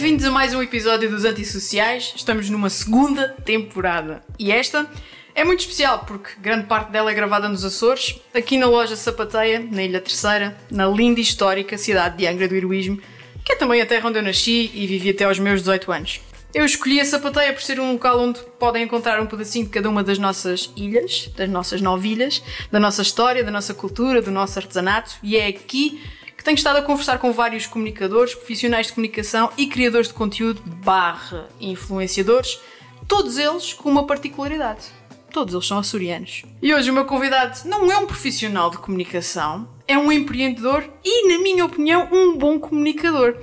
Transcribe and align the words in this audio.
Bem-vindos 0.00 0.24
a 0.26 0.30
mais 0.30 0.54
um 0.54 0.62
episódio 0.62 1.10
dos 1.10 1.24
Antissociais. 1.24 2.12
Estamos 2.14 2.48
numa 2.48 2.70
segunda 2.70 3.34
temporada. 3.44 4.22
E 4.38 4.52
esta 4.52 4.88
é 5.34 5.42
muito 5.42 5.58
especial 5.58 6.04
porque 6.06 6.34
grande 6.40 6.68
parte 6.68 6.92
dela 6.92 7.10
é 7.10 7.14
gravada 7.14 7.48
nos 7.48 7.64
Açores, 7.64 8.14
aqui 8.32 8.56
na 8.56 8.66
loja 8.66 8.94
Sapateia, 8.94 9.58
na 9.58 9.82
Ilha 9.82 10.00
Terceira, 10.00 10.56
na 10.70 10.86
linda 10.86 11.18
e 11.18 11.24
histórica 11.24 11.76
cidade 11.76 12.16
de 12.16 12.28
Angra 12.28 12.46
do 12.46 12.54
Heroísmo, 12.54 13.02
que 13.44 13.54
é 13.54 13.56
também 13.56 13.80
a 13.80 13.86
terra 13.86 14.08
onde 14.08 14.20
eu 14.20 14.22
nasci 14.22 14.70
e 14.72 14.86
vivi 14.86 15.10
até 15.10 15.24
aos 15.24 15.40
meus 15.40 15.62
18 15.62 15.90
anos. 15.90 16.20
Eu 16.54 16.64
escolhi 16.64 17.00
a 17.00 17.04
Sapateia 17.04 17.52
por 17.52 17.60
ser 17.60 17.80
um 17.80 17.94
local 17.94 18.20
onde 18.20 18.38
podem 18.56 18.84
encontrar 18.84 19.20
um 19.20 19.26
pedacinho 19.26 19.64
de 19.64 19.72
cada 19.72 19.90
uma 19.90 20.04
das 20.04 20.16
nossas 20.16 20.70
ilhas, 20.76 21.28
das 21.36 21.50
nossas 21.50 21.80
novilhas, 21.80 22.40
da 22.70 22.78
nossa 22.78 23.02
história, 23.02 23.42
da 23.42 23.50
nossa 23.50 23.74
cultura, 23.74 24.22
do 24.22 24.30
nosso 24.30 24.60
artesanato, 24.60 25.16
e 25.24 25.36
é 25.36 25.48
aqui 25.48 26.00
que 26.38 26.44
tenho 26.44 26.54
estado 26.54 26.76
a 26.76 26.82
conversar 26.82 27.18
com 27.18 27.32
vários 27.32 27.66
comunicadores, 27.66 28.32
profissionais 28.32 28.86
de 28.86 28.92
comunicação 28.92 29.50
e 29.58 29.66
criadores 29.66 30.06
de 30.06 30.14
conteúdo 30.14 30.62
barra 30.64 31.48
influenciadores, 31.60 32.60
todos 33.08 33.36
eles 33.38 33.72
com 33.72 33.90
uma 33.90 34.06
particularidade. 34.06 34.86
Todos 35.32 35.52
eles 35.52 35.66
são 35.66 35.78
açorianos. 35.78 36.44
E 36.62 36.72
hoje 36.72 36.90
o 36.90 36.94
meu 36.94 37.04
convidado 37.06 37.58
não 37.64 37.90
é 37.90 37.98
um 37.98 38.06
profissional 38.06 38.70
de 38.70 38.78
comunicação, 38.78 39.68
é 39.86 39.98
um 39.98 40.12
empreendedor 40.12 40.88
e, 41.04 41.28
na 41.28 41.42
minha 41.42 41.64
opinião, 41.64 42.08
um 42.12 42.38
bom 42.38 42.60
comunicador. 42.60 43.36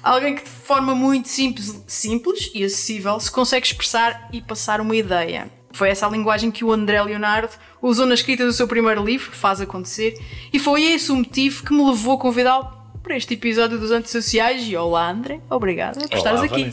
Alguém 0.00 0.36
que 0.36 0.44
de 0.44 0.48
forma 0.48 0.94
muito 0.94 1.28
simples, 1.28 1.82
simples 1.88 2.52
e 2.54 2.62
acessível 2.62 3.18
se 3.18 3.30
consegue 3.30 3.66
expressar 3.66 4.28
e 4.32 4.40
passar 4.40 4.80
uma 4.80 4.94
ideia. 4.94 5.50
Foi 5.76 5.90
essa 5.90 6.06
a 6.06 6.10
linguagem 6.10 6.50
que 6.50 6.64
o 6.64 6.72
André 6.72 7.02
Leonardo 7.02 7.52
usou 7.82 8.06
na 8.06 8.14
escrita 8.14 8.46
do 8.46 8.52
seu 8.52 8.66
primeiro 8.66 9.04
livro, 9.04 9.30
Faz 9.30 9.60
Acontecer, 9.60 10.18
e 10.50 10.58
foi 10.58 10.82
esse 10.84 11.12
o 11.12 11.16
motivo 11.16 11.62
que 11.64 11.72
me 11.72 11.84
levou 11.84 12.14
a 12.14 12.18
convidá-lo 12.18 12.66
para 13.02 13.14
este 13.14 13.34
episódio 13.34 13.78
dos 13.78 13.90
Antissociais. 13.90 14.62
E 14.66 14.74
olá, 14.74 15.10
André, 15.10 15.38
obrigada 15.50 16.00
por 16.00 16.16
estares 16.16 16.40
aqui. 16.40 16.70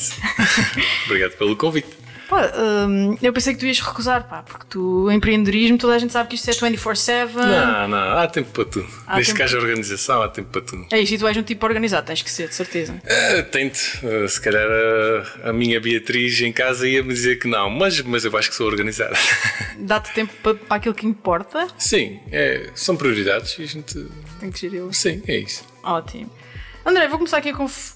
Obrigado 1.05 1.37
pelo 1.37 1.55
convite. 1.57 2.02
Hum, 2.35 3.17
eu 3.21 3.33
pensei 3.33 3.53
que 3.53 3.59
tu 3.59 3.65
ias 3.65 3.79
recusar, 3.79 4.27
pá, 4.27 4.43
porque 4.43 4.65
tu, 4.69 5.11
empreendedorismo, 5.11 5.77
toda 5.77 5.95
a 5.95 5.99
gente 5.99 6.13
sabe 6.13 6.29
que 6.29 6.35
isto 6.35 6.49
é 6.49 6.53
24-7. 6.53 7.33
Não, 7.33 7.87
não, 7.87 8.17
há 8.17 8.27
tempo 8.27 8.51
para 8.51 8.65
tudo. 8.65 8.87
Há 9.07 9.15
Desde 9.15 9.31
tempo... 9.31 9.37
que 9.37 9.43
haja 9.43 9.57
organização, 9.57 10.21
há 10.21 10.29
tempo 10.29 10.49
para 10.49 10.61
tudo. 10.61 10.85
É 10.91 10.99
isso, 10.99 11.13
e 11.13 11.17
tu 11.17 11.27
és 11.27 11.37
um 11.37 11.43
tipo 11.43 11.65
organizado, 11.65 12.05
tens 12.05 12.21
que 12.21 12.31
ser, 12.31 12.47
de 12.47 12.55
certeza. 12.55 12.93
Uh, 12.93 13.43
tento. 13.51 13.77
Uh, 14.03 14.27
se 14.27 14.41
calhar 14.41 14.67
a, 15.43 15.49
a, 15.49 15.53
minha 15.53 15.79
Beatriz 15.79 16.41
em 16.41 16.51
casa 16.51 16.87
ia-me 16.87 17.13
dizer 17.13 17.39
que 17.39 17.47
não, 17.47 17.69
mas, 17.69 18.01
mas 18.01 18.25
eu 18.25 18.35
acho 18.37 18.49
que 18.49 18.55
sou 18.55 18.67
organizado. 18.67 19.15
Dá-te 19.79 20.13
tempo 20.13 20.33
para, 20.41 20.55
para 20.55 20.77
aquilo 20.77 20.95
que 20.95 21.05
importa? 21.05 21.67
Sim, 21.77 22.19
é, 22.31 22.69
são 22.75 22.95
prioridades 22.95 23.57
e 23.59 23.63
a 23.63 23.65
gente. 23.65 24.07
Tem 24.39 24.51
que 24.51 24.59
gerir. 24.59 24.83
Sim, 24.91 25.21
é 25.27 25.37
isso. 25.37 25.63
Ótimo. 25.83 26.29
André, 26.85 27.07
vou 27.07 27.17
começar 27.17 27.37
aqui 27.37 27.49
a 27.49 27.53
conf 27.53 27.95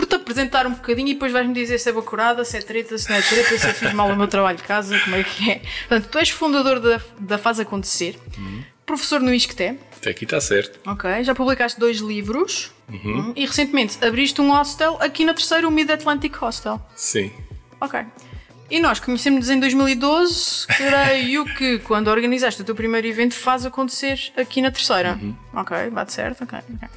por 0.00 0.06
te 0.06 0.14
apresentar 0.14 0.66
um 0.66 0.72
bocadinho 0.72 1.08
e 1.08 1.12
depois 1.12 1.30
vais-me 1.30 1.52
dizer 1.52 1.78
se 1.78 1.90
é 1.90 1.92
bacurada, 1.92 2.42
se 2.42 2.56
é 2.56 2.62
treta, 2.62 2.96
se 2.96 3.10
não 3.10 3.16
é 3.16 3.20
treta, 3.20 3.58
se 3.58 3.68
eu 3.68 3.74
fiz 3.74 3.92
mal 3.92 4.08
o 4.08 4.16
meu 4.16 4.26
trabalho 4.26 4.56
de 4.56 4.62
casa, 4.62 4.98
como 5.00 5.14
é 5.14 5.22
que 5.22 5.50
é. 5.50 5.62
Portanto, 5.88 6.08
tu 6.10 6.18
és 6.18 6.30
fundador 6.30 6.80
da, 6.80 7.00
da 7.18 7.36
Faz 7.36 7.60
Acontecer, 7.60 8.18
uhum. 8.38 8.62
professor 8.86 9.20
no 9.20 9.32
ISCTE. 9.32 9.78
Até 9.94 10.10
aqui 10.10 10.24
está 10.24 10.40
certo. 10.40 10.80
Ok, 10.90 11.22
já 11.22 11.34
publicaste 11.34 11.78
dois 11.78 11.98
livros 11.98 12.72
uhum. 12.88 13.34
e 13.36 13.44
recentemente 13.44 14.02
abriste 14.02 14.40
um 14.40 14.50
hostel 14.50 14.96
aqui 15.02 15.26
na 15.26 15.34
terceira, 15.34 15.68
o 15.68 15.70
Mid 15.70 15.90
Atlantic 15.90 16.34
Hostel. 16.40 16.80
Sim. 16.96 17.30
Ok. 17.78 18.00
E 18.70 18.78
nós 18.78 19.00
conhecemos-nos 19.00 19.50
em 19.50 19.58
2012, 19.58 20.66
creio 20.68 21.44
que 21.56 21.80
quando 21.80 22.06
organizaste 22.06 22.62
o 22.62 22.64
teu 22.64 22.74
primeiro 22.74 23.04
evento 23.06 23.34
faz 23.34 23.66
acontecer 23.66 24.32
aqui 24.36 24.62
na 24.62 24.70
terceira. 24.70 25.18
Uhum. 25.20 25.34
Ok, 25.52 25.90
bate 25.90 26.12
certo, 26.12 26.44
ok. 26.44 26.58
okay. 26.76 26.88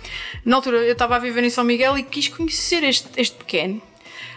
Na 0.45 0.57
altura 0.57 0.77
eu 0.77 0.93
estava 0.93 1.15
a 1.15 1.19
viver 1.19 1.43
em 1.43 1.49
São 1.49 1.63
Miguel 1.63 1.97
e 1.97 2.03
quis 2.03 2.27
conhecer 2.27 2.83
este, 2.83 3.09
este 3.17 3.35
pequeno 3.37 3.81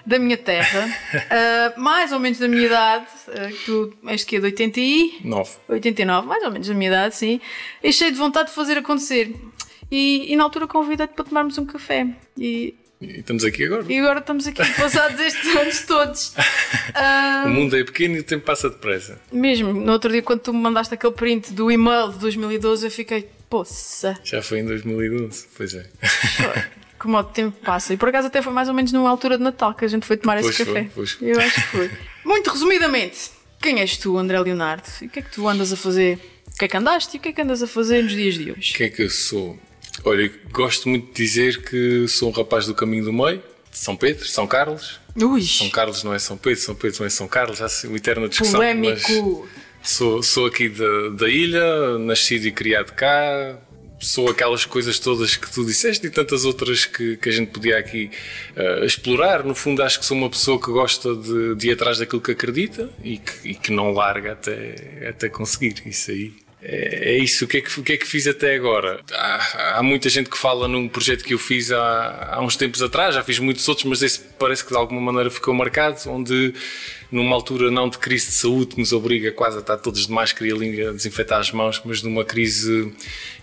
da 0.07 0.19
minha 0.19 0.37
terra, 0.39 0.87
uh, 0.87 1.77
mais 1.81 2.11
ou 2.13 2.21
menos 2.21 2.39
da 2.39 2.49
minha 2.49 2.65
idade, 2.65 3.07
uh, 3.29 3.57
tu 3.67 3.93
és 4.07 4.25
que 4.25 4.37
é 4.37 4.41
de 4.41 4.47
89? 4.47 5.51
89, 5.69 6.27
mais 6.27 6.43
ou 6.45 6.51
menos 6.51 6.69
da 6.69 6.75
minha 6.75 6.89
idade, 6.89 7.17
sim. 7.17 7.41
E 7.83 7.93
cheio 7.93 8.13
de 8.13 8.19
vontade 8.19 8.49
de 8.49 8.55
fazer 8.55 8.79
acontecer. 8.79 9.35
E, 9.91 10.33
e 10.33 10.37
na 10.37 10.45
altura 10.45 10.67
convidei-te 10.67 11.13
para 11.13 11.25
tomarmos 11.25 11.59
um 11.59 11.67
café. 11.67 12.07
E 12.39 12.75
e 13.01 13.21
estamos 13.21 13.45
aqui 13.45 13.65
agora. 13.65 13.85
E 13.89 13.99
agora 13.99 14.21
estamos 14.21 14.47
aqui, 14.47 14.63
passados 14.75 15.21
estes 15.21 15.57
anos 15.57 15.81
todos. 15.83 16.35
o 17.45 17.49
mundo 17.49 17.77
é 17.77 17.85
pequeno 17.85 18.17
e 18.17 18.21
o 18.21 18.23
tempo 18.23 18.45
passa 18.45 18.71
depressa. 18.71 19.21
Mesmo, 19.31 19.73
no 19.73 19.93
outro 19.93 20.11
dia, 20.11 20.23
quando 20.23 20.41
tu 20.41 20.53
me 20.55 20.61
mandaste 20.61 20.95
aquele 20.95 21.13
print 21.13 21.53
do 21.53 21.71
e-mail 21.71 22.13
de 22.13 22.19
2012, 22.19 22.87
eu 22.87 22.91
fiquei, 22.91 23.29
poça. 23.51 24.19
Já 24.25 24.41
foi 24.43 24.61
em 24.61 24.65
2012, 24.65 25.47
pois 25.57 25.75
é. 25.75 25.87
Como 26.99 27.19
o 27.19 27.25
tempo 27.25 27.57
passa. 27.65 27.93
E 27.93 27.97
por 27.97 28.09
acaso 28.09 28.29
até 28.29 28.41
foi 28.41 28.53
mais 28.53 28.69
ou 28.69 28.75
menos 28.75 28.91
numa 28.93 29.11
altura 29.11 29.37
de 29.37 29.45
Natal 29.45 29.75
que 29.75 29.85
a 29.85 29.89
gente 29.89 30.07
foi 30.07 30.17
tomar 30.17 30.41
pois 30.41 30.55
esse 30.55 30.65
foi, 30.65 30.75
café. 30.75 30.91
Pois 30.95 31.13
foi. 31.13 31.33
Eu 31.33 31.39
acho 31.39 31.55
que 31.55 31.69
foi. 31.69 31.91
Muito 32.25 32.51
resumidamente, 32.51 33.31
quem 33.61 33.81
és 33.81 33.97
tu, 33.97 34.17
André 34.17 34.41
Leonardo? 34.41 34.89
E 35.03 35.07
o 35.07 35.11
que 35.11 35.19
é 35.19 35.23
que 35.23 35.31
tu 35.31 35.47
andas 35.47 35.73
a 35.73 35.77
fazer? 35.77 36.19
O 36.49 36.59
que 36.59 36.65
é 36.65 36.69
que 36.69 36.77
andaste 36.77 37.17
e 37.17 37.19
o 37.19 37.23
que 37.23 37.29
é 37.29 37.33
que 37.33 37.43
andas 37.43 37.63
a 37.63 37.67
fazer 37.67 38.03
nos 38.03 38.13
dias 38.13 38.35
de 38.35 38.51
hoje? 38.51 38.73
O 38.73 38.77
que 38.77 38.85
é 38.85 38.89
que 38.89 39.03
eu 39.03 39.11
sou? 39.11 39.59
Olha, 40.05 40.31
gosto 40.53 40.89
muito 40.89 41.07
de 41.07 41.13
dizer 41.13 41.63
que 41.63 42.07
sou 42.09 42.29
um 42.29 42.33
rapaz 42.33 42.67
do 42.67 42.75
caminho 42.75 43.05
do 43.05 43.13
meio, 43.13 43.43
de 43.71 43.79
São 43.79 43.97
Pedro, 43.97 44.27
São 44.27 44.47
Carlos. 44.47 45.01
Ui. 45.17 45.43
São 45.43 45.71
Carlos 45.71 46.03
não 46.05 46.13
é 46.13 46.19
São 46.19 46.37
Pedro, 46.37 46.61
São 46.61 46.75
Pedro 46.75 47.01
não 47.01 47.07
é 47.07 47.11
São 47.11 47.29
Carlos, 47.29 47.61
há 47.61 47.69
uma 47.87 47.97
eterna 47.97 48.29
discussão. 48.29 48.61
Polémico. 48.61 49.49
Sou, 49.83 50.23
sou 50.23 50.47
aqui 50.47 50.69
da, 50.69 51.11
da 51.11 51.29
ilha, 51.29 51.97
nascido 51.99 52.47
e 52.47 52.51
criado 52.51 52.93
cá, 52.93 53.57
sou 54.01 54.29
aquelas 54.29 54.65
coisas 54.65 54.99
todas 54.99 55.37
que 55.37 55.51
tu 55.51 55.65
disseste 55.65 56.07
e 56.07 56.11
tantas 56.11 56.45
outras 56.45 56.85
que, 56.85 57.17
que 57.17 57.29
a 57.29 57.33
gente 57.33 57.51
podia 57.51 57.79
aqui 57.79 58.11
uh, 58.57 58.85
explorar. 58.85 59.45
No 59.45 59.55
fundo, 59.55 59.83
acho 59.83 60.01
que 60.01 60.05
sou 60.05 60.17
uma 60.17 60.29
pessoa 60.29 60.61
que 60.61 60.71
gosta 60.71 61.15
de, 61.15 61.55
de 61.55 61.69
ir 61.69 61.73
atrás 61.73 61.99
daquilo 61.99 62.21
que 62.21 62.33
acredita 62.33 62.91
e 63.03 63.19
que, 63.19 63.49
e 63.51 63.55
que 63.55 63.73
não 63.73 63.93
larga 63.93 64.33
até, 64.33 65.09
até 65.09 65.29
conseguir. 65.29 65.83
Isso 65.87 66.11
aí 66.11 66.35
é, 66.69 67.13
é 67.13 67.19
isso. 67.19 67.45
O 67.45 67.49
que 67.49 67.59
é 67.59 67.61
que, 67.61 67.83
que, 67.83 67.93
é 67.93 67.97
que 67.97 68.07
fiz 68.07 68.27
até 68.27 68.57
agora? 68.57 69.01
Há, 69.13 69.79
há, 69.79 69.83
muita 69.83 70.09
gente 70.09 70.29
que 70.29 70.37
fala 70.37 70.67
num 70.67 70.89
projeto 70.89 71.23
que 71.23 71.33
eu 71.33 71.39
fiz 71.39 71.71
há, 71.71 72.31
há 72.33 72.41
uns 72.43 72.57
tempos 72.57 72.83
atrás, 72.83 73.15
já 73.15 73.23
fiz 73.23 73.39
muitos 73.39 73.67
outros, 73.69 73.87
mas 73.87 74.03
esse 74.03 74.21
parece 74.37 74.65
que 74.65 74.71
de 74.71 74.77
alguma 74.77 75.01
maneira 75.01 75.31
ficou 75.31 75.55
marcado, 75.55 75.99
onde 76.09 76.53
numa 77.11 77.35
altura 77.35 77.71
não 77.71 77.89
de 77.89 77.99
crise 77.99 78.27
de 78.27 78.33
saúde 78.33 78.75
que 78.75 78.81
nos 78.81 78.93
obriga 78.93 79.31
quase 79.31 79.59
a 79.59 79.61
estar 79.61 79.77
todos 79.77 80.07
de 80.07 80.13
máscara 80.13 80.47
e 80.49 80.83
a 80.83 80.93
desinfetar 80.93 81.41
as 81.41 81.53
mãos, 81.53 81.81
mas 81.85 82.03
numa 82.03 82.25
crise 82.25 82.93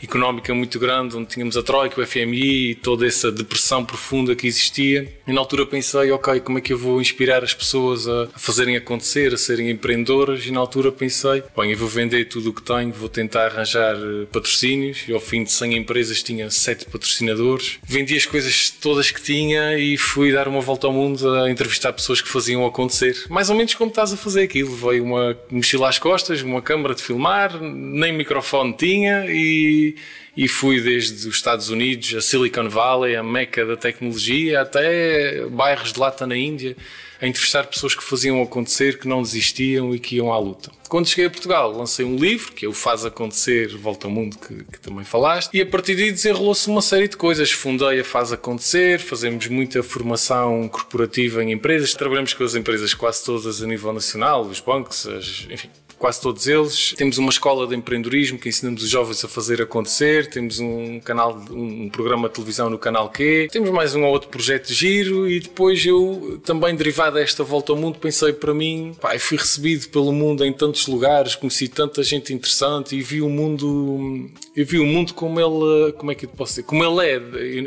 económica 0.01 0.53
muito 0.53 0.79
grande, 0.79 1.15
onde 1.15 1.27
tínhamos 1.27 1.55
a 1.55 1.63
Troika, 1.63 1.99
o 1.99 2.05
FMI 2.05 2.71
e 2.71 2.75
toda 2.75 3.07
essa 3.07 3.31
depressão 3.31 3.85
profunda 3.85 4.35
que 4.35 4.47
existia. 4.47 5.11
E 5.25 5.31
na 5.31 5.39
altura 5.39 5.65
pensei, 5.65 6.11
ok, 6.11 6.39
como 6.41 6.57
é 6.57 6.61
que 6.61 6.73
eu 6.73 6.77
vou 6.77 6.99
inspirar 6.99 7.43
as 7.43 7.53
pessoas 7.53 8.07
a, 8.07 8.27
fazerem 8.35 8.75
acontecer, 8.75 9.33
a 9.33 9.37
serem 9.37 9.69
empreendedoras? 9.69 10.45
E 10.45 10.51
na 10.51 10.59
altura 10.59 10.91
pensei, 10.91 11.43
bem, 11.55 11.71
eu 11.71 11.77
vou 11.77 11.87
vender 11.87 12.25
tudo 12.25 12.49
o 12.49 12.53
que 12.53 12.61
tenho, 12.61 12.91
vou 12.91 13.09
tentar 13.13 13.45
arranjar 13.45 13.95
eh, 13.95 14.25
patrocínios. 14.31 15.03
E 15.07 15.13
ao 15.13 15.19
fim 15.19 15.43
de 15.43 15.51
100 15.51 15.77
empresas 15.77 16.21
tinha 16.21 16.49
7 16.49 16.85
patrocinadores. 16.85 17.79
Vendi 17.83 18.15
as 18.15 18.25
coisas 18.25 18.69
todas 18.69 19.11
que 19.11 19.21
tinha 19.21 19.77
e 19.77 19.97
fui 19.97 20.31
dar 20.31 20.47
uma 20.47 20.61
volta 20.61 20.87
ao 20.87 20.93
mundo 20.93 21.33
a 21.35 21.49
entrevistar 21.49 21.93
pessoas 21.93 22.21
que 22.21 22.27
faziam 22.27 22.65
acontecer. 22.65 23.25
Mais 23.29 23.49
ou 23.49 23.55
menos 23.55 23.73
como 23.75 23.89
estás 23.89 24.11
a 24.11 24.17
fazer 24.17 24.43
aquilo. 24.43 24.75
Veio 24.75 25.03
uma 25.03 25.37
mochila 25.49 25.87
às 25.87 25.99
costas, 25.99 26.41
uma 26.41 26.61
câmara 26.61 26.95
de 26.95 27.03
filmar, 27.03 27.61
nem 27.61 28.11
microfone 28.11 28.73
tinha 28.73 29.25
e, 29.27 29.95
e 30.35 30.47
fui 30.47 30.81
desde 30.81 31.27
os 31.27 31.35
Estados 31.35 31.69
Unidos, 31.69 32.13
a 32.15 32.21
Silicon 32.21 32.67
Valley, 32.67 33.15
a 33.15 33.23
meca 33.23 33.65
da 33.65 33.77
tecnologia, 33.77 34.61
até 34.61 35.45
bairros 35.47 35.93
de 35.93 35.99
Lata 35.99 36.25
na 36.25 36.35
Índia 36.35 36.75
a 37.23 37.27
entrevistar 37.27 37.65
pessoas 37.67 37.95
que 37.95 38.03
faziam 38.03 38.41
acontecer, 38.41 38.99
que 38.99 39.07
não 39.07 39.21
desistiam 39.21 39.95
e 39.95 39.99
que 39.99 40.17
iam 40.17 40.33
à 40.33 40.37
luta. 40.37 40.69
Quando 40.89 41.07
cheguei 41.07 41.25
a 41.25 41.29
Portugal, 41.29 41.71
lancei 41.71 42.03
um 42.03 42.17
livro, 42.17 42.51
que 42.51 42.65
é 42.65 42.69
o 42.69 42.73
Faz 42.73 43.05
Acontecer, 43.05 43.77
Volta 43.77 44.07
ao 44.07 44.11
Mundo, 44.11 44.37
que, 44.37 44.55
que 44.65 44.79
também 44.81 45.05
falaste, 45.05 45.49
e 45.53 45.61
a 45.61 45.65
partir 45.65 45.95
daí 45.95 46.11
desenrolou-se 46.11 46.67
uma 46.67 46.81
série 46.81 47.07
de 47.07 47.15
coisas. 47.15 47.49
Fundei 47.49 48.01
a 48.01 48.03
Faz 48.03 48.33
Acontecer, 48.33 48.99
fazemos 48.99 49.47
muita 49.47 49.81
formação 49.81 50.67
corporativa 50.67 51.41
em 51.41 51.53
empresas, 51.53 51.93
trabalhamos 51.93 52.33
com 52.33 52.43
as 52.43 52.55
empresas 52.55 52.93
quase 52.93 53.23
todas 53.23 53.63
a 53.63 53.65
nível 53.65 53.93
nacional, 53.93 54.41
os 54.41 54.59
bancos, 54.59 55.07
as, 55.07 55.47
enfim, 55.49 55.69
quase 56.03 56.19
todos 56.19 56.45
eles. 56.47 56.93
Temos 56.97 57.17
uma 57.17 57.29
escola 57.29 57.65
de 57.65 57.77
empreendedorismo 57.77 58.37
que 58.37 58.49
ensinamos 58.49 58.83
os 58.83 58.89
jovens 58.89 59.23
a 59.23 59.27
fazer 59.29 59.61
acontecer. 59.61 60.29
Temos 60.29 60.59
um 60.59 60.99
canal, 60.99 61.41
um 61.49 61.87
programa 61.87 62.27
de 62.27 62.33
televisão 62.35 62.69
no 62.69 62.77
canal 62.77 63.09
Q. 63.09 63.47
Temos 63.49 63.69
mais 63.69 63.95
um 63.95 64.03
ou 64.03 64.11
outro 64.11 64.27
projeto 64.27 64.67
de 64.67 64.73
giro 64.73 65.29
e 65.29 65.39
depois 65.39 65.85
eu, 65.85 66.41
também 66.43 66.75
derivado 66.75 67.15
desta 67.15 67.41
volta 67.41 67.71
ao 67.71 67.77
mundo, 67.77 67.99
pensei 67.99 68.33
para 68.33 68.53
mim, 68.53 68.93
pá, 68.99 69.17
fui 69.17 69.37
recebido 69.37 69.87
pelo 69.87 70.11
mundo 70.11 70.43
em 70.43 70.51
tantos 70.51 70.87
lugares, 70.87 71.35
conheci 71.35 71.69
tanta 71.69 72.03
gente 72.03 72.33
interessante 72.33 72.97
e 72.97 73.01
vi 73.01 73.21
o 73.21 73.29
mundo, 73.29 74.29
eu 74.57 74.65
vi 74.65 74.79
o 74.79 74.85
mundo 74.85 75.13
como 75.13 75.39
ele, 75.39 75.93
como 75.93 76.11
é 76.11 76.15
que 76.15 76.25
eu 76.25 76.29
posso 76.31 76.51
dizer, 76.51 76.63
como 76.63 76.83
ele 76.83 77.07
é. 77.07 77.15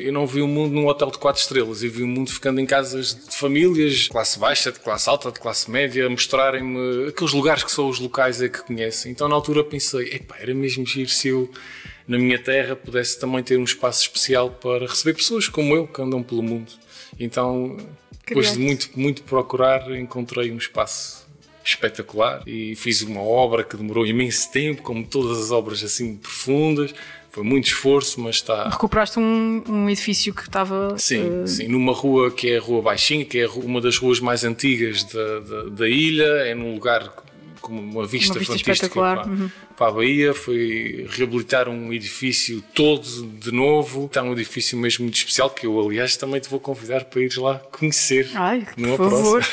Eu 0.08 0.12
não 0.12 0.26
vi 0.26 0.42
o 0.42 0.46
mundo 0.46 0.74
num 0.74 0.86
hotel 0.88 1.10
de 1.10 1.16
quatro 1.16 1.40
estrelas, 1.40 1.82
eu 1.82 1.90
vi 1.90 2.02
o 2.02 2.06
mundo 2.06 2.30
ficando 2.30 2.60
em 2.60 2.66
casas 2.66 3.14
de 3.14 3.34
famílias, 3.34 3.94
de 3.94 4.08
classe 4.10 4.38
baixa, 4.38 4.70
de 4.70 4.80
classe 4.80 5.08
alta, 5.08 5.32
de 5.32 5.40
classe 5.40 5.70
média, 5.70 6.06
mostrarem-me 6.10 7.08
aqueles 7.08 7.32
lugares 7.32 7.62
que 7.64 7.72
são 7.72 7.88
os 7.88 7.98
locais 7.98 8.25
locais 8.26 8.42
é 8.42 8.48
que 8.48 8.62
conhecem. 8.62 9.12
Então 9.12 9.28
na 9.28 9.34
altura 9.34 9.62
pensei, 9.62 10.14
epá, 10.14 10.36
era 10.38 10.54
mesmo 10.54 10.84
giro 10.84 11.08
se 11.08 11.28
eu 11.28 11.50
na 12.06 12.18
minha 12.18 12.38
terra 12.38 12.76
pudesse 12.76 13.18
também 13.18 13.42
ter 13.42 13.58
um 13.58 13.64
espaço 13.64 14.02
especial 14.02 14.50
para 14.50 14.86
receber 14.86 15.14
pessoas 15.14 15.48
como 15.48 15.74
eu 15.74 15.86
que 15.86 16.00
andam 16.00 16.22
pelo 16.22 16.42
mundo. 16.42 16.72
Então, 17.18 17.76
depois 18.26 18.52
de 18.52 18.58
muito, 18.58 18.90
muito 18.94 19.22
procurar, 19.22 19.90
encontrei 19.96 20.52
um 20.52 20.56
espaço 20.56 21.26
espetacular 21.64 22.42
e 22.46 22.76
fiz 22.76 23.02
uma 23.02 23.20
obra 23.20 23.64
que 23.64 23.76
demorou 23.76 24.06
imenso 24.06 24.50
tempo, 24.52 24.82
como 24.82 25.04
todas 25.04 25.38
as 25.38 25.50
obras 25.50 25.82
assim 25.82 26.16
profundas. 26.16 26.94
Foi 27.32 27.42
muito 27.42 27.66
esforço, 27.66 28.20
mas 28.20 28.36
está. 28.36 28.68
Recuperaste 28.68 29.18
um, 29.18 29.62
um 29.68 29.90
edifício 29.90 30.32
que 30.32 30.42
estava. 30.42 30.96
Sim, 30.96 31.42
uh... 31.42 31.46
sim, 31.46 31.68
numa 31.68 31.92
rua 31.92 32.30
que 32.30 32.50
é 32.50 32.56
a 32.56 32.60
Rua 32.60 32.80
Baixinha, 32.80 33.24
que 33.24 33.40
é 33.40 33.48
uma 33.48 33.80
das 33.80 33.98
ruas 33.98 34.20
mais 34.20 34.42
antigas 34.44 35.04
da, 35.04 35.40
da, 35.40 35.62
da 35.64 35.88
ilha, 35.88 36.24
é 36.24 36.54
num 36.54 36.72
lugar 36.72 37.25
com 37.60 37.72
uma 37.72 38.06
vista, 38.06 38.32
uma 38.32 38.38
vista 38.38 38.58
fantástica 38.58 38.94
para, 38.94 39.26
uhum. 39.26 39.50
para, 39.76 39.88
a 39.88 39.90
Bahia. 39.90 40.34
Foi 40.34 41.06
reabilitar 41.10 41.68
um 41.68 41.92
edifício 41.92 42.62
todo 42.74 43.26
de 43.38 43.52
novo. 43.52 44.06
Está 44.06 44.22
um 44.22 44.32
edifício 44.32 44.78
mesmo 44.78 45.04
muito 45.04 45.16
especial 45.16 45.50
que 45.50 45.66
eu, 45.66 45.80
aliás, 45.80 46.16
também 46.16 46.40
te 46.40 46.48
vou 46.48 46.60
convidar 46.60 47.04
para 47.04 47.22
ir 47.22 47.36
lá 47.36 47.58
conhecer. 47.58 48.30
Ai, 48.34 48.66
por 48.76 48.96
favor. 48.96 49.44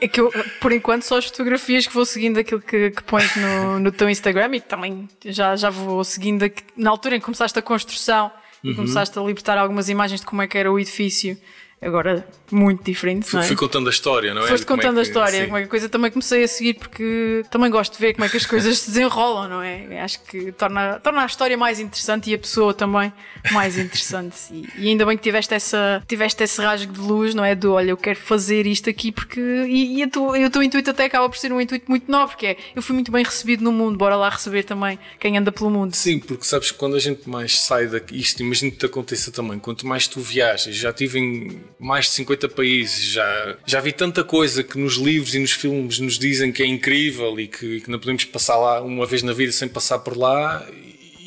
é 0.00 0.08
que 0.08 0.20
eu, 0.20 0.32
por 0.60 0.72
enquanto, 0.72 1.02
só 1.02 1.18
as 1.18 1.26
fotografias 1.26 1.86
que 1.86 1.94
vou 1.94 2.04
seguindo 2.04 2.38
aquilo 2.38 2.60
que, 2.60 2.90
que 2.90 3.02
pões 3.02 3.34
no, 3.36 3.80
no 3.80 3.92
teu 3.92 4.08
Instagram 4.08 4.56
e 4.56 4.60
também 4.60 5.08
já, 5.24 5.56
já 5.56 5.70
vou 5.70 6.02
seguindo. 6.04 6.44
Aqui, 6.44 6.62
na 6.76 6.90
altura 6.90 7.16
em 7.16 7.18
que 7.18 7.24
começaste 7.24 7.58
a 7.58 7.62
construção 7.62 8.30
e 8.62 8.70
uhum. 8.70 8.76
começaste 8.76 9.18
a 9.18 9.22
libertar 9.22 9.58
algumas 9.58 9.88
imagens 9.88 10.20
de 10.20 10.26
como 10.26 10.42
é 10.42 10.46
que 10.46 10.56
era 10.56 10.70
o 10.70 10.78
edifício 10.78 11.36
agora 11.82 12.26
muito 12.50 12.84
diferente. 12.84 13.26
Fui, 13.26 13.38
não 13.38 13.44
é? 13.44 13.46
fui 13.48 13.56
contando 13.56 13.88
a 13.88 13.90
história, 13.90 14.32
não 14.32 14.44
é? 14.44 14.46
Foste 14.46 14.66
contando 14.66 14.92
é 14.92 14.94
que, 14.94 14.98
a 15.00 15.02
história, 15.02 15.40
sim. 15.40 15.44
como 15.46 15.56
é 15.56 15.60
que 15.60 15.66
a 15.66 15.70
coisa 15.70 15.88
também 15.88 16.10
comecei 16.10 16.44
a 16.44 16.48
seguir 16.48 16.74
porque 16.74 17.42
também 17.50 17.70
gosto 17.70 17.94
de 17.94 17.98
ver 17.98 18.14
como 18.14 18.24
é 18.24 18.28
que 18.28 18.36
as 18.36 18.46
coisas 18.46 18.78
se 18.78 18.90
desenrolam, 18.90 19.48
não 19.48 19.62
é? 19.62 20.00
Acho 20.00 20.22
que 20.22 20.52
torna, 20.52 21.00
torna 21.00 21.22
a 21.22 21.26
história 21.26 21.56
mais 21.56 21.80
interessante 21.80 22.30
e 22.30 22.34
a 22.34 22.38
pessoa 22.38 22.72
também 22.72 23.12
mais 23.50 23.76
interessante. 23.76 24.36
E, 24.50 24.68
e 24.78 24.88
ainda 24.88 25.04
bem 25.04 25.16
que 25.16 25.22
tiveste, 25.22 25.54
essa, 25.54 26.02
tiveste 26.06 26.42
esse 26.44 26.60
rasgo 26.62 26.92
de 26.92 27.00
luz, 27.00 27.34
não 27.34 27.44
é? 27.44 27.54
Do 27.54 27.72
olha, 27.72 27.90
eu 27.90 27.96
quero 27.96 28.18
fazer 28.18 28.66
isto 28.66 28.88
aqui 28.88 29.10
porque. 29.10 29.40
E, 29.40 30.02
e, 30.02 30.06
tu, 30.06 30.36
e 30.36 30.44
o 30.44 30.50
teu 30.50 30.62
intuito 30.62 30.90
até 30.90 31.06
acaba 31.06 31.28
por 31.28 31.36
ser 31.36 31.52
um 31.52 31.60
intuito 31.60 31.86
muito 31.88 32.10
nobre, 32.10 32.34
porque 32.34 32.46
é 32.46 32.56
eu 32.76 32.82
fui 32.82 32.94
muito 32.94 33.10
bem 33.10 33.24
recebido 33.24 33.64
no 33.64 33.72
mundo, 33.72 33.96
bora 33.96 34.16
lá 34.16 34.28
receber 34.28 34.62
também 34.62 34.98
quem 35.18 35.36
anda 35.36 35.50
pelo 35.50 35.70
mundo. 35.70 35.94
Sim, 35.94 36.18
porque 36.18 36.44
sabes 36.44 36.70
que 36.70 36.78
quando 36.78 36.96
a 36.96 37.00
gente 37.00 37.28
mais 37.28 37.60
sai 37.60 37.86
daqui, 37.86 38.18
isto 38.18 38.42
imagino 38.42 38.70
que 38.70 38.78
te 38.78 38.86
aconteça 38.86 39.32
também, 39.32 39.58
quanto 39.58 39.86
mais 39.86 40.06
tu 40.06 40.20
viajas, 40.20 40.74
já 40.74 40.92
tive 40.92 41.18
em 41.18 41.60
mais 41.78 42.06
de 42.06 42.12
50 42.12 42.48
países, 42.48 43.04
já, 43.04 43.58
já 43.66 43.80
vi 43.80 43.92
tanta 43.92 44.22
coisa 44.24 44.62
que 44.62 44.78
nos 44.78 44.94
livros 44.94 45.34
e 45.34 45.38
nos 45.38 45.52
filmes 45.52 45.98
nos 45.98 46.18
dizem 46.18 46.52
que 46.52 46.62
é 46.62 46.66
incrível 46.66 47.38
e 47.38 47.48
que, 47.48 47.80
que 47.80 47.90
não 47.90 47.98
podemos 47.98 48.24
passar 48.24 48.56
lá 48.56 48.80
uma 48.80 49.06
vez 49.06 49.22
na 49.22 49.32
vida 49.32 49.52
sem 49.52 49.68
passar 49.68 49.98
por 50.00 50.16
lá. 50.16 50.66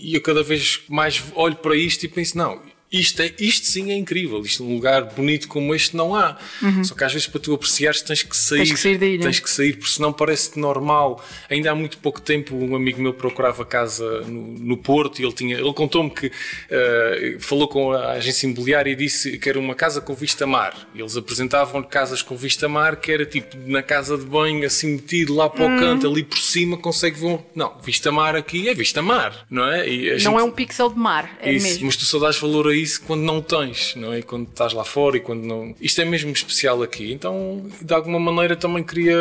E 0.02 0.16
eu 0.16 0.22
cada 0.22 0.44
vez 0.44 0.82
mais 0.88 1.24
olho 1.34 1.56
para 1.56 1.76
isto 1.76 2.06
e 2.06 2.10
penso: 2.10 2.38
não, 2.38 2.62
isto, 3.00 3.22
é, 3.22 3.32
isto 3.40 3.68
sim 3.68 3.92
é 3.92 3.96
incrível. 3.96 4.42
Isto 4.42 4.64
um 4.64 4.74
lugar 4.74 5.04
bonito 5.04 5.48
como 5.48 5.76
este 5.76 5.96
não 5.96 6.16
há. 6.16 6.38
Uhum. 6.62 6.84
Só 6.84 6.96
que 6.96 7.04
às 7.04 7.12
vezes 7.12 7.28
para 7.28 7.42
tu 7.42 7.54
apreciares 7.54 8.02
tens 8.02 8.24
que 8.24 8.36
sair. 8.36 8.60
Tens 8.60 8.72
que 8.72 8.80
sair 8.80 8.98
daí, 8.98 9.20
Tens 9.20 9.40
que 9.40 9.50
sair, 9.50 9.74
porque 9.74 9.92
senão 9.92 10.14
parece 10.14 10.58
normal. 10.58 11.24
Ainda 11.50 11.72
há 11.72 11.76
muito 11.76 11.98
pouco 11.98 12.22
tempo 12.22 12.56
um 12.56 12.76
amigo 12.76 13.02
meu 13.02 13.14
procurava 13.14 13.66
casa 13.66 14.22
no, 14.22 14.42
no 14.60 14.78
Porto 14.78 15.20
e 15.20 15.24
ele 15.24 15.34
tinha. 15.34 15.58
Ele 15.58 15.74
contou-me 15.74 16.10
que 16.10 16.28
uh, 16.28 17.40
falou 17.40 17.68
com 17.68 17.92
a 17.92 18.14
agência 18.14 18.48
imobiliária 18.48 18.92
e 18.92 18.96
disse 18.96 19.38
que 19.38 19.50
era 19.50 19.60
uma 19.60 19.76
casa 19.76 20.00
com 20.00 20.14
vista 20.14 20.48
mar. 20.48 20.88
Eles 20.96 21.18
apresentavam 21.18 21.84
casas 21.84 22.22
com 22.22 22.36
vista 22.36 22.70
mar 22.70 22.96
que 22.96 23.12
era 23.12 23.26
tipo 23.26 23.58
na 23.66 23.84
casa 23.84 24.18
de 24.18 24.26
banho, 24.26 24.66
assim 24.66 24.94
metido 24.94 25.34
lá 25.34 25.50
para 25.50 25.66
o 25.66 25.70
uhum. 25.70 25.80
canto, 25.80 26.08
ali 26.08 26.24
por 26.24 26.40
cima, 26.40 26.78
consegue 26.78 27.20
ver 27.20 27.28
um. 27.28 27.40
Não, 27.54 27.78
vista 27.84 28.12
mar 28.12 28.36
aqui 28.36 28.70
é 28.70 28.74
vista 28.74 29.02
mar, 29.02 29.46
não 29.50 29.68
é? 29.68 29.86
não 29.86 30.18
gente... 30.18 30.28
é 30.28 30.44
um 30.44 30.52
pixel 30.52 30.90
de 30.90 30.98
mar, 30.98 31.38
é 31.42 31.52
Isso, 31.52 31.68
mesmo. 31.68 31.86
Mas 31.88 31.96
tu 31.98 32.06
só 32.06 32.20
dás 32.20 32.38
valor 32.38 32.68
a 32.68 32.76
isso 32.76 32.85
quando 32.98 33.22
não 33.22 33.42
tens, 33.42 33.96
não 33.96 34.14
é? 34.14 34.22
Quando 34.22 34.48
estás 34.48 34.74
lá 34.74 34.84
fora 34.84 35.18
e 35.18 35.20
quando 35.20 35.44
não. 35.44 35.76
Isto 35.80 36.02
é 36.02 36.06
mesmo 36.06 36.32
especial 36.32 36.82
aqui. 36.82 37.12
Então, 37.12 37.66
de 37.82 37.94
alguma 37.94 38.20
maneira, 38.20 38.56
também 38.56 38.84
queria 38.84 39.16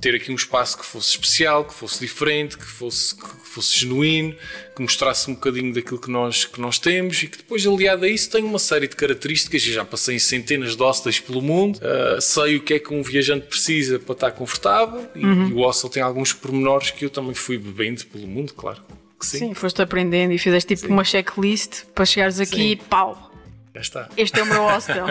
ter 0.00 0.14
aqui 0.14 0.30
um 0.30 0.34
espaço 0.34 0.78
que 0.78 0.84
fosse 0.84 1.10
especial, 1.10 1.64
que 1.64 1.74
fosse 1.74 2.00
diferente, 2.00 2.56
que 2.56 2.64
fosse, 2.64 3.14
que 3.14 3.48
fosse 3.48 3.78
genuíno, 3.78 4.34
que 4.74 4.82
mostrasse 4.82 5.30
um 5.30 5.34
bocadinho 5.34 5.72
daquilo 5.72 5.98
que 5.98 6.10
nós, 6.10 6.44
que 6.44 6.60
nós 6.60 6.78
temos 6.78 7.22
e 7.22 7.28
que 7.28 7.38
depois, 7.38 7.66
aliado 7.66 8.04
a 8.04 8.08
isso, 8.08 8.30
tem 8.30 8.44
uma 8.44 8.58
série 8.58 8.86
de 8.86 8.96
características. 8.96 9.66
Eu 9.66 9.72
já 9.72 9.84
passei 9.84 10.16
em 10.16 10.18
centenas 10.18 10.76
de 10.76 10.82
hostels 10.82 11.20
pelo 11.20 11.40
mundo, 11.40 11.78
uh, 11.78 12.20
sei 12.20 12.56
o 12.56 12.60
que 12.60 12.74
é 12.74 12.78
que 12.78 12.92
um 12.92 13.02
viajante 13.02 13.46
precisa 13.46 13.98
para 13.98 14.12
estar 14.12 14.30
confortável 14.32 15.08
e, 15.14 15.24
uhum. 15.24 15.48
e 15.48 15.52
o 15.52 15.58
hostel 15.58 15.90
tem 15.90 16.02
alguns 16.02 16.32
pormenores 16.32 16.90
que 16.90 17.04
eu 17.04 17.10
também 17.10 17.34
fui 17.34 17.58
bebendo 17.58 18.04
pelo 18.06 18.26
mundo, 18.26 18.52
claro. 18.54 18.82
Sim. 19.20 19.38
sim. 19.38 19.54
foste 19.54 19.80
aprendendo 19.80 20.32
e 20.32 20.38
fizeste 20.38 20.74
tipo 20.74 20.86
sim. 20.86 20.92
uma 20.92 21.04
checklist 21.04 21.84
para 21.94 22.04
chegares 22.04 22.38
aqui 22.40 22.56
sim. 22.56 22.70
e 22.70 22.76
pau. 22.76 23.30
Já 23.74 23.80
está. 23.80 24.08
Este 24.16 24.40
é 24.40 24.42
o 24.42 24.46
meu 24.46 24.62
hostel. 24.68 25.06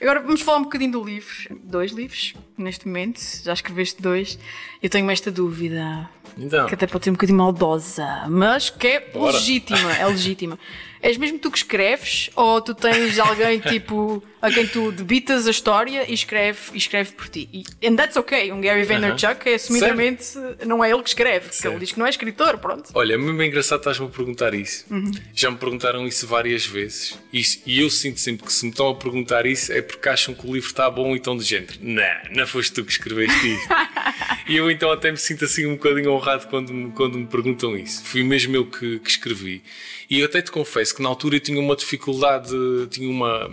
Agora 0.00 0.20
vamos 0.20 0.42
falar 0.42 0.58
um 0.58 0.62
bocadinho 0.62 0.92
do 0.92 1.04
livro. 1.04 1.58
Dois 1.64 1.90
livros, 1.90 2.34
neste 2.56 2.86
momento. 2.86 3.20
Já 3.42 3.52
escreveste 3.52 4.00
dois. 4.00 4.38
Eu 4.80 4.88
tenho 4.88 5.10
esta 5.10 5.30
dúvida. 5.30 6.08
Então. 6.38 6.66
Que 6.66 6.74
até 6.74 6.86
pode 6.86 7.04
ser 7.04 7.10
um 7.10 7.14
bocadinho 7.14 7.38
maldosa, 7.38 8.26
mas 8.28 8.70
que 8.70 8.86
é 8.86 9.00
Bora. 9.00 9.32
legítima. 9.32 9.92
É 9.92 10.06
legítima. 10.06 10.58
És 11.02 11.16
mesmo 11.16 11.38
tu 11.38 11.50
que 11.50 11.58
escreves 11.58 12.30
ou 12.34 12.60
tu 12.60 12.74
tens 12.74 13.18
alguém 13.18 13.58
tipo 13.60 14.22
a 14.40 14.50
quem 14.50 14.66
tu 14.66 14.92
debitas 14.92 15.46
a 15.46 15.50
história 15.50 16.08
e 16.08 16.14
escreve, 16.14 16.58
e 16.72 16.78
escreve 16.78 17.12
por 17.12 17.28
ti? 17.28 17.48
E, 17.52 17.86
and 17.86 17.96
that's 17.96 18.16
okay. 18.16 18.52
Um 18.52 18.60
Gary 18.60 18.84
Vaynerchuk 18.84 19.32
uh 19.32 19.44
-huh. 19.44 19.50
é 19.50 19.54
assumidamente 19.54 20.24
não 20.66 20.84
é 20.84 20.90
ele 20.90 21.02
que 21.02 21.08
escreve, 21.08 21.48
porque 21.48 21.66
ele 21.66 21.78
diz 21.78 21.92
que 21.92 21.98
não 21.98 22.06
é 22.06 22.10
escritor, 22.10 22.58
pronto. 22.58 22.90
Olha, 22.94 23.14
é 23.14 23.16
mesmo 23.16 23.42
engraçado 23.42 23.78
estás-me 23.78 24.06
a 24.06 24.10
perguntar 24.10 24.54
isso. 24.54 24.84
Uhum. 24.90 25.10
Já 25.34 25.50
me 25.50 25.56
perguntaram 25.56 26.06
isso 26.06 26.26
várias 26.26 26.66
vezes 26.66 27.18
e, 27.32 27.42
e 27.66 27.80
eu 27.80 27.90
sinto 27.90 28.20
sempre 28.20 28.46
que 28.46 28.52
se 28.52 28.64
me 28.64 28.70
estão 28.70 28.88
a 28.88 28.94
perguntar 28.94 29.46
isso 29.46 29.72
é 29.72 29.82
porque 29.82 30.08
acham 30.08 30.34
que 30.34 30.46
o 30.46 30.54
livro 30.54 30.68
está 30.68 30.90
bom 30.90 31.14
e 31.14 31.18
estão 31.18 31.36
de 31.36 31.44
género. 31.44 31.74
Não, 31.80 32.02
não 32.34 32.46
foste 32.46 32.72
tu 32.72 32.84
que 32.84 32.92
escreveste 32.92 33.54
isso. 33.54 33.68
e 34.48 34.56
eu 34.56 34.70
então 34.70 34.90
até 34.90 35.10
me 35.10 35.16
sinto 35.16 35.44
assim 35.44 35.66
um 35.66 35.74
bocadinho 35.74 36.12
honrado 36.12 36.46
quando 36.48 36.72
me, 36.72 36.90
quando 36.92 37.18
me 37.18 37.26
perguntam 37.26 37.76
isso. 37.76 38.02
Fui 38.04 38.22
mesmo 38.22 38.54
eu 38.56 38.66
que, 38.66 38.98
que 38.98 39.10
escrevi. 39.10 39.62
E 40.10 40.20
eu 40.20 40.26
até 40.26 40.40
te 40.40 40.50
confesso 40.50 40.94
que 40.94 41.02
na 41.02 41.08
altura 41.08 41.36
eu 41.36 41.40
tinha 41.40 41.60
uma 41.60 41.76
dificuldade, 41.76 42.50
tinha 42.90 43.08
uma. 43.08 43.50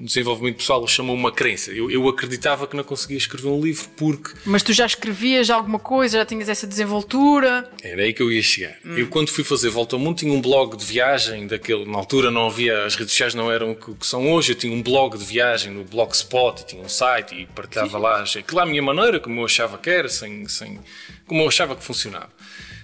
Desenvolvimento 0.00 0.56
pessoal, 0.56 0.86
chamam 0.86 1.14
uma 1.14 1.32
crença. 1.32 1.70
Eu, 1.70 1.90
eu 1.90 2.08
acreditava 2.08 2.66
que 2.66 2.76
não 2.76 2.84
conseguia 2.84 3.16
escrever 3.16 3.48
um 3.48 3.60
livro 3.60 3.88
porque. 3.96 4.32
Mas 4.44 4.62
tu 4.62 4.72
já 4.72 4.86
escrevias 4.86 5.50
alguma 5.50 5.78
coisa, 5.78 6.18
já 6.18 6.24
tinhas 6.24 6.48
essa 6.48 6.66
desenvoltura? 6.66 7.70
Era 7.82 8.02
aí 8.02 8.12
que 8.12 8.22
eu 8.22 8.30
ia 8.30 8.42
chegar. 8.42 8.76
Hum. 8.84 8.96
Eu, 8.96 9.08
quando 9.08 9.28
fui 9.28 9.44
fazer 9.44 9.70
Volta 9.70 9.96
ao 9.96 10.00
Mundo, 10.00 10.18
tinha 10.18 10.32
um 10.32 10.40
blog 10.40 10.76
de 10.76 10.84
viagem, 10.84 11.46
daquele. 11.46 11.84
Na 11.84 11.98
altura 11.98 12.30
não 12.30 12.46
havia. 12.46 12.84
As 12.84 12.94
redes 12.94 13.12
sociais 13.12 13.34
não 13.34 13.50
eram 13.50 13.72
o 13.72 13.76
que, 13.76 13.94
que 13.94 14.06
são 14.06 14.30
hoje. 14.32 14.52
Eu 14.52 14.56
tinha 14.56 14.72
um 14.72 14.82
blog 14.82 15.16
de 15.18 15.24
viagem 15.24 15.72
no 15.72 15.84
Blogspot, 15.84 16.66
tinha 16.66 16.82
um 16.82 16.88
site 16.88 17.34
e 17.34 17.46
partilhava 17.46 17.98
Sim. 17.98 18.02
lá. 18.02 18.22
Aquilo 18.22 18.60
à 18.60 18.66
minha 18.66 18.82
maneira, 18.82 19.18
como 19.20 19.40
eu 19.40 19.44
achava 19.44 19.78
que 19.78 19.90
era, 19.90 20.08
sem, 20.08 20.46
sem, 20.48 20.78
como 21.26 21.42
eu 21.42 21.48
achava 21.48 21.74
que 21.74 21.82
funcionava. 21.82 22.30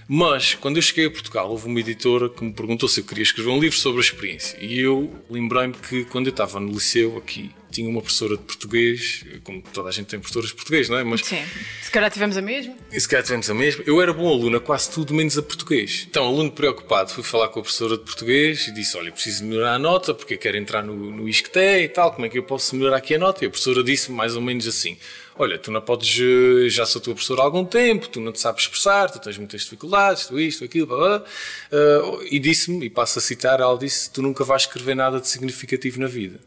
Mas, 0.07 0.55
quando 0.55 0.77
eu 0.77 0.83
cheguei 0.83 1.07
a 1.07 1.11
Portugal, 1.11 1.51
houve 1.51 1.67
uma 1.67 1.81
editora 1.81 2.29
que 2.29 2.45
me 2.45 2.53
perguntou 2.53 2.89
se 2.89 3.01
eu 3.01 3.05
queria 3.05 3.23
escrever 3.23 3.51
um 3.51 3.59
livro 3.59 3.79
sobre 3.79 3.99
a 3.99 4.05
experiência. 4.05 4.59
E 4.61 4.79
eu 4.79 5.11
lembrei-me 5.31 5.75
que, 5.75 6.05
quando 6.05 6.27
eu 6.27 6.31
estava 6.31 6.61
no 6.61 6.73
liceu, 6.73 7.17
aqui, 7.17 7.51
tinha 7.75 7.89
uma 7.89 8.01
professora 8.01 8.37
de 8.37 8.43
português, 8.43 9.25
como 9.43 9.61
toda 9.61 9.89
a 9.89 9.93
gente 9.93 10.07
tem 10.07 10.21
professoras 10.21 10.51
de 10.51 10.55
português, 10.55 10.89
não 10.89 10.97
é? 10.97 11.05
Mas, 11.05 11.23
Sim. 11.23 11.43
Se 11.83 11.91
calhar 11.91 12.11
tivemos 12.11 12.37
a 12.37 12.43
mesma. 12.43 12.75
Se 12.91 13.09
calhar 13.09 13.25
tivemos 13.25 13.51
a 13.51 13.55
mesma. 13.55 13.83
Eu 13.87 14.01
era 14.01 14.13
bom 14.13 14.29
aluno 14.29 14.57
a 14.57 14.61
quase 14.61 14.91
tudo, 14.91 15.13
menos 15.13 15.37
a 15.37 15.43
português. 15.43 16.07
Então, 16.09 16.25
aluno 16.25 16.53
preocupado, 16.53 17.11
fui 17.11 17.25
falar 17.25 17.49
com 17.49 17.61
a 17.61 17.63
professora 17.63 17.97
de 17.97 18.05
português 18.05 18.69
e 18.69 18.73
disse: 18.73 18.97
Olha, 18.97 19.11
preciso 19.11 19.45
melhorar 19.45 19.75
a 19.75 19.79
nota 19.79 20.15
porque 20.15 20.37
quero 20.37 20.57
entrar 20.57 20.83
no, 20.83 20.95
no 20.95 21.29
ISCTE 21.29 21.83
e 21.85 21.89
tal, 21.89 22.13
como 22.13 22.27
é 22.27 22.29
que 22.29 22.39
eu 22.39 22.45
posso 22.45 22.77
melhorar 22.77 22.99
aqui 22.99 23.15
a 23.15 23.19
nota? 23.19 23.45
E 23.45 23.47
a 23.47 23.51
professora 23.51 23.83
disse 23.83 24.13
mais 24.13 24.37
ou 24.37 24.41
menos 24.41 24.67
assim 24.67 24.97
olha, 25.37 25.59
tu 25.59 25.71
não 25.71 25.81
podes, 25.81 26.17
eh, 26.21 26.69
já 26.69 26.87
sou 26.87 27.01
tua 27.01 27.15
professora 27.15 27.43
há 27.43 27.45
algum 27.45 27.65
tempo, 27.65 28.09
tu 28.09 28.21
não 28.21 28.33
te 28.33 28.41
sabes 28.41 28.63
expressar, 28.63 29.11
tu 29.11 29.19
tens 29.19 29.37
muitas 29.37 29.63
dificuldades, 29.63 30.27
tu 30.27 30.39
isto, 30.39 30.65
aquilo, 30.65 30.87
blá, 30.87 30.97
blá. 30.97 31.25
Uh, 31.73 32.23
e 32.31 32.39
disse-me, 32.39 32.87
e 32.87 32.91
passo 32.91 33.19
a 33.19 33.23
citar, 33.23 33.61
ela 33.61 33.77
disse, 33.77 34.11
tu 34.11 34.23
nunca 34.23 34.45
vais 34.45 34.63
escrever 34.63 34.95
nada 34.95 35.21
de 35.21 35.29
significativo 35.29 36.01
na 36.01 36.07
vida. 36.07 36.41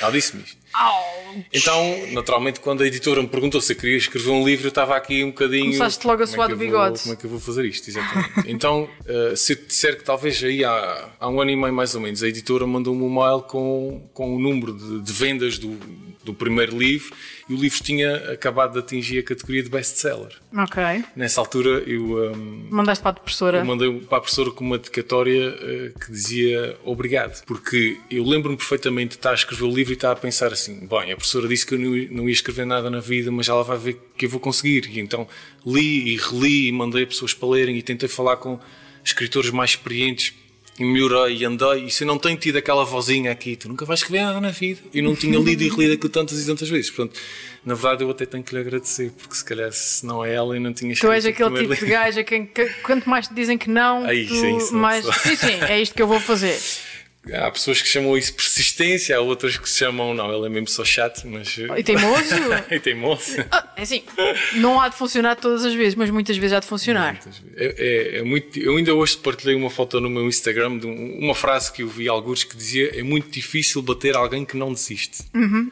Ela 0.00 0.10
disse-me 0.12 0.42
isto. 0.42 0.62
Então, 1.52 2.06
naturalmente, 2.12 2.60
quando 2.60 2.82
a 2.82 2.86
editora 2.86 3.22
me 3.22 3.28
perguntou 3.28 3.60
se 3.60 3.72
eu 3.72 3.76
queria 3.76 3.96
escrever 3.96 4.30
um 4.30 4.44
livro, 4.44 4.66
eu 4.66 4.70
estava 4.70 4.96
aqui 4.96 5.22
um 5.22 5.28
bocadinho. 5.28 5.64
Começaste 5.64 6.06
logo 6.06 6.20
a 6.20 6.24
é 6.24 6.26
suar 6.26 6.48
do 6.48 6.56
bigode. 6.56 7.00
Como 7.00 7.14
é 7.14 7.16
que 7.16 7.24
eu 7.24 7.30
vou 7.30 7.40
fazer 7.40 7.64
isto? 7.64 7.88
Exatamente. 7.88 8.32
então, 8.50 8.88
uh, 9.06 9.36
se 9.36 9.52
eu 9.52 9.56
te 9.56 9.66
disser 9.66 9.98
que 9.98 10.04
talvez 10.04 10.42
aí 10.42 10.64
há, 10.64 11.08
há 11.20 11.28
um 11.28 11.40
ano 11.40 11.50
e 11.50 11.56
meio 11.56 11.72
mais 11.72 11.94
ou 11.94 12.00
menos, 12.00 12.22
a 12.22 12.28
editora 12.28 12.66
mandou-me 12.66 13.02
um 13.02 13.10
mail 13.10 13.42
com, 13.42 14.08
com 14.14 14.34
o 14.34 14.38
número 14.38 14.72
de, 14.72 15.00
de 15.02 15.12
vendas 15.12 15.58
do, 15.58 15.78
do 16.24 16.34
primeiro 16.34 16.76
livro 16.78 17.14
e 17.52 17.54
o 17.54 17.58
livro 17.58 17.82
tinha 17.82 18.32
acabado 18.32 18.72
de 18.72 18.78
atingir 18.78 19.18
a 19.18 19.22
categoria 19.22 19.62
de 19.62 19.68
best-seller. 19.68 20.32
Ok. 20.56 20.82
Nessa 21.14 21.40
altura 21.40 21.82
eu. 21.86 22.32
Um, 22.32 22.68
Mandaste 22.70 23.02
para 23.02 23.10
a 23.10 23.14
professora? 23.14 23.58
Eu 23.58 23.64
mandei 23.66 23.92
para 24.00 24.18
a 24.18 24.20
professora 24.20 24.50
com 24.50 24.64
uma 24.64 24.78
dedicatória 24.78 25.50
uh, 25.50 25.98
que 25.98 26.10
dizia 26.10 26.76
obrigado. 26.82 27.44
Porque 27.44 27.98
eu 28.10 28.24
lembro-me 28.24 28.56
perfeitamente 28.56 29.10
de 29.10 29.14
estar 29.16 29.32
a 29.32 29.34
escrever 29.34 29.64
o 29.64 29.70
livro 29.70 29.92
e 29.92 29.94
estar 29.94 30.12
a 30.12 30.16
pensar 30.16 30.50
assim: 30.50 30.86
bem, 30.86 31.12
a 31.12 31.16
professora 31.16 31.46
disse 31.46 31.66
que 31.66 31.74
eu 31.74 31.78
não 32.10 32.26
ia 32.26 32.32
escrever 32.32 32.64
nada 32.64 32.88
na 32.88 33.00
vida, 33.00 33.30
mas 33.30 33.48
ela 33.48 33.62
vai 33.62 33.76
ver 33.76 34.00
que 34.16 34.24
eu 34.24 34.30
vou 34.30 34.40
conseguir. 34.40 34.88
E 34.90 34.98
então 34.98 35.28
li 35.66 36.14
e 36.14 36.16
reli 36.16 36.68
e 36.68 36.72
mandei 36.72 37.04
pessoas 37.04 37.34
para 37.34 37.48
lerem 37.50 37.76
e 37.76 37.82
tentei 37.82 38.08
falar 38.08 38.36
com 38.36 38.58
escritores 39.04 39.50
mais 39.50 39.70
experientes 39.70 40.32
e 40.78 40.84
melhorei 40.84 41.36
e 41.36 41.44
andei. 41.44 41.84
E 41.86 41.90
se 41.90 42.04
eu 42.04 42.08
não 42.08 42.18
tenho 42.18 42.36
tido 42.36 42.56
aquela 42.56 42.84
vozinha 42.84 43.30
aqui, 43.30 43.56
tu 43.56 43.68
nunca 43.68 43.84
vais 43.84 44.00
escrever 44.00 44.24
nada 44.24 44.40
na 44.40 44.50
vida. 44.50 44.80
E 44.92 45.02
não 45.02 45.14
tinha 45.14 45.38
lido 45.38 45.62
e 45.62 45.68
relido 45.68 45.92
aquilo 45.94 46.08
tantas 46.10 46.42
e 46.42 46.46
tantas 46.46 46.68
vezes. 46.68 46.90
Portanto, 46.90 47.18
na 47.64 47.74
verdade, 47.74 48.02
eu 48.04 48.10
até 48.10 48.26
tenho 48.26 48.42
que 48.42 48.54
lhe 48.54 48.60
agradecer, 48.60 49.12
porque 49.18 49.34
se 49.34 49.44
calhar 49.44 49.70
se 49.72 50.04
não 50.04 50.24
é 50.24 50.34
ela, 50.34 50.56
eu 50.56 50.60
não 50.60 50.72
tinha 50.72 50.92
escrito. 50.92 51.10
Tu 51.10 51.14
és 51.14 51.26
aquele 51.26 51.50
tipo 51.50 51.74
de 51.74 51.80
livro. 51.80 51.86
gajo 51.88 52.20
a 52.20 52.24
quem 52.24 52.46
que- 52.46 52.68
quanto 52.82 53.08
mais 53.08 53.28
te 53.28 53.34
dizem 53.34 53.56
que 53.58 53.70
não, 53.70 54.04
Aí, 54.04 54.26
tu 54.26 54.34
sim, 54.34 54.74
mais. 54.74 55.04
Sim, 55.22 55.36
sim, 55.36 55.60
é 55.68 55.80
isto 55.80 55.94
que 55.94 56.02
eu 56.02 56.06
vou 56.08 56.18
fazer. 56.18 56.58
Há 57.32 57.50
pessoas 57.52 57.80
que 57.80 57.86
chamam 57.88 58.18
isso 58.18 58.34
persistência, 58.34 59.16
há 59.16 59.20
outras 59.20 59.56
que 59.56 59.68
se 59.70 59.78
chamam, 59.78 60.12
não, 60.12 60.34
ele 60.34 60.46
é 60.46 60.48
mesmo 60.48 60.68
só 60.68 60.84
chato, 60.84 61.22
mas. 61.26 61.56
E 61.56 61.82
teimoso? 61.84 62.34
e 62.70 62.80
teimoso. 62.80 63.36
Ah, 63.50 63.72
é 63.76 63.82
assim, 63.82 64.02
não 64.54 64.80
há 64.80 64.88
de 64.88 64.96
funcionar 64.96 65.36
todas 65.36 65.64
as 65.64 65.72
vezes, 65.72 65.94
mas 65.94 66.10
muitas 66.10 66.36
vezes 66.36 66.56
há 66.56 66.58
de 66.60 66.66
funcionar. 66.66 67.16
É, 67.56 67.74
é- 68.16 68.18
é 68.18 68.22
muito, 68.22 68.58
eu 68.58 68.76
ainda 68.76 68.92
hoje 68.94 69.16
partilhei 69.18 69.54
uma 69.54 69.70
foto 69.70 70.00
no 70.00 70.10
meu 70.10 70.26
Instagram 70.26 70.78
de 70.78 70.86
um- 70.86 71.18
uma 71.20 71.34
frase 71.34 71.72
que 71.72 71.82
eu 71.82 71.88
vi 71.88 72.08
alguns 72.08 72.42
que 72.42 72.56
dizia 72.56 72.98
é 72.98 73.02
muito 73.04 73.30
difícil 73.30 73.80
bater 73.82 74.16
alguém 74.16 74.44
que 74.44 74.56
não 74.56 74.72
desiste. 74.72 75.22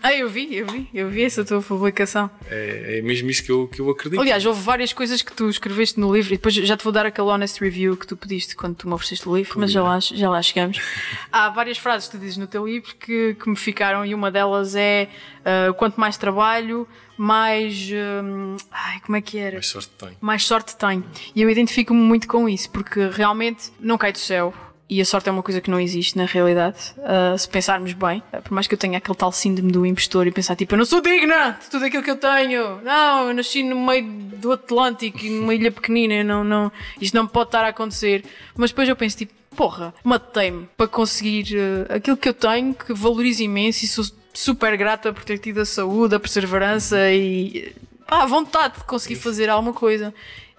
Ah, 0.02 0.14
eu 0.14 0.28
vi, 0.28 0.56
eu 0.56 0.66
vi, 0.66 0.88
eu 0.94 1.08
vi 1.08 1.24
essa 1.24 1.44
tua 1.44 1.60
publicação. 1.60 2.30
É, 2.48 2.98
é 2.98 3.02
mesmo 3.02 3.28
isso 3.28 3.42
que 3.42 3.50
eu, 3.50 3.66
que 3.66 3.80
eu 3.80 3.90
acredito. 3.90 4.20
Aliás, 4.20 4.46
houve 4.46 4.62
várias 4.62 4.92
coisas 4.92 5.20
que 5.20 5.32
tu 5.32 5.48
escreveste 5.48 5.98
no 5.98 6.14
livro 6.14 6.32
e 6.32 6.36
depois 6.36 6.54
já 6.54 6.76
te 6.76 6.84
vou 6.84 6.92
dar 6.92 7.06
aquele 7.06 7.26
honest 7.26 7.60
review 7.60 7.96
que 7.96 8.06
tu 8.06 8.16
pediste 8.16 8.54
quando 8.54 8.76
tu 8.76 8.86
me 8.86 8.94
ofereceste 8.94 9.28
o 9.28 9.36
livro, 9.36 9.58
mas 9.58 9.72
já 9.72 9.82
lá, 9.82 9.98
já 9.98 10.30
lá 10.30 10.40
chegamos. 10.42 10.78
Há 11.40 11.48
várias 11.48 11.78
frases 11.78 12.06
que 12.08 12.18
tu 12.18 12.20
dizes 12.20 12.36
no 12.36 12.46
teu 12.46 12.66
livro 12.66 12.94
que, 12.96 13.34
que 13.34 13.48
me 13.48 13.56
ficaram 13.56 14.04
e 14.04 14.14
uma 14.14 14.30
delas 14.30 14.74
é 14.74 15.08
ah, 15.44 15.72
quanto 15.72 15.98
mais 15.98 16.16
trabalho, 16.16 16.86
mais. 17.16 17.90
hum, 17.92 18.56
ai, 18.70 19.00
como 19.00 19.16
é 19.16 19.20
que 19.22 19.38
era? 19.38 19.54
mais 19.54 19.66
sorte 19.66 19.90
tem. 19.96 20.10
mais 20.20 20.46
sorte 20.46 20.76
tenho. 20.76 21.04
E 21.34 21.40
eu 21.40 21.48
identifico-me 21.48 22.00
muito 22.00 22.28
com 22.28 22.48
isso, 22.48 22.70
porque 22.70 23.08
realmente 23.08 23.72
não 23.80 23.96
cai 23.96 24.12
do 24.12 24.18
céu. 24.18 24.52
E 24.88 25.00
a 25.00 25.04
sorte 25.04 25.28
é 25.28 25.32
uma 25.32 25.42
coisa 25.42 25.60
que 25.60 25.70
não 25.70 25.78
existe 25.78 26.18
na 26.18 26.26
realidade, 26.26 26.76
ah, 27.04 27.38
se 27.38 27.48
pensarmos 27.48 27.92
bem. 27.94 28.22
Por 28.42 28.52
mais 28.52 28.66
que 28.66 28.74
eu 28.74 28.78
tenha 28.78 28.98
aquele 28.98 29.16
tal 29.16 29.32
síndrome 29.32 29.72
do 29.72 29.86
impostor 29.86 30.26
e 30.26 30.30
pensar 30.30 30.56
tipo, 30.56 30.74
eu 30.74 30.78
não 30.78 30.84
sou 30.84 31.00
digna 31.00 31.56
de 31.60 31.70
tudo 31.70 31.86
aquilo 31.86 32.02
que 32.02 32.10
eu 32.10 32.16
tenho. 32.16 32.82
Não, 32.82 33.28
eu 33.28 33.34
nasci 33.34 33.62
no 33.62 33.80
meio 33.80 34.04
do 34.04 34.52
Atlântico 34.52 35.24
numa 35.24 35.54
ilha 35.54 35.70
pequenina, 35.70 36.22
não, 36.22 36.44
não, 36.44 36.72
isto 37.00 37.14
não 37.14 37.26
pode 37.26 37.48
estar 37.48 37.64
a 37.64 37.68
acontecer. 37.68 38.24
Mas 38.56 38.70
depois 38.70 38.88
eu 38.88 38.96
penso 38.96 39.16
tipo, 39.16 39.39
porra, 39.60 39.92
matei-me 40.02 40.66
para 40.74 40.88
conseguir 40.88 41.54
ah, 41.90 41.96
aquilo 41.96 42.16
que 42.16 42.30
eu 42.30 42.32
tenho, 42.32 42.72
que 42.72 42.94
valorizo 42.94 43.42
imenso 43.42 43.84
e 43.84 43.88
sou 43.88 44.06
super 44.32 44.74
grata 44.74 45.12
por 45.12 45.22
ter 45.22 45.38
tido 45.38 45.60
a 45.60 45.66
saúde, 45.66 46.14
a 46.14 46.18
perseverança 46.18 47.12
e 47.12 47.74
pá, 48.06 48.22
a 48.22 48.26
vontade 48.26 48.78
de 48.78 48.84
conseguir 48.84 49.16
fazer 49.16 49.50
alguma 49.50 49.74
coisa. 49.74 50.14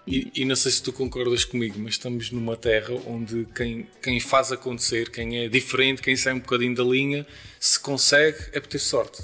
E, 0.06 0.32
e 0.36 0.46
não 0.46 0.56
sei 0.56 0.72
se 0.72 0.84
tu 0.84 0.94
concordas 0.94 1.44
comigo, 1.44 1.80
mas 1.80 1.94
estamos 1.94 2.30
numa 2.30 2.56
terra 2.56 2.94
onde 3.08 3.48
quem, 3.56 3.88
quem 4.04 4.20
faz 4.20 4.52
acontecer, 4.52 5.10
quem 5.10 5.40
é 5.40 5.50
diferente, 5.50 6.00
quem 6.00 6.16
sai 6.16 6.34
um 6.34 6.40
bocadinho 6.40 6.76
da 6.76 6.84
linha, 6.84 7.26
se 7.60 7.80
consegue 7.80 8.38
é 8.54 8.60
por 8.60 8.68
ter 8.68 8.78
sorte. 8.78 9.24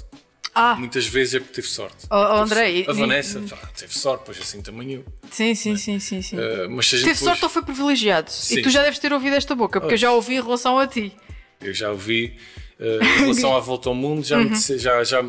Ah, 0.60 0.74
Muitas 0.76 1.06
vezes 1.06 1.34
é 1.34 1.40
por 1.40 1.48
ter 1.52 1.62
sorte. 1.62 2.06
Oh, 2.10 2.16
oh, 2.16 2.42
André, 2.42 2.64
a 2.64 2.68
e- 2.70 2.82
Vanessa 2.84 3.40
ah, 3.52 3.66
teve 3.76 3.96
sorte, 3.96 4.22
pois 4.26 4.38
assim 4.40 4.60
também 4.60 4.92
eu. 4.94 5.04
sim, 5.30 5.54
sim, 5.54 5.76
sim, 5.76 6.00
sim, 6.00 6.20
sim. 6.20 6.36
Ah, 6.36 6.66
mas 6.68 6.88
Teve 6.90 7.02
depois- 7.04 7.18
sorte 7.20 7.44
ou 7.44 7.48
foi 7.48 7.62
privilegiado? 7.62 8.30
Sim. 8.30 8.58
E 8.58 8.62
tu 8.62 8.70
já 8.70 8.82
deves 8.82 8.98
ter 8.98 9.12
ouvido 9.12 9.36
esta 9.36 9.54
boca, 9.54 9.80
porque 9.80 9.94
eu 9.94 9.98
já 9.98 10.10
ouvi 10.12 10.34
em 10.34 10.42
relação 10.42 10.78
a 10.78 10.86
ti. 10.86 11.12
Eu 11.60 11.72
já 11.74 11.90
ouvi 11.90 12.36
uh, 12.78 13.04
em 13.04 13.18
relação 13.22 13.56
à 13.56 13.58
volta 13.60 13.88
ao 13.88 13.94
mundo, 13.94 14.24
já, 14.24 14.38
Uhum. 14.38 14.48
disse- 14.48 14.78
já, 14.78 15.02
já 15.02 15.20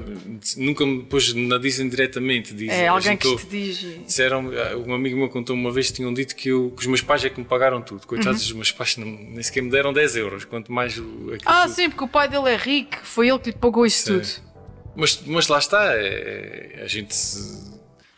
nunca 0.58 0.86
me 0.86 1.00
depois 1.00 1.34
não 1.34 1.60
dizem 1.60 1.90
diretamente. 1.90 2.54
Dizem, 2.54 2.70
É 2.76 2.88
alguém 2.88 3.18
que 3.18 3.36
te 3.36 3.46
diz. 3.48 3.78
Disseram, 4.06 4.52
ah, 4.52 4.78
um 4.78 4.94
amigo 4.94 5.18
meu 5.18 5.28
contou 5.30 5.56
uma 5.56 5.72
vez 5.72 5.88
que 5.88 5.94
tinham 5.94 6.14
dito 6.14 6.36
que, 6.36 6.50
eu, 6.50 6.72
que 6.76 6.82
os 6.82 6.88
meus 6.88 7.02
pais 7.02 7.26
é 7.26 7.30
que 7.30 7.40
me 7.40 7.46
pagaram 7.48 7.82
tudo. 7.82 8.06
Coitados 8.06 8.42
dos 8.44 8.52
meus 8.54 8.72
pais, 8.72 8.96
não, 8.98 9.08
nem 9.08 9.42
sequer 9.42 9.62
me 9.64 9.72
deram 9.72 9.92
10 9.92 10.16
euros, 10.18 10.46
quanto 10.46 10.72
mais 10.72 10.98
o, 11.00 11.36
Ah, 11.46 11.64
tudo. 11.64 11.74
sim, 11.76 11.90
porque 11.90 12.04
o 12.04 12.08
pai 12.08 12.28
dele 12.30 12.50
é 12.50 12.56
rico, 12.58 12.98
foi 13.04 13.28
ele 13.30 13.40
que 13.40 13.50
lhe 13.50 13.56
pagou 13.58 13.86
isso 13.86 14.04
Sim. 14.06 14.20
tudo. 14.20 14.49
Mas, 14.96 15.22
mas 15.26 15.48
lá 15.48 15.60
está, 15.60 15.94
é- 15.96 16.72
é- 16.80 16.82
a 16.84 16.88
gente. 16.88 17.16
se- 17.16 17.70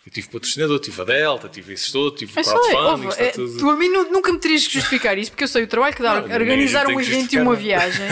Eu 0.06 0.12
tive 0.12 0.30
patrocinador, 0.30 0.80
tive 0.80 1.00
a 1.00 1.06
Delta, 1.06 1.48
tive 1.48 1.74
esses 1.74 1.92
todos, 1.92 2.18
tive 2.20 2.32
Eu 2.36 2.44
sei, 2.44 2.52
crowdfunding, 2.54 2.90
ouve, 2.90 3.08
está 3.10 3.24
é, 3.24 3.30
tudo. 3.30 3.58
tu 3.60 3.70
a 3.70 3.76
mim 3.78 3.88
nu- 3.88 4.12
nunca 4.12 4.34
me 4.34 4.40
terias 4.40 4.66
que 4.68 4.74
justificar 4.74 5.16
isso, 5.18 5.30
porque 5.32 5.44
eu 5.44 5.48
sei 5.48 5.64
o 5.64 5.68
trabalho 5.68 5.96
que 5.96 6.02
dá 6.02 6.16
Não, 6.22 6.24
organizar 6.24 6.88
um 6.88 7.00
evento 7.00 7.34
e 7.34 7.38
uma 7.40 7.56
viagem 7.56 8.08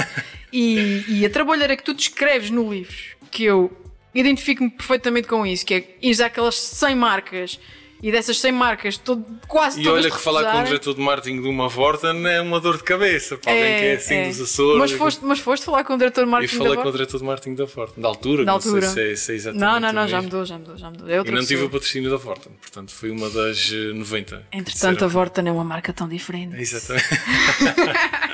e, 0.54 1.04
e 1.08 1.26
a 1.26 1.30
trabalhar 1.32 1.76
que 1.76 1.84
tu 1.84 1.94
descreves 1.96 2.52
no 2.52 2.72
livro, 2.72 2.96
que 3.32 3.44
eu 3.44 3.76
identifico-me 4.14 4.70
perfeitamente 4.70 5.28
com 5.28 5.46
isso, 5.48 5.66
que 5.66 5.74
é 5.74 5.98
ir 6.02 6.22
àquelas 6.24 6.56
100 6.56 6.96
marcas 6.96 7.60
e 8.02 8.12
dessas 8.12 8.40
100 8.40 8.52
marcas 8.54 8.98
todo, 8.98 9.26
quase 9.48 9.82
E 9.82 9.84
todas 9.84 10.06
olha 10.06 10.14
que 10.14 10.22
falar 10.22 10.52
com 10.52 10.62
o 10.62 10.64
diretor 10.64 10.94
de 10.96 11.02
marketing 11.02 11.42
de 11.42 11.48
uma 11.48 11.68
Vorten 11.68 12.26
é 12.28 12.42
uma 12.42 12.60
dor 12.60 12.78
de 12.78 12.84
cabeça 12.84 13.38
para 13.38 13.52
alguém 13.52 13.80
que 13.80 13.86
é 13.86 13.96
assim 13.96 14.14
é. 14.16 14.28
dos 14.28 14.42
Açores. 14.42 14.80
Mas 14.80 14.92
foste, 14.92 15.26
mas 15.26 15.40
foste 15.40 15.66
falar 15.66 15.84
com 15.84 15.94
o 15.94 15.98
diretor 15.98 16.22
de 16.22 16.28
Eu 16.28 16.32
marketing 16.32 16.58
falei 16.58 16.70
da 16.70 16.76
com 16.76 16.82
o 16.82 16.84
Vorten? 16.86 16.98
diretor 17.00 17.18
de 17.18 17.24
marketing 17.26 17.56
da 17.56 17.68
Forte, 17.68 18.00
da 18.00 18.08
altura, 18.08 18.46
Da 18.46 18.52
não 18.52 18.54
altura. 18.54 18.88
sei 18.88 19.06
se 19.06 19.12
é, 19.12 19.16
se 19.16 19.32
é 19.32 19.36
exatamente 19.36 19.62
Não, 19.62 19.80
não, 19.80 19.94
não, 19.94 20.08
já 20.08 20.22
mudou, 20.22 20.46
já 20.46 20.58
mudou, 20.58 20.78
já 20.78 20.90
mudou. 20.90 21.10
É 21.10 21.18
Eu 21.18 21.26
não 21.26 21.46
tive 21.46 21.64
o 21.64 21.70
patrocínio 21.70 22.10
da 22.10 22.20
Forte, 22.20 22.48
portanto 22.50 22.92
foi 22.94 23.12
uma 23.12 23.30
das 23.30 23.72
eh, 23.74 23.94
90. 23.94 24.48
que 24.52 24.58
Entretanto, 24.58 25.06
a 25.06 25.08
Vorten 25.08 25.48
é 25.48 25.52
uma 25.52 25.64
marca 25.64 25.92
tão 25.92 26.08
diferente. 26.08 26.56
Exatamente. 26.60 27.08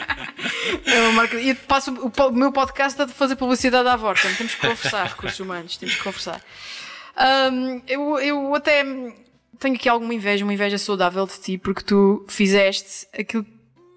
É 0.86 1.01
uma 1.01 1.12
marca... 1.13 1.39
E 1.39 1.53
passo 1.53 1.91
o, 1.91 2.31
meu 2.31 2.51
podcast 2.51 3.01
a 3.01 3.07
fazer 3.07 3.36
publicidade 3.36 3.88
à 3.88 3.95
Vorten. 3.95 4.34
Temos 4.36 4.55
que 4.55 4.62
conversar, 4.62 5.07
recursos 5.07 5.39
humanos, 5.39 5.77
temos 5.77 5.95
que 5.95 6.03
conversar. 6.03 6.41
Ahm, 7.17 7.81
eu, 7.88 8.19
eu 8.19 8.55
até 8.55 8.84
tenho 9.59 9.75
aqui 9.75 9.89
alguma 9.89 10.13
inveja, 10.13 10.43
uma 10.43 10.53
inveja 10.53 10.77
saudável 10.77 11.25
de 11.25 11.39
ti, 11.39 11.57
porque 11.57 11.83
tu 11.83 12.25
fizeste 12.27 13.07
aquilo 13.17 13.45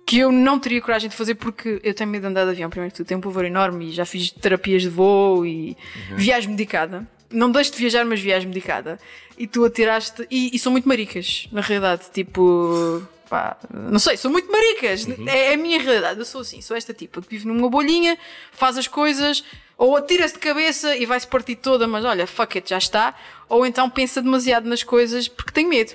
que 0.08 0.18
eu 0.20 0.32
não 0.32 0.58
teria 0.58 0.80
coragem 0.80 1.10
de 1.10 1.14
fazer 1.14 1.34
porque 1.34 1.78
eu 1.82 1.92
tenho 1.92 2.08
medo 2.08 2.22
de 2.22 2.28
andar 2.28 2.44
de 2.44 2.50
avião. 2.52 2.70
Primeiro 2.70 2.90
que 2.90 2.96
tudo, 2.96 3.06
tenho 3.06 3.18
um 3.18 3.20
pavor 3.20 3.44
enorme 3.44 3.90
e 3.90 3.92
já 3.92 4.06
fiz 4.06 4.30
terapias 4.30 4.80
de 4.80 4.88
voo 4.88 5.44
e 5.44 5.76
viagem 6.16 6.50
medicada. 6.50 7.06
Não 7.30 7.50
deixo 7.52 7.72
de 7.72 7.78
viajar, 7.78 8.06
mas 8.06 8.18
viagem 8.18 8.48
medicada. 8.48 8.98
E 9.36 9.46
tu 9.46 9.66
atiraste. 9.66 10.26
E, 10.30 10.50
e 10.54 10.58
são 10.58 10.72
muito 10.72 10.88
maricas, 10.88 11.46
na 11.52 11.60
realidade. 11.60 12.04
Tipo. 12.10 13.02
Pá, 13.28 13.58
não 13.70 13.98
sei, 13.98 14.16
são 14.16 14.30
muito 14.30 14.50
maricas. 14.50 15.06
É, 15.26 15.50
é 15.50 15.54
a 15.54 15.56
minha 15.58 15.78
realidade. 15.78 16.18
Eu 16.18 16.24
sou 16.24 16.40
assim, 16.40 16.62
sou 16.62 16.74
esta 16.74 16.94
tipo 16.94 17.20
que 17.20 17.28
vive 17.28 17.46
numa 17.46 17.68
bolhinha, 17.68 18.16
faz 18.50 18.78
as 18.78 18.88
coisas, 18.88 19.44
ou 19.78 19.96
atira-se 19.96 20.34
de 20.34 20.40
cabeça 20.40 20.96
e 20.96 21.06
vai-se 21.06 21.26
partir 21.26 21.56
toda, 21.56 21.86
mas 21.86 22.04
olha, 22.04 22.26
fuck 22.26 22.58
it, 22.58 22.68
já 22.68 22.78
está. 22.78 23.14
Ou 23.48 23.64
então 23.64 23.88
pensa 23.88 24.20
demasiado 24.20 24.68
nas 24.68 24.82
coisas 24.82 25.28
porque 25.28 25.52
tem 25.52 25.66
medo. 25.66 25.94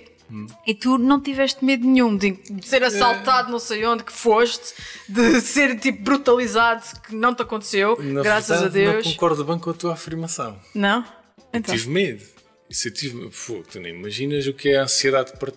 E 0.66 0.74
tu 0.74 0.98
não 0.98 1.22
tiveste 1.22 1.64
medo 1.64 1.86
nenhum 1.86 2.18
de, 2.18 2.40
ser 2.64 2.84
assaltado, 2.84 3.52
não 3.52 3.60
sei 3.60 3.86
onde 3.86 4.04
que 4.04 4.12
foste, 4.12 4.74
de 5.08 5.40
ser 5.42 5.80
tipo 5.80 6.02
brutalizado, 6.02 6.82
que 7.02 7.16
não 7.16 7.36
te 7.36 7.44
aconteceu, 7.44 7.96
Na 8.02 8.24
graças 8.24 8.62
verdade, 8.62 8.88
a 8.88 8.92
Deus. 8.92 9.06
Não 9.06 9.12
concordo 9.12 9.46
bem 9.46 9.60
com 9.60 9.70
a 9.70 9.74
tua 9.74 9.94
afirmação. 9.94 10.60
Não? 10.74 11.06
Então. 11.54 11.76
Tive 11.76 11.90
medo. 11.90 12.24
Isso 12.68 12.88
eu 12.88 12.94
tive. 12.94 13.30
Tu 13.72 13.80
nem 13.80 13.94
imaginas 13.94 14.48
o 14.48 14.54
que 14.54 14.70
é 14.70 14.78
a 14.78 14.84
ansiedade 14.84 15.34
de 15.34 15.38
part... 15.38 15.56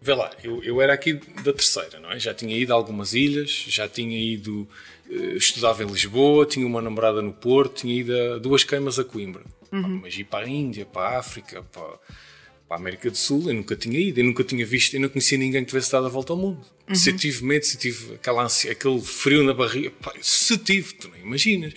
Vê 0.00 0.14
lá, 0.14 0.30
eu, 0.42 0.62
eu 0.62 0.80
era 0.80 0.94
aqui 0.94 1.14
da 1.42 1.52
terceira, 1.52 1.98
não 1.98 2.12
é? 2.12 2.18
Já 2.18 2.32
tinha 2.32 2.56
ido 2.56 2.72
a 2.72 2.76
algumas 2.76 3.12
ilhas, 3.12 3.50
já 3.50 3.88
tinha 3.88 4.18
ido. 4.18 4.68
Eh, 5.10 5.36
estudava 5.36 5.82
em 5.82 5.86
Lisboa, 5.86 6.46
tinha 6.46 6.66
uma 6.66 6.80
namorada 6.80 7.20
no 7.20 7.32
Porto, 7.32 7.80
tinha 7.80 7.94
ido 8.00 8.14
a 8.16 8.38
duas 8.38 8.62
queimas 8.64 8.98
a 8.98 9.04
Coimbra. 9.04 9.42
Pá, 9.70 9.88
Mas 9.88 10.14
ir 10.16 10.24
para 10.24 10.46
a 10.46 10.48
Índia, 10.48 10.86
para 10.86 11.16
a 11.16 11.18
África, 11.18 11.62
para, 11.62 11.82
para 11.82 12.76
a 12.76 12.76
América 12.76 13.10
do 13.10 13.16
Sul, 13.16 13.48
eu 13.48 13.54
nunca 13.54 13.74
tinha 13.76 13.98
ido, 13.98 14.20
eu 14.20 14.24
nunca 14.24 14.44
tinha 14.44 14.64
visto, 14.64 14.94
eu 14.94 15.00
não 15.00 15.08
conhecia 15.08 15.36
ninguém 15.38 15.62
que 15.62 15.68
tivesse 15.68 15.92
dado 15.92 16.06
a 16.06 16.08
volta 16.08 16.32
ao 16.32 16.38
mundo. 16.38 16.60
Se 16.92 17.10
eu 17.10 17.16
tive 17.16 17.44
medo, 17.44 17.64
se 17.64 17.76
eu 17.76 17.80
tive 17.80 18.14
aquela 18.14 18.42
ansia, 18.44 18.72
aquele 18.72 19.00
frio 19.00 19.42
na 19.44 19.54
barriga, 19.54 19.90
pá, 19.90 20.12
se 20.20 20.56
tive, 20.58 20.94
tu 20.94 21.08
não 21.08 21.16
imaginas. 21.18 21.72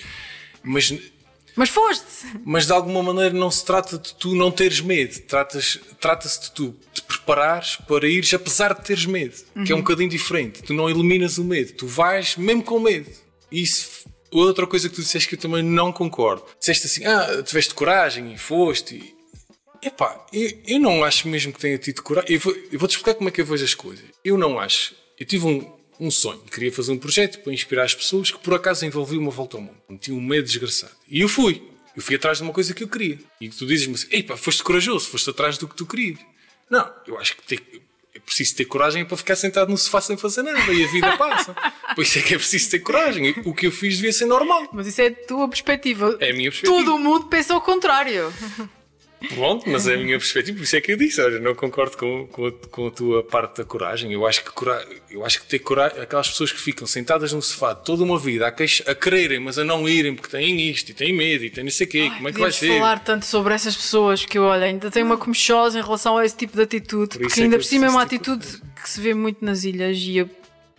Mas 0.64 0.94
Mas 1.56 1.70
foste! 1.70 2.04
mas 2.46 2.66
de 2.66 2.72
alguma 2.74 3.04
maneira 3.04 3.34
não 3.36 3.52
se 3.52 3.64
trata 3.64 3.98
de 3.98 4.14
tu 4.16 4.34
não 4.36 4.50
teres 4.52 4.82
medo, 4.82 5.20
tratas- 5.22 5.80
trata-se 6.00 6.42
de 6.42 6.52
tu 6.52 6.76
te 6.94 7.02
preparares 7.04 7.76
para 7.88 8.08
ires 8.08 8.34
apesar 8.34 8.74
de 8.74 8.84
teres 8.84 9.06
medo, 9.06 9.36
que 9.66 9.72
é 9.72 9.76
um 9.76 9.80
bocadinho 9.80 10.10
diferente. 10.10 10.64
Tu 10.64 10.74
não 10.74 10.90
eliminas 10.90 11.38
o 11.38 11.44
medo, 11.44 11.74
tu 11.74 11.86
vais 11.88 12.36
mesmo 12.38 12.64
com 12.64 12.80
medo. 12.80 13.10
Isso, 13.52 14.06
outra 14.32 14.66
coisa 14.66 14.90
que 14.90 14.96
tu 14.96 15.02
disseste 15.02 15.30
que 15.30 15.36
eu 15.36 15.40
também 15.40 15.62
não 15.62 15.92
concordo. 15.92 16.44
Disseste 16.60 16.88
assim, 16.88 17.06
ah, 17.06 17.44
tiveste 17.44 17.74
coragem 17.76 18.34
e 18.34 18.38
foste. 18.38 18.96
E... 18.96 19.14
Epá, 19.88 20.26
eu, 20.34 20.52
eu 20.66 20.80
não 20.80 21.04
acho 21.04 21.28
mesmo 21.28 21.54
que 21.54 21.60
tenha 21.60 21.78
tido 21.78 22.02
coragem. 22.02 22.34
Eu 22.34 22.40
vou- 22.40 22.56
vou-te 22.74 22.92
explicar 22.92 23.14
como 23.16 23.30
é 23.30 23.32
que 23.32 23.42
eu 23.42 23.46
vejo 23.46 23.64
as 23.64 23.74
coisas. 23.76 24.06
Eu 24.24 24.38
não 24.38 24.60
acho. 24.60 24.96
Eu 25.20 25.26
tive 25.26 25.46
um, 25.46 25.72
um 26.06 26.12
sonho, 26.12 26.40
queria 26.52 26.72
fazer 26.72 26.92
um 26.92 26.98
projeto 26.98 27.40
para 27.40 27.54
inspirar 27.54 27.84
as 27.84 27.96
pessoas 27.96 28.30
que 28.32 28.38
por 28.40 28.54
acaso 28.54 28.86
envolvia 28.86 29.20
uma 29.20 29.32
volta 29.32 29.58
ao 29.58 29.62
mundo. 29.64 29.78
Tinha 30.00 30.16
um 30.18 30.22
medo 30.22 30.46
desgraçado. 30.46 30.94
E 31.08 31.22
eu 31.22 31.30
fui. 31.30 31.62
Eu 31.96 32.02
fui 32.02 32.16
atrás 32.16 32.38
de 32.38 32.44
uma 32.44 32.52
coisa 32.54 32.74
que 32.74 32.84
eu 32.84 32.88
queria. 32.88 33.20
E 33.40 33.50
tu 33.50 33.66
dizes-me 33.66 33.94
assim: 33.96 34.08
Ei 34.12 34.24
pá, 34.24 34.36
foste 34.36 34.64
corajoso, 34.64 35.08
foste 35.10 35.30
atrás 35.30 35.58
do 35.58 35.68
que 35.68 35.76
tu 35.76 35.86
querias. 35.86 36.18
Não, 36.70 36.92
eu 37.08 37.20
acho 37.20 37.36
que 37.38 37.44
ter- 37.44 37.82
é 38.16 38.20
preciso 38.20 38.56
ter 38.56 38.66
coragem 38.66 39.06
para 39.06 39.18
ficar 39.18 39.36
sentado 39.36 39.70
no 39.70 39.78
sofá 39.78 40.00
sem 40.02 40.16
fazer 40.18 40.44
nada 40.44 40.72
e 40.74 40.84
a 40.84 40.88
vida 40.88 41.16
passa. 41.18 41.56
Por 41.96 42.04
isso 42.04 42.20
é 42.20 42.22
que 42.22 42.34
é 42.34 42.38
preciso 42.38 42.70
ter 42.72 42.80
coragem. 42.80 43.36
O 43.46 43.54
que 43.54 43.68
eu 43.68 43.72
fiz 43.72 43.96
devia 43.98 44.12
ser 44.14 44.26
normal. 44.26 44.70
Mas 44.74 44.88
isso 44.88 45.02
é 45.02 45.08
a 45.08 45.12
tua 45.28 45.48
perspectiva. 45.48 46.18
É 46.20 46.32
a 46.32 46.34
minha 46.34 46.50
perspectiva. 46.52 46.78
Todo 46.84 46.96
o 46.96 47.00
mundo 47.00 47.26
pensa 47.28 47.56
o 47.56 47.62
contrário. 47.62 48.32
Pronto, 49.30 49.70
mas 49.70 49.88
é 49.88 49.96
a 49.96 49.98
minha 49.98 50.18
perspectiva, 50.18 50.58
por 50.58 50.64
isso 50.64 50.76
é 50.76 50.82
que 50.82 50.92
eu 50.92 50.98
disse, 50.98 51.22
olha, 51.22 51.40
não 51.40 51.56
concordo 51.56 51.98
com, 51.98 52.28
com, 52.28 52.48
a, 52.48 52.52
com 52.52 52.88
a 52.88 52.92
tua 52.92 53.24
parte 53.24 53.58
da 53.58 53.66
coragem. 53.66 54.12
Eu 54.12 54.26
acho 54.28 54.44
que, 54.44 54.52
cora, 54.52 54.86
eu 55.10 55.26
acho 55.26 55.42
que 55.42 55.48
ter 55.48 55.60
coragem, 55.60 56.02
aquelas 56.02 56.30
pessoas 56.30 56.52
que 56.52 56.60
ficam 56.60 56.86
sentadas 56.86 57.32
no 57.32 57.42
sofá 57.42 57.74
toda 57.74 58.04
uma 58.04 58.20
vida 58.20 58.48
a, 58.48 58.52
queixa, 58.52 58.84
a 58.90 58.94
quererem, 58.94 59.40
mas 59.40 59.58
a 59.58 59.64
não 59.64 59.88
irem 59.88 60.16
porque 60.16 60.30
têm 60.30 60.70
isto 60.70 60.90
e 60.90 60.94
têm 60.94 61.14
medo 61.14 61.44
e 61.44 61.50
têm 61.50 61.64
não 61.64 61.72
sei 61.72 61.88
o 61.88 61.90
quê, 61.90 62.10
Ai, 62.12 62.18
como 62.18 62.30
é 62.30 62.34
que 62.34 62.40
vai 62.40 62.52
ser? 62.52 62.78
falar 62.80 63.00
tanto 63.00 63.26
sobre 63.26 63.54
essas 63.54 63.76
pessoas 63.76 64.26
que 64.26 64.38
eu, 64.38 64.44
olha, 64.44 64.66
ainda 64.66 64.92
tenho 64.92 65.06
uma 65.06 65.18
comichosa 65.18 65.80
em 65.80 65.82
relação 65.82 66.18
a 66.18 66.26
esse 66.26 66.36
tipo 66.36 66.56
de 66.56 66.64
atitude, 66.64 67.18
por 67.18 67.22
porque 67.28 67.40
é 67.40 67.44
ainda 67.44 67.58
por 67.58 67.66
cima 67.66 67.86
é 67.86 67.90
uma 67.90 68.02
atitude 68.02 68.46
que 68.82 68.90
se 68.90 69.00
vê 69.00 69.14
muito 69.14 69.44
nas 69.44 69.64
ilhas 69.64 69.98
e 69.98 70.18
eu 70.18 70.30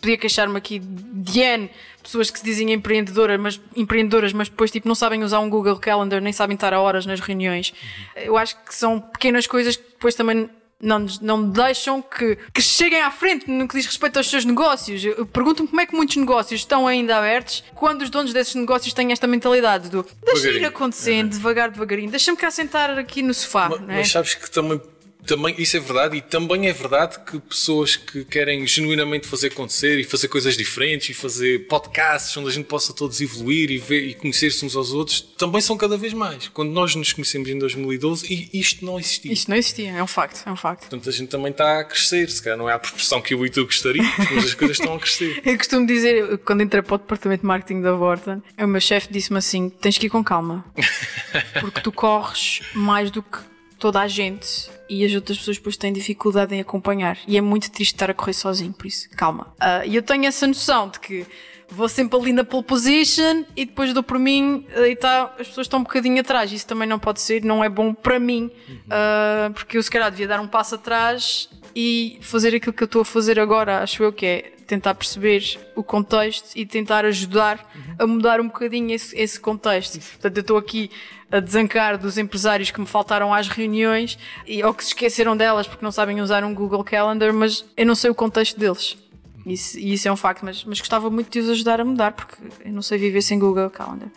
podia 0.05 0.17
queixar-me 0.17 0.55
aqui 0.55 0.79
de 0.79 1.39
N, 1.39 1.69
pessoas 2.03 2.29
que 2.29 2.37
se 2.37 2.45
dizem 2.45 2.71
empreendedoras, 2.71 3.39
mas, 3.39 3.59
empreendedoras, 3.75 4.31
mas 4.31 4.47
depois 4.47 4.69
tipo, 4.69 4.87
não 4.87 4.93
sabem 4.93 5.23
usar 5.23 5.39
um 5.39 5.49
Google 5.49 5.77
Calendar, 5.77 6.21
nem 6.21 6.31
sabem 6.31 6.53
estar 6.53 6.73
a 6.73 6.79
horas 6.79 7.07
nas 7.07 7.19
reuniões. 7.19 7.73
Eu 8.15 8.37
acho 8.37 8.55
que 8.63 8.73
são 8.73 8.99
pequenas 8.99 9.47
coisas 9.47 9.75
que 9.75 9.83
depois 9.83 10.13
também 10.13 10.47
não, 10.79 11.07
não 11.21 11.49
deixam 11.49 12.03
que, 12.03 12.37
que 12.53 12.61
cheguem 12.61 13.01
à 13.01 13.09
frente 13.09 13.49
no 13.49 13.67
que 13.67 13.75
diz 13.75 13.87
respeito 13.87 14.17
aos 14.17 14.29
seus 14.29 14.45
negócios. 14.45 15.01
Pergunto-me 15.33 15.67
como 15.67 15.81
é 15.81 15.85
que 15.87 15.95
muitos 15.95 16.15
negócios 16.17 16.61
estão 16.61 16.85
ainda 16.85 17.17
abertos 17.17 17.63
quando 17.73 18.03
os 18.03 18.11
donos 18.11 18.31
desses 18.31 18.53
negócios 18.53 18.93
têm 18.93 19.11
esta 19.11 19.25
mentalidade 19.25 19.89
do 19.89 20.05
deixa 20.23 20.51
ir 20.51 20.65
acontecendo, 20.65 21.31
uhum. 21.33 21.37
devagar, 21.39 21.71
devagarinho, 21.71 22.11
deixa-me 22.11 22.37
cá 22.37 22.51
sentar 22.51 22.99
aqui 22.99 23.23
no 23.23 23.33
sofá. 23.33 23.69
Mas, 23.69 23.81
é? 23.81 23.85
mas 23.87 24.11
sabes 24.11 24.35
que 24.35 24.51
também 24.51 24.79
também 25.25 25.55
isso 25.57 25.77
é 25.77 25.79
verdade 25.79 26.17
e 26.17 26.21
também 26.21 26.67
é 26.67 26.73
verdade 26.73 27.19
que 27.25 27.39
pessoas 27.39 27.95
que 27.95 28.23
querem 28.25 28.65
genuinamente 28.65 29.27
fazer 29.27 29.47
acontecer 29.47 29.99
e 29.99 30.03
fazer 30.03 30.27
coisas 30.27 30.55
diferentes 30.55 31.09
e 31.09 31.13
fazer 31.13 31.67
podcasts 31.67 32.35
onde 32.37 32.49
a 32.49 32.51
gente 32.51 32.65
possa 32.65 32.93
todos 32.93 33.19
evoluir 33.21 33.71
e, 33.71 33.77
ver, 33.77 34.07
e 34.07 34.13
conhecer-se 34.13 34.65
uns 34.65 34.75
aos 34.75 34.93
outros 34.93 35.21
também 35.21 35.61
são 35.61 35.77
cada 35.77 35.97
vez 35.97 36.13
mais. 36.13 36.47
Quando 36.47 36.71
nós 36.71 36.95
nos 36.95 37.11
conhecemos 37.13 37.49
em 37.49 37.57
2012 37.57 38.49
isto 38.53 38.85
não 38.85 38.99
existia. 38.99 39.31
Isto 39.33 39.49
não 39.49 39.57
existia, 39.57 39.91
é 39.91 40.03
um 40.03 40.07
facto, 40.07 40.47
é 40.47 40.51
um 40.51 40.55
facto. 40.55 40.81
Portanto 40.81 41.09
a 41.09 41.11
gente 41.11 41.29
também 41.29 41.51
está 41.51 41.79
a 41.79 41.83
crescer, 41.83 42.29
se 42.29 42.41
calhar 42.41 42.57
não 42.57 42.69
é 42.69 42.73
a 42.73 42.79
proporção 42.79 43.21
que 43.21 43.33
eu 43.33 43.45
e 43.45 43.49
tu 43.49 43.65
gostaríamos, 43.65 44.13
mas 44.31 44.45
as 44.45 44.53
coisas 44.53 44.79
estão 44.79 44.95
a 44.95 44.99
crescer. 44.99 45.41
eu 45.45 45.57
costumo 45.57 45.85
dizer, 45.85 46.37
quando 46.39 46.61
entrei 46.61 46.81
para 46.81 46.95
o 46.95 46.97
departamento 46.97 47.41
de 47.41 47.47
marketing 47.47 47.81
da 47.81 47.93
Vorten, 47.93 48.41
o 48.57 48.67
meu 48.67 48.81
chefe 48.81 49.11
disse-me 49.11 49.39
assim, 49.39 49.69
tens 49.69 49.97
que 49.97 50.07
ir 50.07 50.09
com 50.09 50.23
calma, 50.23 50.65
porque 51.59 51.81
tu 51.81 51.91
corres 51.91 52.61
mais 52.73 53.09
do 53.11 53.21
que 53.21 53.54
toda 53.79 54.01
a 54.01 54.07
gente 54.07 54.69
e 54.89 55.05
as 55.05 55.13
outras 55.13 55.37
pessoas 55.37 55.57
depois 55.57 55.77
têm 55.77 55.91
dificuldade 55.91 56.53
em 56.53 56.61
acompanhar. 56.61 57.17
E 57.27 57.37
é 57.37 57.41
muito 57.41 57.71
triste 57.71 57.93
estar 57.93 58.09
a 58.09 58.13
correr 58.13 58.33
sozinho, 58.33 58.73
por 58.73 58.85
isso, 58.85 59.09
calma. 59.11 59.53
Uh, 59.59 59.87
e 59.87 59.95
eu 59.95 60.03
tenho 60.03 60.25
essa 60.25 60.45
noção 60.47 60.89
de 60.89 60.99
que 60.99 61.25
vou 61.69 61.89
sempre 61.89 62.17
ali 62.17 62.33
na 62.33 62.43
pole 62.43 62.63
position 62.63 63.43
e 63.55 63.65
depois 63.65 63.93
dou 63.93 64.03
por 64.03 64.19
mim 64.19 64.65
e 64.75 64.95
tá, 64.95 65.33
as 65.39 65.47
pessoas 65.47 65.65
estão 65.65 65.79
um 65.79 65.83
bocadinho 65.83 66.19
atrás. 66.19 66.51
Isso 66.51 66.67
também 66.67 66.87
não 66.87 66.99
pode 66.99 67.21
ser, 67.21 67.43
não 67.43 67.63
é 67.63 67.69
bom 67.69 67.93
para 67.93 68.19
mim, 68.19 68.51
uh, 68.69 69.53
porque 69.53 69.77
eu 69.77 69.83
se 69.83 69.89
calhar 69.89 70.09
devia 70.11 70.27
dar 70.27 70.39
um 70.39 70.47
passo 70.47 70.75
atrás 70.75 71.49
e 71.75 72.17
fazer 72.21 72.55
aquilo 72.55 72.73
que 72.73 72.83
eu 72.83 72.85
estou 72.85 73.01
a 73.01 73.05
fazer 73.05 73.39
agora, 73.39 73.83
acho 73.83 74.01
eu 74.01 74.13
que 74.13 74.25
é 74.25 74.51
tentar 74.65 74.95
perceber 74.95 75.59
o 75.75 75.83
contexto 75.83 76.55
e 76.55 76.65
tentar 76.65 77.05
ajudar 77.05 77.59
uhum. 77.75 77.95
a 77.99 78.07
mudar 78.07 78.41
um 78.41 78.47
bocadinho 78.47 78.91
esse, 78.93 79.15
esse 79.15 79.39
contexto. 79.39 79.97
Isso. 79.97 80.11
Portanto, 80.11 80.37
eu 80.37 80.41
estou 80.41 80.57
aqui 80.57 80.89
a 81.31 81.39
desancar 81.39 81.97
dos 81.97 82.17
empresários 82.17 82.71
que 82.71 82.79
me 82.79 82.87
faltaram 82.87 83.33
às 83.33 83.47
reuniões 83.47 84.17
e, 84.47 84.63
ou 84.63 84.73
que 84.73 84.83
se 84.83 84.89
esqueceram 84.89 85.35
delas 85.35 85.67
porque 85.67 85.83
não 85.83 85.91
sabem 85.91 86.21
usar 86.21 86.43
um 86.43 86.53
Google 86.53 86.83
Calendar, 86.83 87.33
mas 87.33 87.65
eu 87.75 87.85
não 87.85 87.95
sei 87.95 88.09
o 88.09 88.15
contexto 88.15 88.59
deles. 88.59 88.97
Isso, 89.45 89.77
e 89.77 89.93
isso 89.93 90.07
é 90.07 90.11
um 90.11 90.15
facto, 90.17 90.43
mas, 90.43 90.63
mas 90.63 90.79
gostava 90.79 91.09
muito 91.09 91.29
de 91.29 91.39
os 91.39 91.49
ajudar 91.49 91.79
a 91.79 91.85
mudar, 91.85 92.13
porque 92.13 92.35
eu 92.65 92.73
não 92.73 92.81
sei 92.81 92.97
viver 92.97 93.21
sem 93.21 93.37
Google 93.37 93.69
Calendar. 93.69 94.09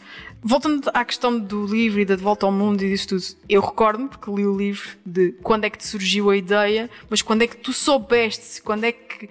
Voltando 0.42 0.90
à 0.94 1.04
questão 1.04 1.38
do 1.38 1.66
livro 1.66 2.00
e 2.00 2.04
da 2.04 2.16
de 2.16 2.22
volta 2.22 2.46
ao 2.46 2.52
mundo 2.52 2.82
e 2.82 2.88
disso 2.88 3.08
tudo, 3.08 3.24
eu 3.48 3.60
recordo-me, 3.60 4.08
porque 4.08 4.30
li 4.30 4.46
o 4.46 4.56
livro, 4.56 4.88
de 5.04 5.32
quando 5.42 5.64
é 5.64 5.70
que 5.70 5.76
te 5.76 5.86
surgiu 5.86 6.30
a 6.30 6.36
ideia, 6.36 6.88
mas 7.10 7.20
quando 7.20 7.42
é 7.42 7.46
que 7.46 7.56
tu 7.56 7.72
soubeste, 7.74 8.62
quando 8.62 8.84
é 8.84 8.92
que 8.92 9.28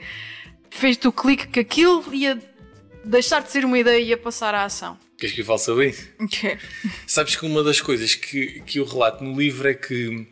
fez-te 0.69 1.07
o 1.07 1.11
clique 1.11 1.47
que 1.47 1.59
aquilo 1.61 2.13
ia 2.13 2.39
deixar 3.03 3.41
de 3.41 3.51
ser 3.51 3.65
uma 3.65 3.79
ideia 3.79 3.99
e 3.99 4.09
ia 4.09 4.17
passar 4.17 4.53
à 4.53 4.65
ação. 4.65 4.97
Queres 5.17 5.33
que 5.33 5.41
eu 5.41 5.45
fale 5.45 5.59
sobre 5.59 5.89
isso? 5.89 6.07
Quero. 6.29 6.59
Sabes 7.07 7.35
que 7.35 7.43
uma 7.43 7.63
das 7.63 7.81
coisas 7.81 8.13
que, 8.13 8.61
que 8.61 8.77
eu 8.77 8.85
relato 8.85 9.23
no 9.23 9.35
livro 9.35 9.67
é 9.67 9.73
que 9.73 10.27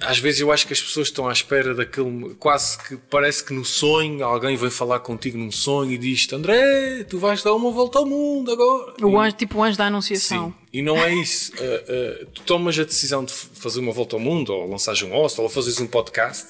às 0.00 0.18
vezes 0.18 0.40
eu 0.40 0.50
acho 0.50 0.66
que 0.66 0.72
as 0.72 0.80
pessoas 0.80 1.08
estão 1.08 1.28
à 1.28 1.32
espera 1.32 1.74
daquele. 1.74 2.34
quase 2.38 2.78
que 2.78 2.96
parece 3.10 3.44
que 3.44 3.52
no 3.52 3.64
sonho 3.64 4.24
alguém 4.24 4.56
vem 4.56 4.70
falar 4.70 5.00
contigo 5.00 5.36
num 5.38 5.50
sonho 5.50 5.92
e 5.92 5.98
diz-te: 5.98 6.34
André, 6.34 7.04
tu 7.04 7.18
vais 7.18 7.42
dar 7.42 7.54
uma 7.54 7.70
volta 7.70 7.98
ao 7.98 8.06
mundo 8.06 8.50
agora. 8.50 8.94
O 9.02 9.18
anjo, 9.18 9.36
tipo 9.36 9.58
o 9.58 9.62
anjo 9.62 9.76
da 9.76 9.86
anunciação. 9.86 10.48
Sim, 10.48 10.54
e 10.72 10.82
não 10.82 10.96
é 10.96 11.14
isso. 11.14 11.52
Uh, 11.54 12.22
uh, 12.22 12.26
tu 12.26 12.42
tomas 12.42 12.78
a 12.78 12.84
decisão 12.84 13.24
de 13.24 13.32
fazer 13.32 13.80
uma 13.80 13.92
volta 13.92 14.16
ao 14.16 14.20
mundo, 14.20 14.52
ou 14.52 14.68
lançares 14.68 15.00
um 15.02 15.10
hostel, 15.10 15.44
ou 15.44 15.50
fazeres 15.50 15.80
um 15.80 15.86
podcast 15.86 16.46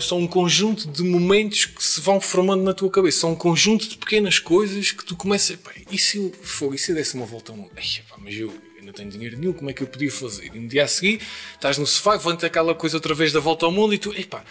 são 0.00 0.18
um 0.18 0.26
conjunto 0.26 0.88
de 0.88 1.02
momentos 1.02 1.66
que 1.66 1.82
se 1.82 2.00
vão 2.00 2.20
formando 2.20 2.62
na 2.62 2.72
tua 2.72 2.90
cabeça. 2.90 3.20
São 3.20 3.32
um 3.32 3.36
conjunto 3.36 3.88
de 3.88 3.96
pequenas 3.96 4.38
coisas 4.38 4.92
que 4.92 5.04
tu 5.04 5.16
começas 5.16 5.56
a. 5.56 5.84
E 5.90 5.98
se 5.98 6.18
eu 6.18 6.32
for, 6.42 6.74
e 6.74 6.78
se 6.78 6.92
eu 6.92 6.96
desse 6.96 7.14
uma 7.14 7.26
volta 7.26 7.52
ao 7.52 7.58
mundo? 7.58 7.70
Ai, 7.76 7.84
pá, 8.08 8.16
mas 8.18 8.34
eu, 8.36 8.52
eu 8.76 8.84
não 8.84 8.92
tenho 8.92 9.10
dinheiro 9.10 9.36
nenhum, 9.36 9.52
como 9.52 9.70
é 9.70 9.72
que 9.72 9.82
eu 9.82 9.86
podia 9.86 10.10
fazer? 10.10 10.50
E 10.54 10.58
no 10.58 10.68
dia 10.68 10.84
a 10.84 10.88
seguir 10.88 11.20
estás 11.54 11.78
no 11.78 11.86
sofá, 11.86 12.12
levanta 12.12 12.46
aquela 12.46 12.74
coisa 12.74 12.96
outra 12.96 13.14
vez 13.14 13.32
da 13.32 13.40
volta 13.40 13.66
ao 13.66 13.72
mundo 13.72 13.94
e 13.94 13.98
tu, 13.98 14.12
epá, 14.12 14.44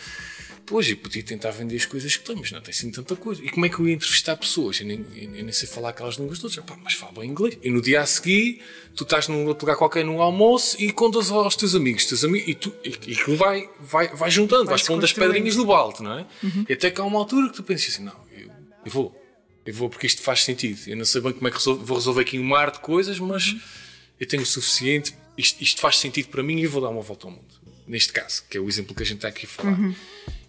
Pois, 0.72 0.90
eu 0.90 0.96
podia 0.96 1.22
tentar 1.22 1.52
vender 1.52 1.76
as 1.76 1.84
coisas 1.86 2.16
que 2.16 2.24
tenho, 2.24 2.40
mas 2.40 2.50
não 2.50 2.62
tem 2.62 2.72
assim 2.72 2.90
tanta 2.90 3.14
coisa. 3.14 3.44
E 3.44 3.50
como 3.50 3.66
é 3.66 3.70
que 3.70 3.78
eu 3.78 3.90
ia 3.90 3.94
entrevistar 3.94 4.38
pessoas? 4.38 4.80
Eu 4.80 4.88
nem, 4.88 5.06
eu 5.14 5.44
nem 5.44 5.52
sei 5.52 5.68
falar 5.68 5.90
aquelas 5.90 6.16
línguas 6.16 6.40
todas. 6.40 6.56
Pá, 6.56 6.78
mas 6.82 6.98
bem 7.14 7.30
inglês. 7.30 7.58
E 7.62 7.70
no 7.70 7.82
dia 7.82 8.00
a 8.00 8.06
seguir, 8.06 8.62
tu 8.96 9.04
estás 9.04 9.28
num 9.28 9.46
lugar 9.46 9.76
qualquer 9.76 10.06
num 10.06 10.22
almoço 10.22 10.82
e 10.82 10.90
contas 10.90 11.30
aos 11.30 11.58
teus 11.58 11.76
amigos. 11.76 12.06
Teus 12.06 12.24
amigos 12.24 12.48
e, 12.48 12.56
tu, 12.56 12.74
e, 12.86 12.98
e 13.06 13.14
aquilo 13.16 13.36
vai, 13.36 13.70
vai, 13.82 14.16
vai 14.16 14.32
juntando, 14.32 14.64
vais 14.64 14.82
pondo 14.84 15.04
as 15.04 15.12
pedrinhas 15.12 15.58
do 15.58 15.66
balde, 15.66 16.02
não 16.02 16.20
é? 16.20 16.26
Uhum. 16.42 16.66
E 16.70 16.72
até 16.72 16.90
que 16.90 17.02
há 17.02 17.04
uma 17.04 17.20
altura 17.20 17.50
que 17.50 17.56
tu 17.58 17.64
pensas 17.64 17.94
assim: 17.94 18.06
não, 18.06 18.16
eu, 18.32 18.50
eu 18.86 18.92
vou. 18.92 19.22
Eu 19.66 19.74
vou 19.74 19.90
porque 19.90 20.08
isto 20.08 20.22
faz 20.22 20.42
sentido. 20.42 20.80
Eu 20.88 20.96
não 20.96 21.04
sei 21.04 21.20
bem 21.20 21.34
como 21.34 21.50
é 21.50 21.52
que 21.52 21.58
resolvo, 21.58 21.84
vou 21.84 21.98
resolver 21.98 22.22
aqui 22.22 22.40
um 22.40 22.46
mar 22.46 22.72
de 22.72 22.80
coisas, 22.80 23.20
mas 23.20 23.48
uhum. 23.48 23.60
eu 24.22 24.26
tenho 24.26 24.44
o 24.44 24.46
suficiente. 24.46 25.14
Isto, 25.38 25.62
isto, 25.62 25.82
faz 25.82 25.98
sentido 25.98 26.30
para 26.30 26.42
mim 26.42 26.58
e 26.60 26.66
vou 26.66 26.82
dar 26.82 26.88
uma 26.88 27.02
volta 27.02 27.28
ao 27.28 27.32
mundo. 27.32 27.60
Neste 27.86 28.14
caso, 28.14 28.46
que 28.50 28.58
é 28.58 28.62
o 28.62 28.70
exemplo 28.70 28.96
que 28.96 29.04
a 29.04 29.06
gente 29.06 29.18
está 29.18 29.28
aqui 29.28 29.46
a 29.46 29.50
falar. 29.50 29.78
Uhum. 29.78 29.94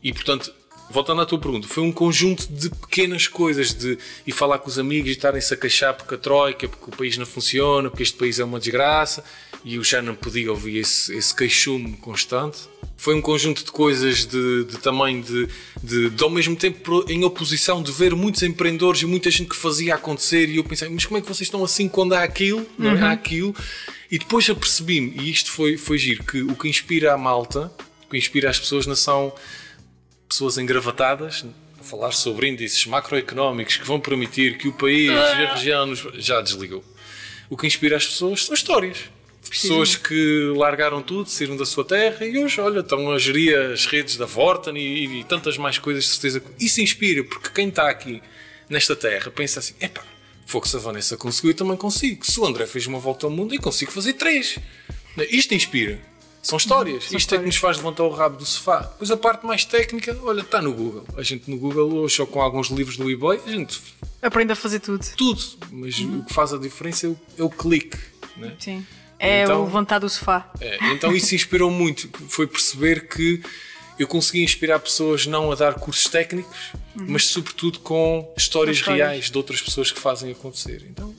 E 0.02 0.12
portanto, 0.12 0.52
voltando 0.92 1.22
à 1.22 1.26
tua 1.26 1.38
pergunta, 1.38 1.66
foi 1.66 1.82
um 1.82 1.90
conjunto 1.90 2.46
de 2.52 2.68
pequenas 2.68 3.26
coisas, 3.26 3.72
de 3.72 3.98
ir 4.26 4.32
falar 4.32 4.58
com 4.58 4.68
os 4.68 4.78
amigos 4.78 5.08
e 5.08 5.12
estarem-se 5.12 5.54
a 5.54 5.56
queixar 5.56 5.94
porque 5.94 6.14
a 6.14 6.18
Troika, 6.18 6.68
porque 6.68 6.90
o 6.90 6.96
país 6.96 7.16
não 7.16 7.24
funciona, 7.24 7.88
porque 7.88 8.02
este 8.02 8.16
país 8.16 8.38
é 8.38 8.44
uma 8.44 8.60
desgraça, 8.60 9.24
e 9.64 9.76
eu 9.76 9.84
já 9.84 10.02
não 10.02 10.14
podia 10.14 10.50
ouvir 10.50 10.78
esse, 10.78 11.14
esse 11.16 11.34
queixume 11.34 11.96
constante. 11.96 12.58
Foi 12.96 13.14
um 13.14 13.20
conjunto 13.20 13.64
de 13.64 13.72
coisas 13.72 14.26
de, 14.26 14.64
de 14.64 14.78
também 14.78 15.20
de, 15.22 15.48
de, 15.82 16.10
de, 16.10 16.22
ao 16.22 16.30
mesmo 16.30 16.54
tempo 16.54 17.04
em 17.08 17.24
oposição 17.24 17.82
de 17.82 17.90
ver 17.90 18.14
muitos 18.14 18.42
empreendedores 18.42 19.02
e 19.02 19.06
muita 19.06 19.30
gente 19.30 19.48
que 19.48 19.56
fazia 19.56 19.94
acontecer 19.94 20.48
e 20.48 20.56
eu 20.56 20.64
pensei, 20.64 20.88
mas 20.88 21.04
como 21.06 21.18
é 21.18 21.20
que 21.20 21.26
vocês 21.26 21.46
estão 21.46 21.64
assim 21.64 21.88
quando 21.88 22.12
há 22.12 22.22
aquilo, 22.22 22.66
não 22.78 22.90
é? 22.90 22.94
Uhum. 22.94 23.04
Há 23.04 23.12
aquilo. 23.12 23.56
E 24.10 24.18
depois 24.18 24.48
apercebi-me, 24.50 25.14
e 25.18 25.30
isto 25.30 25.50
foi, 25.50 25.76
foi 25.78 25.96
giro, 25.96 26.22
que 26.22 26.42
o 26.42 26.54
que 26.54 26.68
inspira 26.68 27.14
a 27.14 27.18
malta, 27.18 27.72
o 28.06 28.10
que 28.10 28.18
inspira 28.18 28.50
as 28.50 28.60
pessoas 28.60 28.86
não 28.86 28.94
são 28.94 29.32
pessoas 30.33 30.57
engravatadas 30.57 31.45
a 31.79 31.85
falar 31.85 32.12
sobre 32.12 32.49
índices 32.49 32.87
macroeconómicos 32.87 33.77
que 33.77 33.87
vão 33.87 34.01
permitir 34.01 34.57
que 34.57 34.66
o 34.66 34.73
país 34.73 35.11
e 35.11 35.12
a 35.12 35.55
região 35.55 35.95
já 36.14 36.40
desligou. 36.40 36.83
O 37.51 37.57
que 37.57 37.66
inspira 37.66 37.99
as 37.99 38.07
pessoas 38.07 38.47
são 38.47 38.55
histórias. 38.55 39.11
Pessoas 39.51 39.95
que 39.95 40.53
largaram 40.57 41.03
tudo, 41.03 41.29
saíram 41.29 41.57
da 41.57 41.66
sua 41.66 41.85
terra 41.85 42.25
e 42.25 42.38
hoje, 42.38 42.61
olha, 42.61 42.81
estão 42.81 43.11
a 43.12 43.18
gerir 43.18 43.59
as 43.59 43.85
redes 43.85 44.16
da 44.16 44.25
Vorten 44.25 44.75
e, 44.79 45.21
e 45.21 45.25
tantas 45.25 45.59
mais 45.59 45.77
coisas, 45.77 46.05
de 46.05 46.11
certeza. 46.11 46.42
Isso 46.59 46.81
inspira, 46.81 47.23
porque 47.25 47.51
quem 47.51 47.68
está 47.68 47.90
aqui 47.90 48.23
nesta 48.71 48.97
terra 48.97 49.31
pensa 49.31 49.59
assim: 49.59 49.75
epá, 49.81 50.03
foi 50.47 50.61
que 50.62 50.68
se 50.68 50.77
a 50.77 50.79
Vanessa 50.79 51.16
conseguiu, 51.16 51.51
eu 51.51 51.57
também 51.57 51.77
consigo. 51.77 52.25
Se 52.25 52.40
o 52.40 52.47
André 52.47 52.66
fez 52.66 52.87
uma 52.87 52.99
volta 52.99 53.27
ao 53.27 53.31
mundo, 53.31 53.55
eu 53.55 53.61
consigo 53.61 53.90
fazer 53.90 54.14
três. 54.14 54.59
Isto 55.29 55.53
inspira. 55.53 56.01
São 56.42 56.57
histórias. 56.57 57.05
São 57.05 57.16
Isto 57.16 57.18
histórias. 57.18 57.40
é 57.40 57.44
que 57.44 57.46
nos 57.46 57.57
faz 57.57 57.76
levantar 57.76 58.02
o 58.02 58.11
rabo 58.11 58.37
do 58.37 58.44
sofá. 58.44 58.92
Pois 58.98 59.11
a 59.12 59.16
parte 59.16 59.46
mais 59.46 59.64
técnica, 59.64 60.18
olha, 60.24 60.40
está 60.40 60.61
no 60.61 60.72
Google. 60.72 61.07
A 61.16 61.22
gente 61.22 61.48
no 61.48 61.57
Google, 61.57 61.94
ou 61.94 62.09
só 62.09 62.26
com 62.26 62.42
alguns 62.42 62.68
livros 62.68 62.96
do 62.96 63.09
eBay, 63.09 63.40
a 63.46 63.50
gente 63.50 63.81
aprende 64.20 64.52
a 64.52 64.57
fazer 64.57 64.81
tudo. 64.81 65.07
Tudo. 65.16 65.40
Mas 65.70 66.00
uhum. 66.00 66.18
o 66.18 66.24
que 66.24 66.35
faz 66.35 66.52
a 66.52 66.59
diferença 66.59 67.07
é 67.07 67.11
o, 67.11 67.16
é 67.38 67.42
o 67.44 67.48
clique. 67.48 67.96
Né? 68.37 68.55
Sim. 68.59 68.85
É 69.20 69.44
então, 69.44 69.62
o 69.62 69.64
levantar 69.66 70.00
do 70.00 70.09
sofá. 70.09 70.50
É, 70.61 70.92
então 70.92 71.14
isso 71.14 71.33
inspirou 71.33 71.70
muito. 71.70 72.11
Foi 72.28 72.46
perceber 72.48 73.07
que 73.07 73.40
eu 73.96 74.09
consegui 74.09 74.42
inspirar 74.42 74.81
pessoas 74.81 75.26
não 75.26 75.52
a 75.52 75.55
dar 75.55 75.74
cursos 75.74 76.11
técnicos, 76.11 76.72
uhum. 76.96 77.07
mas 77.09 77.26
sobretudo 77.26 77.78
com 77.78 78.33
histórias, 78.37 78.78
histórias 78.78 79.00
reais 79.00 79.31
de 79.31 79.37
outras 79.37 79.62
pessoas 79.62 79.92
que 79.92 80.00
fazem 80.00 80.33
acontecer. 80.33 80.85
Então 80.90 81.14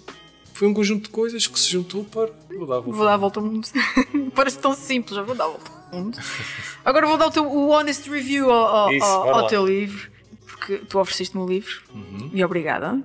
foi 0.54 0.68
um 0.68 0.74
conjunto 0.74 1.04
de 1.04 1.10
coisas 1.10 1.48
que 1.48 1.60
se 1.60 1.70
juntou 1.72 2.04
para. 2.06 2.30
Vou 2.56 2.68
dar 2.68 2.76
a 2.76 2.80
volta, 2.80 2.92
vou 2.98 3.06
dar 3.06 3.14
a 3.14 3.18
volta 3.18 3.40
ao 3.40 3.46
mundo. 3.46 3.68
Parece 4.36 4.60
tão 4.60 4.74
simples, 4.76 5.16
já 5.16 5.22
vou 5.24 5.36
dar 5.36 5.46
a 5.46 5.48
volta 5.48 5.72
ao 5.92 6.00
mundo. 6.00 6.18
Agora 6.86 7.08
vou 7.08 7.18
dar 7.18 7.28
o, 7.28 7.32
teu, 7.32 7.46
o 7.46 7.70
honest 7.70 8.10
review 8.10 8.52
ao, 8.52 8.66
ao, 8.88 8.94
Isso, 8.94 9.06
ao, 9.06 9.30
ao 9.40 9.48
teu 9.48 9.66
livro. 9.66 10.12
porque 10.46 10.78
tu 10.88 10.98
ofereceste-me 11.00 11.44
o 11.44 11.48
livro 11.48 11.82
e 12.32 12.44
obrigada. 12.44 13.00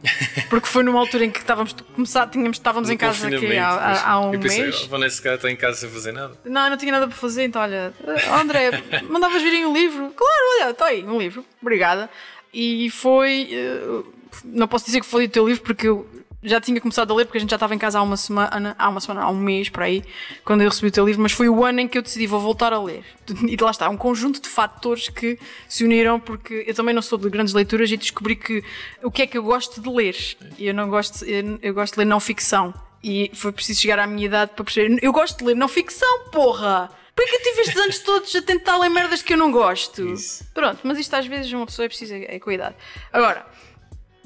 Porque 0.48 0.66
foi 0.68 0.82
numa 0.82 0.98
altura 1.00 1.24
em 1.24 1.30
que 1.30 1.38
estávamos 1.40 1.74
começar, 1.94 2.26
tínhamos, 2.28 2.56
estávamos 2.58 2.88
No 2.88 2.94
em 2.94 2.98
casa 2.98 3.26
aqui 3.26 3.56
há, 3.56 3.68
há, 3.68 4.10
há 4.12 4.20
um 4.20 4.32
eu 4.34 4.40
pensei, 4.40 4.62
mês. 4.62 4.82
"Oh, 4.84 4.88
Vanessa, 4.88 5.22
cara, 5.22 5.34
está 5.36 5.50
em 5.50 5.56
casa 5.56 5.78
sem 5.80 5.90
fazer 5.90 6.12
nada. 6.12 6.38
Não, 6.44 6.64
eu 6.64 6.70
não 6.70 6.76
tinha 6.76 6.92
nada 6.92 7.08
para 7.08 7.16
fazer, 7.16 7.44
então 7.44 7.60
olha, 7.62 7.92
"Oh, 8.30 8.34
André, 8.34 8.70
mandavas 9.10 9.42
virem 9.42 9.66
um 9.66 9.72
livro? 9.74 10.10
Claro, 10.14 10.42
olha, 10.60 10.70
está 10.70 10.86
aí, 10.86 11.04
um 11.04 11.18
livro, 11.18 11.44
obrigada. 11.60 12.08
E 12.52 12.88
foi. 12.90 13.48
eh, 13.52 14.02
não 14.44 14.66
posso 14.68 14.86
dizer 14.86 15.00
que 15.00 15.06
foi 15.06 15.24
o 15.24 15.28
teu 15.28 15.46
livro 15.48 15.62
porque 15.62 15.88
eu 15.88 16.06
já 16.48 16.60
tinha 16.60 16.80
começado 16.80 17.12
a 17.12 17.16
ler, 17.16 17.24
porque 17.24 17.38
a 17.38 17.40
gente 17.40 17.50
já 17.50 17.56
estava 17.56 17.74
em 17.74 17.78
casa 17.78 17.98
há 17.98 18.02
uma 18.02 18.16
semana, 18.16 18.74
há 18.78 18.88
uma 18.88 19.00
semana, 19.00 19.22
há 19.22 19.30
um 19.30 19.38
mês 19.38 19.68
para 19.68 19.84
aí, 19.84 20.02
quando 20.44 20.62
eu 20.62 20.68
recebi 20.68 20.88
o 20.88 20.90
teu 20.90 21.06
livro, 21.06 21.22
mas 21.22 21.32
foi 21.32 21.48
o 21.48 21.64
ano 21.64 21.80
em 21.80 21.88
que 21.88 21.98
eu 21.98 22.02
decidi, 22.02 22.26
vou 22.26 22.40
voltar 22.40 22.72
a 22.72 22.82
ler. 22.82 23.04
E 23.48 23.56
lá 23.60 23.70
está, 23.70 23.88
um 23.88 23.96
conjunto 23.96 24.40
de 24.40 24.48
fatores 24.48 25.08
que 25.08 25.38
se 25.68 25.84
uniram, 25.84 26.18
porque 26.18 26.64
eu 26.66 26.74
também 26.74 26.94
não 26.94 27.02
sou 27.02 27.18
de 27.18 27.28
grandes 27.28 27.54
leituras 27.54 27.90
e 27.90 27.96
descobri 27.96 28.36
que 28.36 28.64
o 29.02 29.10
que 29.10 29.22
é 29.22 29.26
que 29.26 29.36
eu 29.36 29.42
gosto 29.42 29.80
de 29.80 29.88
ler. 29.88 30.16
E 30.58 30.66
eu 30.66 30.74
não 30.74 30.88
gosto, 30.88 31.24
eu, 31.24 31.58
eu 31.62 31.74
gosto 31.74 31.94
de 31.94 32.00
ler 32.00 32.04
não 32.06 32.20
ficção. 32.20 32.72
E 33.02 33.30
foi 33.34 33.52
preciso 33.52 33.80
chegar 33.80 33.98
à 33.98 34.06
minha 34.06 34.26
idade 34.26 34.52
para 34.54 34.64
perceber. 34.64 34.98
Eu 35.02 35.12
gosto 35.12 35.38
de 35.38 35.44
ler 35.44 35.56
não 35.56 35.68
ficção, 35.68 36.30
porra! 36.30 36.90
Por 37.18 37.26
que 37.26 37.34
eu 37.34 37.42
tive 37.42 37.60
estes 37.62 37.76
anos 37.76 37.98
todos 37.98 38.36
a 38.36 38.42
tentar 38.42 38.78
ler 38.78 38.88
merdas 38.90 39.22
que 39.22 39.32
eu 39.32 39.36
não 39.36 39.50
gosto? 39.50 40.06
Isso. 40.06 40.44
Pronto, 40.54 40.78
mas 40.84 40.98
isto 40.98 41.14
às 41.14 41.26
vezes 41.26 41.52
uma 41.52 41.66
pessoa 41.66 41.86
é 41.86 41.88
preciso 41.88 42.14
é, 42.14 42.36
é 42.36 42.38
cuidar. 42.38 42.76
Agora, 43.12 43.44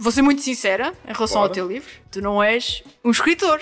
vou 0.03 0.11
ser 0.11 0.23
muito 0.23 0.43
sincera 0.43 0.93
em 1.07 1.13
relação 1.13 1.41
ao 1.41 1.49
teu 1.49 1.67
livro. 1.69 1.89
Tu 2.11 2.21
não 2.21 2.43
és 2.43 2.83
um 3.05 3.11
escritor. 3.11 3.61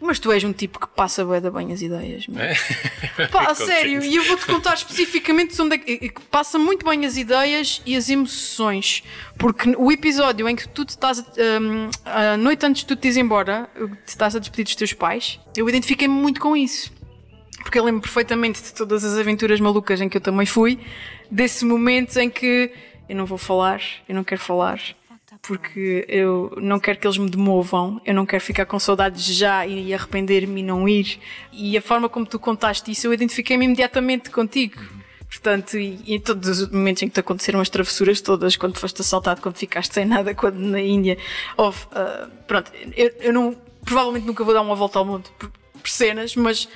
Mas 0.00 0.18
tu 0.18 0.32
és 0.32 0.42
um 0.44 0.52
tipo 0.52 0.80
que 0.80 0.86
passa 0.86 1.22
bué 1.22 1.42
da 1.42 1.50
bem 1.50 1.74
as 1.74 1.82
ideias, 1.82 2.26
meu. 2.26 2.42
É? 2.42 2.54
Pá, 3.30 3.50
a 3.50 3.54
sério, 3.54 4.02
e 4.02 4.16
eu 4.16 4.24
vou-te 4.24 4.46
contar 4.46 4.72
especificamente 4.72 5.54
de 5.54 5.60
onde 5.60 5.74
é 5.74 5.78
que, 5.78 6.10
passa 6.30 6.58
muito 6.58 6.88
bem 6.88 7.04
as 7.04 7.18
ideias 7.18 7.82
e 7.84 7.94
as 7.94 8.08
emoções. 8.08 9.02
Porque 9.36 9.74
o 9.76 9.92
episódio 9.92 10.48
em 10.48 10.56
que 10.56 10.66
tu 10.66 10.86
te 10.86 10.90
estás 10.90 11.18
a, 11.18 11.22
hum, 11.60 11.90
a 12.02 12.36
noite 12.38 12.64
antes 12.64 12.80
de 12.80 12.86
tu 12.86 12.96
te 12.96 13.08
ires 13.08 13.18
embora, 13.18 13.68
te 14.06 14.08
estás 14.08 14.34
a 14.34 14.38
despedir 14.38 14.64
dos 14.64 14.74
teus 14.74 14.94
pais, 14.94 15.38
eu 15.54 15.68
identifiquei-me 15.68 16.14
muito 16.14 16.40
com 16.40 16.56
isso. 16.56 16.90
Porque 17.62 17.78
eu 17.78 17.84
lembro 17.84 18.00
perfeitamente 18.00 18.62
de 18.62 18.72
todas 18.72 19.04
as 19.04 19.18
aventuras 19.18 19.60
malucas 19.60 20.00
em 20.00 20.08
que 20.08 20.16
eu 20.16 20.20
também 20.22 20.46
fui, 20.46 20.80
desse 21.30 21.66
momento 21.66 22.16
em 22.16 22.30
que 22.30 22.72
eu 23.06 23.16
não 23.16 23.26
vou 23.26 23.36
falar, 23.36 23.82
eu 24.08 24.14
não 24.14 24.24
quero 24.24 24.40
falar, 24.40 24.80
porque 25.48 26.04
eu 26.08 26.52
não 26.60 26.78
quero 26.78 26.98
que 26.98 27.06
eles 27.06 27.16
me 27.16 27.30
demovam, 27.30 27.98
eu 28.04 28.12
não 28.12 28.26
quero 28.26 28.42
ficar 28.44 28.66
com 28.66 28.78
saudades 28.78 29.24
já 29.24 29.66
e 29.66 29.94
arrepender-me 29.94 30.60
e 30.60 30.62
não 30.62 30.86
ir. 30.86 31.18
E 31.50 31.74
a 31.76 31.80
forma 31.80 32.06
como 32.06 32.26
tu 32.26 32.38
contaste 32.38 32.90
isso, 32.90 33.06
eu 33.06 33.14
identifiquei-me 33.14 33.64
imediatamente 33.64 34.30
contigo. 34.30 34.78
Portanto, 35.26 35.78
e, 35.78 35.98
e 36.04 36.14
em 36.16 36.20
todos 36.20 36.48
os 36.60 36.70
momentos 36.70 37.02
em 37.02 37.08
que 37.08 37.14
te 37.14 37.20
aconteceram 37.20 37.60
as 37.60 37.70
travessuras 37.70 38.20
todas, 38.20 38.56
quando 38.56 38.76
foste 38.78 39.00
assaltado, 39.00 39.40
quando 39.40 39.56
ficaste 39.56 39.94
sem 39.94 40.04
nada, 40.04 40.34
quando 40.34 40.58
na 40.58 40.80
Índia, 40.80 41.16
houve. 41.56 41.78
ah, 41.92 42.28
pronto, 42.46 42.70
eu, 42.94 43.10
eu 43.20 43.32
não, 43.32 43.56
provavelmente 43.84 44.26
nunca 44.26 44.44
vou 44.44 44.52
dar 44.52 44.60
uma 44.60 44.74
volta 44.74 44.98
ao 44.98 45.04
mundo 45.06 45.30
por, 45.38 45.50
por 45.50 45.88
cenas, 45.88 46.36
mas 46.36 46.68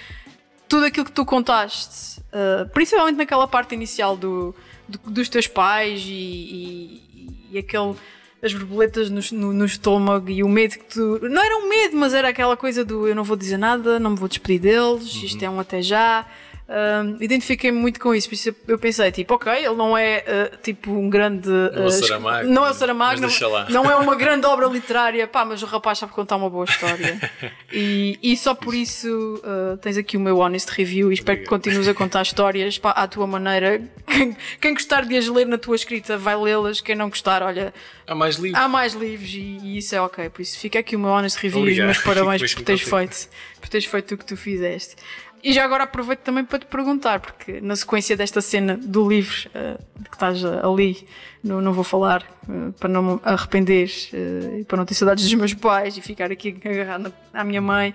tudo 0.67 0.87
aquilo 0.87 1.05
que 1.05 1.13
tu 1.13 1.25
contaste, 1.27 2.21
uh, 2.21 2.67
principalmente 2.73 3.17
naquela 3.17 3.47
parte 3.47 3.75
inicial 3.75 4.17
do, 4.17 4.55
do- 4.89 5.11
dos 5.11 5.29
teus 5.29 5.47
pais 5.47 6.03
e, 6.07 6.13
e, 6.13 7.49
e 7.53 7.59
aquele. 7.59 7.95
As 8.45 8.53
borboletas 8.53 9.09
no, 9.09 9.21
no- 9.39 9.53
no 9.53 9.65
estômago 9.65 10.29
e 10.29 10.43
o 10.43 10.49
medo 10.49 10.73
que 10.73 10.85
tu. 10.85 11.21
Não 11.29 11.43
era 11.43 11.57
um 11.59 11.69
medo, 11.69 11.97
mas 11.97 12.13
era 12.13 12.29
aquela 12.29 12.57
coisa 12.57 12.85
do 12.85 13.07
eu 13.07 13.15
não 13.15 13.23
vou 13.23 13.37
dizer 13.37 13.57
nada, 13.57 14.01
não 14.01 14.11
me 14.11 14.17
vou 14.17 14.29
despedir 14.29 14.61
deles, 14.63 15.05
isto 15.23 15.43
é 15.45 15.49
um 15.49 15.61
até 15.61 15.81
já. 15.81 16.27
Um, 16.69 17.17
Identifiquei-me 17.21 17.77
muito 17.77 18.01
com 18.01 18.15
isso, 18.15 18.29
por 18.29 18.35
isso 18.35 18.55
eu 18.67 18.79
pensei, 18.79 19.11
tipo, 19.13 19.35
ok, 19.35 19.53
ele 19.53 19.75
não 19.75 19.99
é 19.99 20.25
uh, 20.53 20.57
tipo 20.63 20.91
um 20.93 21.11
grande. 21.11 21.49
Não 21.49 21.83
é 21.83 21.85
o 21.85 21.87
uh, 21.87 21.91
Saramago, 21.91 22.49
não 22.49 22.67
é 22.67 22.71
o 22.71 22.75
Saramago, 22.75 23.21
deixa 23.21 23.49
lá. 23.49 23.67
não, 23.69 23.83
não 23.85 23.91
é 23.91 23.97
uma 23.97 24.15
grande 24.15 24.47
obra 24.47 24.67
literária, 24.67 25.27
pá, 25.27 25.45
mas 25.45 25.63
o 25.63 25.67
rapaz 25.67 25.99
sabe 25.99 26.13
contar 26.13 26.37
uma 26.37 26.49
boa 26.49 26.65
história. 26.65 27.21
E, 27.75 28.19
e 28.23 28.37
só 28.37 28.55
por 28.55 28.75
isso 28.75 29.09
uh, 29.43 29.79
tens 29.79 29.97
aqui 29.97 30.19
o 30.19 30.21
meu 30.21 30.37
honest 30.39 30.71
review 30.71 31.11
e 31.11 31.15
espero 31.15 31.39
que 31.39 31.45
Obrigado. 31.45 31.63
continues 31.63 31.89
a 31.89 31.95
contar 31.95 32.21
histórias 32.21 32.77
pá, 32.79 32.91
à 32.91 33.09
tua 33.09 33.27
maneira. 33.27 33.81
Quem, 34.07 34.37
quem 34.61 34.75
gostar 34.75 35.07
de 35.07 35.17
as 35.17 35.27
ler 35.27 35.47
na 35.47 35.57
tua 35.57 35.75
escrita 35.75 36.19
vai 36.19 36.37
lê-las, 36.37 36.83
quem 36.83 36.95
não 36.95 37.09
gostar, 37.09 37.43
olha, 37.43 37.73
Há 38.07 38.15
mais 38.15 38.37
livros. 38.37 38.63
há 38.63 38.69
mais 38.69 38.93
livros 38.93 39.31
e, 39.33 39.59
e 39.63 39.79
isso 39.79 39.95
é 39.95 40.01
ok. 40.03 40.29
Por 40.29 40.43
isso 40.43 40.59
fica 40.59 40.79
aqui 40.81 40.97
o 40.97 40.99
meu 40.99 41.09
honest 41.11 41.39
review 41.41 41.61
e 41.61 41.73
os 41.73 41.79
Obrigado. 41.79 41.87
meus 41.87 41.99
parabéns 42.05 42.55
por 42.55 42.63
teres 42.63 42.83
feito, 42.83 43.29
por 43.59 43.69
teres 43.71 43.87
feito 43.87 44.15
o 44.15 44.19
que 44.19 44.27
tu 44.27 44.37
fizeste. 44.37 44.97
E 45.43 45.53
já 45.53 45.65
agora 45.65 45.85
aproveito 45.85 46.21
também 46.21 46.45
para 46.45 46.61
te 46.61 46.67
perguntar, 46.67 47.19
porque 47.19 47.61
na 47.61 47.75
sequência 47.75 48.17
desta 48.17 48.41
cena 48.41 48.77
do 48.77 49.09
livro 49.09 49.51
eh, 49.53 49.77
que 50.09 50.15
estás 50.15 50.45
ali, 50.45 51.05
não, 51.43 51.61
não 51.61 51.73
vou 51.73 51.83
falar 51.83 52.23
eh, 52.49 52.71
para 52.79 52.89
não 52.89 53.03
me 53.03 53.21
arrepender 53.25 53.91
eh, 54.13 54.61
e 54.61 54.65
para 54.65 54.77
não 54.77 54.85
ter 54.87 54.95
saudades 54.95 55.25
dos 55.25 55.35
meus 55.35 55.53
pais 55.53 55.97
e 55.97 56.01
ficar 56.01 56.31
aqui 56.31 56.57
agarrado 56.65 57.13
à 57.35 57.43
minha 57.43 57.61
mãe, 57.61 57.93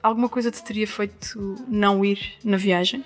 alguma 0.00 0.28
coisa 0.28 0.52
te 0.52 0.62
teria 0.62 0.86
feito 0.86 1.56
não 1.66 2.04
ir 2.04 2.34
na 2.44 2.56
viagem? 2.56 3.04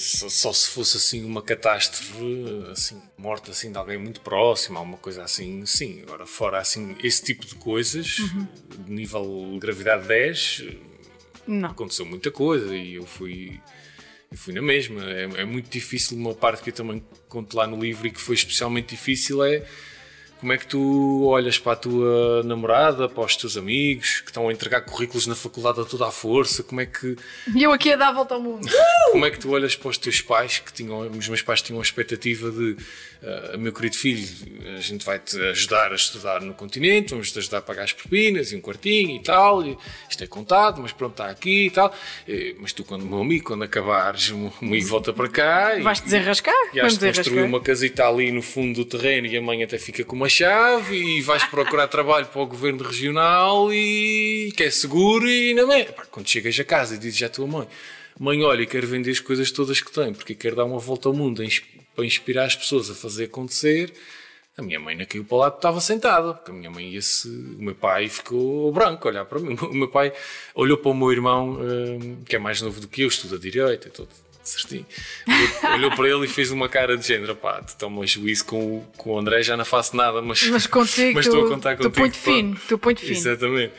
Só, 0.00 0.50
se 0.52 0.68
fosse 0.70 0.96
assim 0.96 1.24
uma 1.26 1.42
catástrofe, 1.42 2.16
assim, 2.72 3.00
morte 3.18 3.50
assim 3.50 3.70
de 3.70 3.76
alguém 3.76 3.98
muito 3.98 4.20
próximo, 4.22 4.78
alguma 4.78 4.96
coisa 4.96 5.22
assim, 5.22 5.64
sim. 5.66 6.00
Agora, 6.04 6.24
fora 6.26 6.58
assim, 6.58 6.96
esse 7.04 7.22
tipo 7.22 7.44
de 7.44 7.54
coisas, 7.54 8.18
Uhum. 8.18 8.46
de 8.86 8.90
nível 8.90 9.58
gravidade 9.60 10.08
10, 10.08 10.64
Não. 11.48 11.70
aconteceu 11.70 12.04
muita 12.04 12.30
coisa 12.30 12.76
e 12.76 12.94
eu 12.94 13.06
fui, 13.06 13.58
eu 14.30 14.36
fui 14.36 14.52
na 14.52 14.62
mesma. 14.62 15.02
É, 15.10 15.22
é 15.38 15.44
muito 15.44 15.70
difícil, 15.70 16.16
uma 16.16 16.34
parte 16.34 16.62
que 16.62 16.70
eu 16.70 16.74
também 16.74 17.02
conto 17.28 17.56
lá 17.56 17.66
no 17.66 17.80
livro 17.82 18.06
e 18.06 18.10
que 18.10 18.20
foi 18.20 18.34
especialmente 18.34 18.90
difícil 18.90 19.42
é 19.42 19.64
como 20.38 20.52
é 20.52 20.56
que 20.58 20.66
tu 20.68 21.24
olhas 21.26 21.58
para 21.58 21.72
a 21.72 21.76
tua 21.76 22.42
namorada, 22.44 23.08
para 23.08 23.24
os 23.24 23.34
teus 23.34 23.56
amigos 23.56 24.20
que 24.20 24.30
estão 24.30 24.48
a 24.48 24.52
entregar 24.52 24.82
currículos 24.82 25.26
na 25.26 25.34
faculdade 25.34 25.80
a 25.80 25.84
toda 25.84 26.06
a 26.06 26.12
força, 26.12 26.62
como 26.62 26.80
é 26.80 26.86
que 26.86 27.16
E 27.54 27.62
eu 27.62 27.72
aqui 27.72 27.92
a 27.92 27.96
dar 27.96 28.08
a 28.10 28.12
volta 28.12 28.34
ao 28.34 28.40
mundo. 28.40 28.68
como 29.10 29.26
é 29.26 29.30
que 29.30 29.38
tu 29.38 29.50
olhas 29.50 29.74
para 29.74 29.88
os 29.88 29.98
teus 29.98 30.20
pais, 30.20 30.60
que 30.60 30.72
tinham, 30.72 31.00
os 31.00 31.28
meus 31.28 31.42
pais 31.42 31.60
tinham 31.60 31.80
a 31.80 31.82
expectativa 31.82 32.50
de, 32.52 32.76
ah, 33.22 33.56
meu 33.56 33.72
querido 33.72 33.96
filho, 33.96 34.26
a 34.76 34.80
gente 34.80 35.04
vai-te 35.04 35.36
ajudar 35.48 35.92
a 35.92 35.94
estudar 35.94 36.40
no 36.40 36.54
continente, 36.54 37.10
vamos-te 37.10 37.38
ajudar 37.38 37.58
a 37.58 37.62
pagar 37.62 37.82
as 37.82 37.92
propinas 37.92 38.52
e 38.52 38.56
um 38.56 38.60
quartinho 38.60 39.16
e 39.16 39.22
tal, 39.22 39.66
e 39.66 39.76
isto 40.08 40.22
é 40.22 40.26
contado, 40.26 40.80
mas 40.80 40.92
pronto, 40.92 41.12
está 41.12 41.28
aqui 41.28 41.66
e 41.66 41.70
tal. 41.70 41.94
Eh, 42.28 42.54
Mas 42.60 42.72
tu, 42.72 42.84
quando, 42.84 43.04
meu 43.04 43.20
amigo, 43.20 43.44
quando 43.44 43.64
acabares, 43.64 44.30
o 44.30 44.38
meu 44.38 44.52
amigo 44.62 44.86
volta 44.86 45.12
para 45.12 45.28
cá 45.28 45.76
e, 45.78 45.82
Vais-te 45.82 46.04
desenrascar? 46.04 46.54
e 46.72 46.80
de 46.80 47.12
construir 47.12 47.42
uma 47.42 47.60
casita 47.60 48.06
ali 48.06 48.30
no 48.30 48.42
fundo 48.42 48.84
do 48.84 48.84
terreno 48.84 49.26
e 49.26 49.36
a 49.36 49.42
mãe 49.42 49.62
até 49.62 49.78
fica 49.78 50.04
com 50.04 50.14
uma 50.14 50.28
chave 50.28 50.96
e 50.96 51.20
vais 51.22 51.44
procurar 51.44 51.86
trabalho 51.88 52.26
para 52.26 52.40
o 52.40 52.46
governo 52.46 52.82
regional 52.84 53.72
e 53.72 54.52
que 54.56 54.62
é 54.62 54.70
seguro 54.70 55.28
e 55.28 55.54
não 55.54 55.72
é. 55.72 55.84
Pá, 55.84 56.04
Quando 56.10 56.28
chegas 56.28 56.58
a 56.58 56.64
casa 56.64 56.94
e 56.94 56.98
dizes 56.98 57.22
à 57.22 57.28
tua 57.28 57.46
mãe 57.46 57.66
mãe, 58.20 58.42
olha, 58.42 58.66
quero 58.66 58.86
vender 58.86 59.12
as 59.12 59.20
coisas 59.20 59.50
todas 59.52 59.80
que 59.80 59.92
tenho 59.92 60.12
porque 60.12 60.34
quero 60.34 60.56
dar 60.56 60.64
uma 60.64 60.78
volta 60.80 61.08
ao 61.08 61.14
mundo 61.14 61.42
para 61.98 62.06
inspirar 62.06 62.44
as 62.44 62.54
pessoas 62.54 62.88
a 62.88 62.94
fazer 62.94 63.24
acontecer. 63.24 63.92
A 64.56 64.62
minha 64.62 64.78
mãe 64.78 64.94
naquele 64.96 65.24
para 65.24 65.34
o 65.34 65.38
lado 65.40 65.56
estava 65.56 65.80
sentada, 65.80 66.32
porque 66.32 66.52
a 66.52 66.54
minha 66.54 66.70
mãe 66.70 66.90
ia-se. 66.94 67.28
O 67.28 67.60
meu 67.62 67.74
pai 67.74 68.08
ficou 68.08 68.70
branco 68.72 69.08
a 69.08 69.10
olhar 69.10 69.24
para 69.24 69.40
mim. 69.40 69.56
O 69.62 69.74
meu 69.74 69.88
pai 69.88 70.12
olhou 70.54 70.78
para 70.78 70.90
o 70.92 70.94
meu 70.94 71.10
irmão, 71.10 71.58
hum, 71.60 72.22
que 72.24 72.36
é 72.36 72.38
mais 72.38 72.62
novo 72.62 72.80
do 72.80 72.86
que 72.86 73.02
eu, 73.02 73.08
estuda 73.08 73.36
Direito, 73.36 73.88
é 73.88 73.90
todo 73.90 74.08
certinho. 74.44 74.86
Olhou, 75.74 75.90
para 75.96 76.08
ele 76.08 76.24
e 76.24 76.28
fez 76.28 76.52
uma 76.52 76.68
cara 76.68 76.96
de 76.96 77.04
género: 77.06 77.34
pá, 77.34 77.60
tu 77.62 77.76
toma 77.76 78.06
juízo 78.06 78.44
com, 78.44 78.76
o- 78.78 78.86
com 78.96 79.10
o 79.14 79.18
André, 79.18 79.42
já 79.42 79.56
não 79.56 79.64
faço 79.64 79.96
nada, 79.96 80.22
mas, 80.22 80.42
Mas 80.48 80.66
contigo, 80.68 81.14
mas 81.18 81.26
estou 81.26 81.40
a 81.42 81.44
tu- 81.44 81.50
contar 81.50 81.76
tu 81.76 81.82
contigo. 81.82 81.94
põe-te 81.96 82.18
pá. 82.18 82.24
fino, 82.24 82.60
tu 82.68 82.78
põe-te 82.78 83.00
fino. 83.02 83.16
Exatamente. 83.16 83.72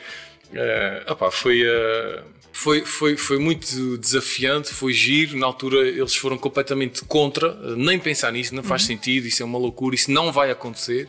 Eh, 0.52 1.04
opá, 1.08 1.30
foi, 1.30 1.62
eh, 1.62 2.22
foi, 2.52 2.84
foi, 2.84 3.16
foi 3.16 3.38
muito 3.38 3.96
desafiante, 3.98 4.74
foi 4.74 4.92
giro. 4.92 5.36
Na 5.38 5.46
altura 5.46 5.86
eles 5.88 6.14
foram 6.16 6.36
completamente 6.36 7.02
contra, 7.04 7.48
eh, 7.62 7.74
nem 7.76 7.98
pensar 7.98 8.32
nisso, 8.32 8.54
não 8.54 8.62
Uhum. 8.62 8.68
faz 8.68 8.82
sentido, 8.84 9.26
isso 9.26 9.42
é 9.42 9.46
uma 9.46 9.58
loucura, 9.58 9.94
isso 9.94 10.10
não 10.10 10.32
vai 10.32 10.50
acontecer. 10.50 11.08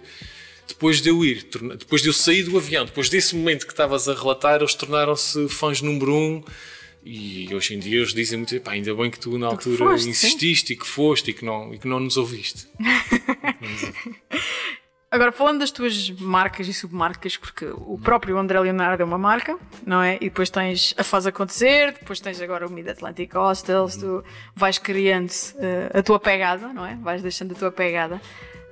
Depois 0.68 1.02
de 1.02 1.10
eu 1.10 1.26
ir, 1.26 1.46
depois 1.78 2.02
de 2.02 2.08
eu 2.08 2.14
sair 2.14 2.44
do 2.44 2.56
avião, 2.58 2.86
depois 2.86 3.10
desse 3.10 3.36
momento 3.36 3.66
que 3.66 3.74
estavas 3.74 4.08
a 4.08 4.14
relatar, 4.14 4.62
eles 4.62 4.74
tornaram-se 4.74 5.50
fãs 5.50 5.82
número 5.82 6.14
um. 6.16 6.44
E 7.04 7.50
hoje 7.54 7.74
em 7.74 7.80
dia 7.80 7.98
eles 7.98 8.14
dizem 8.14 8.38
muito, 8.38 8.58
pá, 8.62 8.74
ainda 8.74 8.94
bem 8.94 9.10
que 9.10 9.20
tu 9.20 9.36
na 9.38 9.48
altura 9.48 9.76
foste, 9.76 10.04
sim. 10.04 10.10
insististe 10.12 10.74
e 10.74 10.76
que 10.76 10.86
foste 10.86 11.32
e 11.32 11.34
que 11.34 11.44
não, 11.44 11.74
e 11.74 11.80
que 11.80 11.88
não 11.88 12.00
nos 12.00 12.16
ouviste. 12.16 12.68
Agora, 15.12 15.34
falando 15.34 15.60
das 15.60 15.72
tuas 15.72 16.10
marcas 16.10 16.70
e 16.70 16.74
submarcas, 16.74 17.36
porque 17.36 17.66
o 17.66 18.00
próprio 18.02 18.38
André 18.38 18.58
Leonardo 18.62 19.04
é 19.04 19.06
uma 19.06 19.18
marca, 19.18 19.60
não 19.86 20.02
é? 20.02 20.16
E 20.16 20.30
depois 20.30 20.50
tens 20.50 20.94
a 20.98 21.04
Faz 21.04 21.28
Acontecer, 21.28 21.92
depois 21.92 22.22
tens 22.22 22.40
agora 22.40 22.66
o 22.66 22.72
Mid 22.72 22.88
Atlantic 22.88 23.36
Hostels, 23.36 23.98
tu 23.98 24.24
vais 24.56 24.78
criando 24.78 25.30
eh, 25.58 26.00
a 26.00 26.02
tua 26.02 26.18
pegada, 26.18 26.70
não 26.70 26.86
é? 26.86 26.96
Vais 26.96 27.22
deixando 27.22 27.52
a 27.52 27.56
tua 27.56 27.70
pegada. 27.74 28.22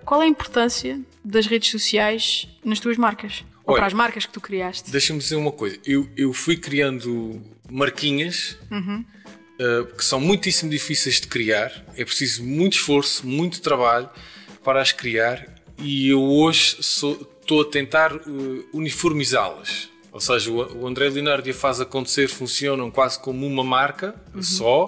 Qual 0.06 0.22
é 0.22 0.26
a 0.26 0.28
importância 0.30 0.98
das 1.26 1.46
redes 1.46 1.70
sociais 1.70 2.48
nas 2.64 2.80
tuas 2.80 2.96
marcas? 2.96 3.44
Ou 3.66 3.74
Olha, 3.74 3.82
para 3.82 3.88
as 3.88 3.94
marcas 3.94 4.26
que 4.26 4.32
tu 4.32 4.40
criaste? 4.40 4.90
Deixa-me 4.90 5.20
dizer 5.20 5.36
uma 5.36 5.52
coisa. 5.52 5.78
Eu, 5.86 6.10
eu 6.16 6.32
fui 6.32 6.56
criando 6.56 7.42
marquinhas 7.70 8.58
uh, 8.72 9.86
que 9.94 10.06
são 10.06 10.22
muitíssimo 10.22 10.72
difíceis 10.72 11.20
de 11.20 11.28
criar. 11.28 11.70
É 11.98 12.06
preciso 12.06 12.46
muito 12.46 12.78
esforço, 12.78 13.28
muito 13.28 13.62
trabalho 13.62 14.10
para 14.64 14.82
as 14.82 14.94
criar. 14.94 15.59
E 15.82 16.10
eu 16.10 16.22
hoje 16.22 16.78
estou 16.80 17.62
a 17.62 17.66
tentar 17.66 18.16
uh, 18.16 18.70
uniformizá-las. 18.74 19.90
Ou 20.12 20.20
seja, 20.20 20.52
o, 20.52 20.88
André 20.88 21.10
Leonardo 21.10 21.48
e 21.48 21.52
a 21.52 21.54
Faz 21.54 21.80
Acontecer 21.80 22.28
funcionam 22.28 22.90
quase 22.90 23.20
como 23.20 23.46
uma 23.46 23.64
marca 23.64 24.16
uhum. 24.34 24.42
só. 24.42 24.86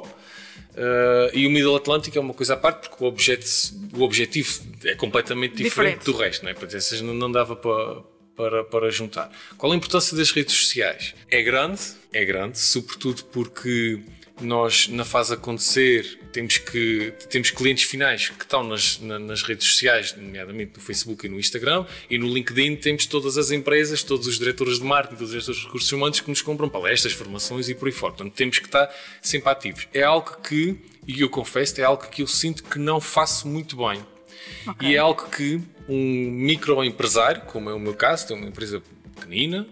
Uh, 0.71 1.29
e 1.33 1.45
o 1.45 1.51
Middle 1.51 1.75
Atlântico 1.75 2.17
é 2.17 2.21
uma 2.21 2.33
coisa 2.33 2.53
à 2.53 2.57
parte 2.57 2.89
porque 2.89 3.03
o, 3.03 3.07
objeto, 3.07 3.45
o 3.93 4.01
objetivo 4.01 4.61
é 4.85 4.95
completamente 4.95 5.55
diferente, 5.55 5.99
diferente. 5.99 6.05
do 6.05 6.13
resto, 6.17 6.43
não 6.43 6.51
é? 6.51 6.53
Portanto, 6.53 6.77
essas 6.77 7.01
não, 7.01 7.13
não 7.13 7.31
dava 7.31 7.55
para, 7.55 8.03
para, 8.35 8.63
para 8.63 8.89
juntar. 8.89 9.29
Qual 9.57 9.71
a 9.71 9.75
importância 9.75 10.15
das 10.15 10.31
redes 10.31 10.55
sociais? 10.55 11.13
É 11.29 11.41
grande, 11.41 11.81
é 12.13 12.23
grande, 12.23 12.57
sobretudo 12.57 13.23
porque 13.25 14.01
nós, 14.39 14.87
na 14.87 15.05
fase 15.05 15.33
acontecer, 15.33 16.19
temos, 16.31 16.57
que, 16.57 17.13
temos 17.29 17.51
clientes 17.51 17.83
finais 17.83 18.29
que 18.29 18.43
estão 18.43 18.63
nas, 18.63 18.99
nas 18.99 19.43
redes 19.43 19.67
sociais, 19.67 20.15
nomeadamente 20.15 20.73
no 20.75 20.81
Facebook 20.81 21.25
e 21.25 21.29
no 21.29 21.39
Instagram, 21.39 21.85
e 22.09 22.17
no 22.17 22.27
LinkedIn 22.27 22.75
temos 22.77 23.05
todas 23.05 23.37
as 23.37 23.51
empresas, 23.51 24.03
todos 24.03 24.27
os 24.27 24.39
diretores 24.39 24.79
de 24.79 24.85
marketing, 24.85 25.15
todos 25.15 25.29
os 25.29 25.33
diretores 25.33 25.59
de 25.59 25.65
recursos 25.65 25.91
humanos 25.91 26.19
que 26.19 26.29
nos 26.29 26.41
compram 26.41 26.69
palestras, 26.69 27.13
formações 27.13 27.69
e 27.69 27.75
por 27.75 27.87
aí 27.87 27.91
fora. 27.91 28.13
Portanto, 28.13 28.33
temos 28.33 28.59
que 28.59 28.65
estar 28.65 28.89
sempre 29.21 29.49
ativos. 29.49 29.87
É 29.93 30.03
algo 30.03 30.37
que, 30.41 30.77
e 31.07 31.21
eu 31.21 31.29
confesso, 31.29 31.79
é 31.79 31.83
algo 31.83 32.07
que 32.07 32.21
eu 32.21 32.27
sinto 32.27 32.63
que 32.63 32.79
não 32.79 32.99
faço 32.99 33.47
muito 33.47 33.75
bem. 33.77 34.05
Okay. 34.67 34.89
E 34.89 34.95
é 34.95 34.97
algo 34.97 35.29
que 35.29 35.61
um 35.87 36.31
microempresário, 36.31 37.41
como 37.43 37.69
é 37.69 37.73
o 37.73 37.79
meu 37.79 37.93
caso, 37.93 38.27
tem 38.27 38.37
uma 38.37 38.47
empresa 38.47 38.81
pequenina, 39.15 39.67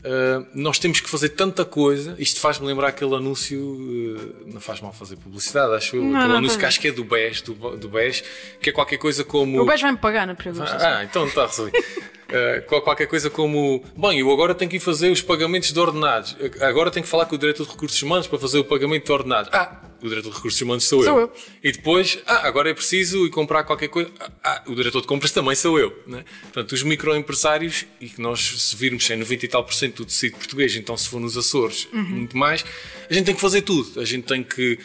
Uh, 0.00 0.46
nós 0.54 0.78
temos 0.78 1.00
que 1.00 1.10
fazer 1.10 1.30
tanta 1.30 1.64
coisa. 1.64 2.14
Isto 2.18 2.40
faz-me 2.40 2.66
lembrar 2.66 2.88
aquele 2.88 3.14
anúncio. 3.14 3.60
Uh, 3.60 4.52
não 4.52 4.60
faz 4.60 4.80
mal 4.80 4.92
fazer 4.92 5.16
publicidade, 5.16 5.74
acho 5.74 5.96
eu. 5.96 6.02
Não, 6.02 6.16
aquele 6.16 6.28
não, 6.28 6.38
anúncio 6.38 6.58
que 6.58 6.64
acho 6.64 6.80
que 6.80 6.88
é 6.88 6.92
do 6.92 7.04
BES, 7.04 7.42
do, 7.42 7.54
do 7.76 7.88
BES, 7.88 8.24
que 8.60 8.70
é 8.70 8.72
qualquer 8.72 8.96
coisa 8.96 9.22
como. 9.24 9.60
O 9.60 9.66
BES 9.66 9.82
vai-me 9.82 9.98
pagar 9.98 10.26
na 10.26 10.34
pergunta. 10.34 10.64
Ah, 10.64 10.98
ah, 11.00 11.04
então 11.04 11.26
está 11.26 11.46
resolvido. 11.46 11.76
uh, 11.78 12.80
qualquer 12.80 13.06
coisa 13.06 13.28
como. 13.28 13.84
Bem, 13.96 14.20
eu 14.20 14.30
agora 14.30 14.54
tenho 14.54 14.70
que 14.70 14.78
ir 14.78 14.80
fazer 14.80 15.10
os 15.10 15.20
pagamentos 15.20 15.70
de 15.72 15.78
ordenados. 15.78 16.34
Agora 16.60 16.90
tenho 16.90 17.04
que 17.04 17.10
falar 17.10 17.26
com 17.26 17.34
o 17.34 17.38
diretor 17.38 17.66
de 17.66 17.72
recursos 17.72 18.00
humanos 18.02 18.26
para 18.26 18.38
fazer 18.38 18.58
o 18.58 18.64
pagamento 18.64 19.04
de 19.04 19.12
ordenados. 19.12 19.50
Ah, 19.52 19.89
o 20.02 20.08
diretor 20.08 20.30
de 20.30 20.36
recursos 20.36 20.60
humanos 20.60 20.84
sou, 20.84 21.02
sou 21.02 21.18
eu. 21.18 21.26
eu. 21.26 21.32
E 21.62 21.72
depois, 21.72 22.18
ah, 22.26 22.46
agora 22.46 22.70
é 22.70 22.74
preciso 22.74 23.26
ir 23.26 23.30
comprar 23.30 23.64
qualquer 23.64 23.88
coisa. 23.88 24.10
Ah, 24.42 24.62
o 24.66 24.74
diretor 24.74 25.00
de 25.00 25.06
compras 25.06 25.32
também 25.32 25.54
sou 25.54 25.78
eu. 25.78 25.96
Né? 26.06 26.24
Portanto, 26.42 26.72
os 26.72 26.82
microempresários, 26.82 27.86
e 28.00 28.08
que 28.08 28.20
nós, 28.20 28.40
se 28.40 28.76
virmos, 28.76 29.08
é 29.10 29.16
90 29.16 29.44
e 29.44 29.48
tal 29.48 29.64
por 29.64 29.74
cento 29.74 29.96
do 29.96 30.06
tecido 30.06 30.36
português, 30.36 30.74
então 30.76 30.96
se 30.96 31.08
for 31.08 31.20
nos 31.20 31.36
Açores, 31.36 31.88
uhum. 31.92 32.02
muito 32.02 32.36
mais, 32.36 32.64
a 33.08 33.14
gente 33.14 33.26
tem 33.26 33.34
que 33.34 33.40
fazer 33.40 33.62
tudo. 33.62 34.00
A 34.00 34.04
gente 34.04 34.26
tem 34.26 34.42
que 34.42 34.78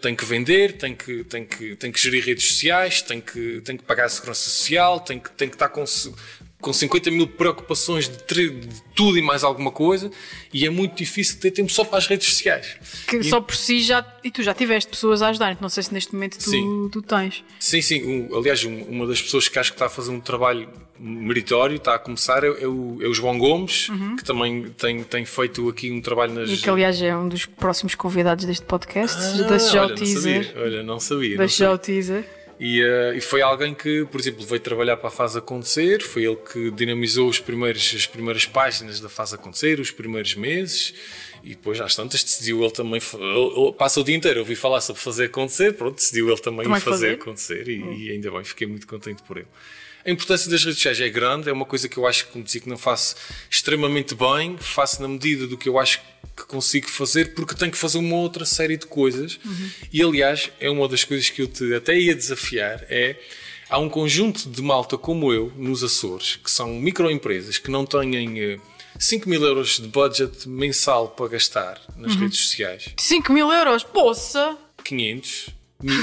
tem 0.00 0.14
que 0.14 0.24
vender, 0.24 0.78
tem 0.78 0.94
que, 0.94 1.24
tem 1.24 1.44
que, 1.44 1.74
tem 1.76 1.90
que 1.90 2.00
gerir 2.00 2.24
redes 2.24 2.46
sociais, 2.46 3.02
tem 3.02 3.20
que, 3.20 3.60
tem 3.62 3.76
que 3.76 3.82
pagar 3.82 4.06
a 4.06 4.08
segurança 4.08 4.48
social, 4.48 5.00
tem 5.00 5.18
que, 5.18 5.30
tem 5.32 5.48
que 5.48 5.56
estar 5.56 5.68
com, 5.68 5.84
com 6.64 6.72
50 6.72 7.10
mil 7.10 7.26
preocupações 7.26 8.08
de, 8.08 8.50
de, 8.50 8.82
tudo 8.94 9.18
e 9.18 9.22
mais 9.22 9.44
alguma 9.44 9.70
coisa 9.70 10.10
e 10.52 10.64
é 10.64 10.70
muito 10.70 10.96
difícil 10.96 11.38
ter 11.38 11.50
tempo 11.50 11.70
só 11.70 11.84
para 11.84 11.98
as 11.98 12.06
redes 12.06 12.26
sociais. 12.28 12.76
Que 13.06 13.18
e, 13.18 13.24
só 13.24 13.38
por 13.38 13.54
si 13.54 13.82
já. 13.82 14.04
E 14.24 14.30
tu 14.30 14.42
já 14.42 14.54
tiveste 14.54 14.88
pessoas 14.88 15.20
a 15.20 15.28
ajudar, 15.28 15.58
não 15.60 15.68
sei 15.68 15.82
se 15.82 15.92
neste 15.92 16.14
momento 16.14 16.38
tu, 16.38 16.88
tu 16.90 17.02
tens. 17.02 17.44
Sim, 17.60 17.82
sim. 17.82 18.02
Um, 18.02 18.38
aliás, 18.38 18.64
uma 18.64 19.06
das 19.06 19.20
pessoas 19.20 19.46
que 19.46 19.58
acho 19.58 19.72
que 19.72 19.74
está 19.74 19.86
a 19.86 19.90
fazer 19.90 20.10
um 20.10 20.20
trabalho 20.20 20.66
meritório, 20.98 21.76
está 21.76 21.96
a 21.96 21.98
começar, 21.98 22.42
é, 22.44 22.46
é, 22.46 22.66
o, 22.66 22.98
é 23.02 23.06
o 23.06 23.12
João 23.12 23.36
Gomes, 23.36 23.90
uhum. 23.90 24.16
que 24.16 24.24
também 24.24 24.70
tem, 24.70 25.02
tem 25.02 25.26
feito 25.26 25.68
aqui 25.68 25.90
um 25.90 26.00
trabalho 26.00 26.32
nas. 26.32 26.48
E 26.48 26.56
que 26.56 26.70
aliás 26.70 27.02
é 27.02 27.14
um 27.14 27.28
dos 27.28 27.44
próximos 27.44 27.94
convidados 27.94 28.46
deste 28.46 28.64
podcast. 28.64 29.18
Ah, 29.18 29.48
Deixa 29.48 29.70
já 29.70 29.84
o 29.84 29.94
teaser. 29.94 30.46
Sabia. 30.46 30.62
Olha, 30.62 30.82
não 30.82 30.98
sabia. 30.98 31.36
Deixa 31.36 31.64
já 31.64 31.72
o 31.72 31.76
teaser. 31.76 32.43
E, 32.66 32.82
uh, 32.82 33.14
e, 33.14 33.20
foi 33.20 33.42
alguém 33.42 33.74
que, 33.74 34.06
por 34.06 34.18
exemplo, 34.18 34.42
veio 34.46 34.58
trabalhar 34.58 34.96
para 34.96 35.08
a 35.08 35.10
Fase 35.10 35.36
Acontecer, 35.36 36.00
foi 36.00 36.24
ele 36.24 36.36
que 36.36 36.70
dinamizou 36.70 37.28
os 37.28 37.38
primeiros, 37.38 37.92
as 37.94 38.06
primeiras 38.06 38.46
páginas 38.46 39.00
da 39.00 39.10
Fase 39.10 39.34
Acontecer, 39.34 39.78
os 39.80 39.90
primeiros 39.90 40.34
meses, 40.34 40.94
e 41.42 41.50
depois 41.50 41.78
às 41.78 41.94
tantas 41.94 42.24
decidiu 42.24 42.62
ele 42.62 42.72
também, 42.72 42.98
ele, 43.20 43.72
passa 43.74 44.00
o 44.00 44.02
dia 44.02 44.16
inteiro 44.16 44.38
a 44.38 44.40
ouvir 44.40 44.56
falar 44.56 44.80
sobre 44.80 45.02
fazer 45.02 45.26
acontecer, 45.26 45.74
pronto, 45.74 45.96
decidiu 45.96 46.30
ele 46.30 46.40
também, 46.40 46.64
também 46.64 46.80
fazer, 46.80 46.90
fazer, 46.90 47.10
acontecer, 47.20 47.68
e, 47.68 47.82
hum. 47.82 47.92
e 47.98 48.10
ainda 48.12 48.30
bem, 48.30 48.42
fiquei 48.44 48.66
muito 48.66 48.86
contente 48.86 49.22
por 49.24 49.36
ele. 49.36 49.48
A 50.04 50.10
importância 50.10 50.50
das 50.50 50.62
redes 50.62 50.78
sociais 50.78 51.00
é 51.00 51.08
grande, 51.08 51.48
é 51.48 51.52
uma 51.52 51.64
coisa 51.64 51.88
que 51.88 51.96
eu 51.96 52.06
acho, 52.06 52.26
como 52.26 52.44
dizia, 52.44 52.60
que 52.60 52.68
não 52.68 52.76
faço 52.76 53.16
extremamente 53.50 54.14
bem, 54.14 54.56
faço 54.58 55.00
na 55.00 55.08
medida 55.08 55.46
do 55.46 55.56
que 55.56 55.68
eu 55.68 55.78
acho 55.78 56.00
que 56.36 56.44
consigo 56.46 56.90
fazer, 56.90 57.34
porque 57.34 57.54
tenho 57.54 57.70
que 57.70 57.78
fazer 57.78 57.98
uma 57.98 58.16
outra 58.16 58.44
série 58.44 58.76
de 58.76 58.86
coisas. 58.86 59.38
Uhum. 59.44 59.70
E 59.92 60.02
aliás, 60.02 60.50
é 60.60 60.68
uma 60.68 60.86
das 60.88 61.04
coisas 61.04 61.30
que 61.30 61.40
eu 61.40 61.46
te 61.46 61.74
até 61.74 61.98
ia 61.98 62.14
desafiar: 62.14 62.84
é 62.88 63.16
há 63.70 63.78
um 63.78 63.88
conjunto 63.88 64.48
de 64.48 64.60
malta 64.60 64.98
como 64.98 65.32
eu 65.32 65.52
nos 65.56 65.82
Açores, 65.82 66.36
que 66.36 66.50
são 66.50 66.74
microempresas 66.74 67.58
que 67.58 67.70
não 67.70 67.86
têm. 67.86 68.60
5 68.98 69.24
eh, 69.24 69.30
mil 69.30 69.42
euros 69.42 69.80
de 69.80 69.88
budget 69.88 70.48
mensal 70.48 71.08
para 71.08 71.28
gastar 71.28 71.80
nas 71.96 72.14
uhum. 72.14 72.20
redes 72.20 72.38
sociais. 72.38 72.90
5 72.98 73.32
mil 73.32 73.50
euros? 73.50 73.82
Poça! 73.82 74.56
500, 74.84 75.48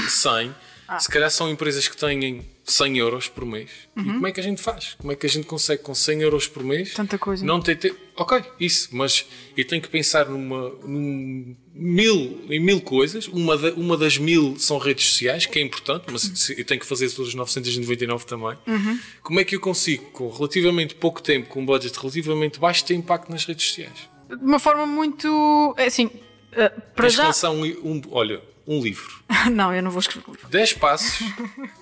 100. 0.08 0.54
Ah. 0.88 0.98
Se 0.98 1.08
calhar 1.08 1.30
são 1.30 1.48
empresas 1.48 1.86
que 1.86 1.96
têm 1.96 2.44
100 2.64 2.98
euros 2.98 3.28
por 3.28 3.44
mês. 3.44 3.70
Uhum. 3.96 4.02
E 4.02 4.06
como 4.06 4.26
é 4.26 4.32
que 4.32 4.40
a 4.40 4.42
gente 4.42 4.62
faz? 4.62 4.94
Como 4.98 5.12
é 5.12 5.16
que 5.16 5.26
a 5.26 5.28
gente 5.28 5.46
consegue 5.46 5.82
com 5.82 5.94
100 5.94 6.22
euros 6.22 6.46
por 6.46 6.62
mês? 6.62 6.94
Tanta 6.94 7.18
coisa. 7.18 7.44
Não 7.44 7.60
ter 7.60 7.76
tempo. 7.76 7.96
Ok, 8.16 8.42
isso, 8.60 8.90
mas 8.92 9.26
eu 9.56 9.66
tenho 9.66 9.80
que 9.80 9.88
pensar 9.88 10.28
numa, 10.28 10.68
num 10.84 11.56
mil, 11.74 12.44
em 12.48 12.60
mil 12.60 12.80
coisas. 12.80 13.26
Uma, 13.26 13.56
da, 13.56 13.72
uma 13.72 13.96
das 13.96 14.18
mil 14.18 14.56
são 14.58 14.78
redes 14.78 15.06
sociais, 15.06 15.46
que 15.46 15.58
é 15.58 15.62
importante, 15.62 16.04
mas 16.10 16.24
uhum. 16.24 16.54
eu 16.58 16.64
tenho 16.64 16.80
que 16.80 16.86
fazer 16.86 17.10
todas 17.10 17.28
as 17.28 17.34
999 17.34 18.26
também. 18.26 18.56
Uhum. 18.66 19.00
Como 19.22 19.40
é 19.40 19.44
que 19.44 19.56
eu 19.56 19.60
consigo, 19.60 20.04
com 20.10 20.30
relativamente 20.30 20.94
pouco 20.94 21.22
tempo, 21.22 21.48
com 21.48 21.62
um 21.62 21.66
budget 21.66 21.98
relativamente 21.98 22.60
baixo, 22.60 22.84
ter 22.84 22.94
impacto 22.94 23.30
nas 23.30 23.44
redes 23.44 23.66
sociais? 23.66 24.08
De 24.28 24.44
uma 24.44 24.58
forma 24.58 24.86
muito. 24.86 25.74
É 25.76 25.86
assim. 25.86 26.06
Uh, 26.06 26.80
para 26.94 27.08
Tens 27.08 27.14
já... 27.14 27.50
um, 27.50 27.64
um, 27.64 28.02
olha, 28.10 28.42
um 28.66 28.80
livro. 28.80 29.22
não, 29.50 29.74
eu 29.74 29.82
não 29.82 29.90
vou 29.90 30.00
escrever 30.00 30.24
um 30.28 30.32
livro. 30.32 30.48
10 30.48 30.74
passos 30.74 31.22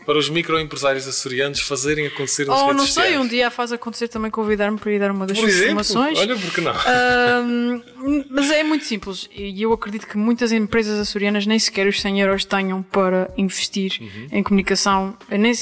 para 0.06 0.18
os 0.18 0.28
microempresários 0.28 1.06
açorianos 1.06 1.60
fazerem 1.60 2.06
acontecer 2.06 2.46
nas 2.46 2.58
oh, 2.60 2.66
redes 2.66 2.76
não 2.76 2.86
sei, 2.86 3.02
sociais. 3.04 3.20
um 3.20 3.28
dia 3.28 3.50
faz 3.50 3.72
acontecer 3.72 4.08
também 4.08 4.30
convidar-me 4.30 4.78
para 4.78 4.92
ir 4.92 4.98
dar 4.98 5.10
uma 5.10 5.26
das 5.26 5.38
Por 5.38 5.48
exemplo? 5.48 5.66
formações. 5.68 6.18
Olha, 6.18 6.36
porque 6.36 6.60
não? 6.60 6.72
Um, 6.72 8.24
mas 8.30 8.50
é 8.50 8.62
muito 8.62 8.84
simples 8.84 9.28
e 9.34 9.60
eu 9.60 9.72
acredito 9.72 10.06
que 10.06 10.16
muitas 10.16 10.52
empresas 10.52 10.98
açorianas 10.98 11.46
nem 11.46 11.58
sequer 11.58 11.86
os 11.86 12.00
100 12.00 12.20
euros 12.20 12.44
tenham 12.44 12.82
para 12.82 13.30
investir 13.36 13.98
uhum. 14.00 14.28
em 14.32 14.42
comunicação. 14.42 15.16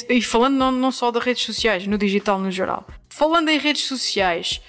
E 0.08 0.22
falando 0.22 0.56
não, 0.56 0.72
não 0.72 0.90
só 0.90 1.10
das 1.10 1.24
redes 1.24 1.44
sociais, 1.44 1.86
no 1.86 1.98
digital 1.98 2.38
no 2.38 2.50
geral. 2.50 2.86
Falando 3.08 3.48
em 3.48 3.58
redes 3.58 3.84
sociais, 3.84 4.60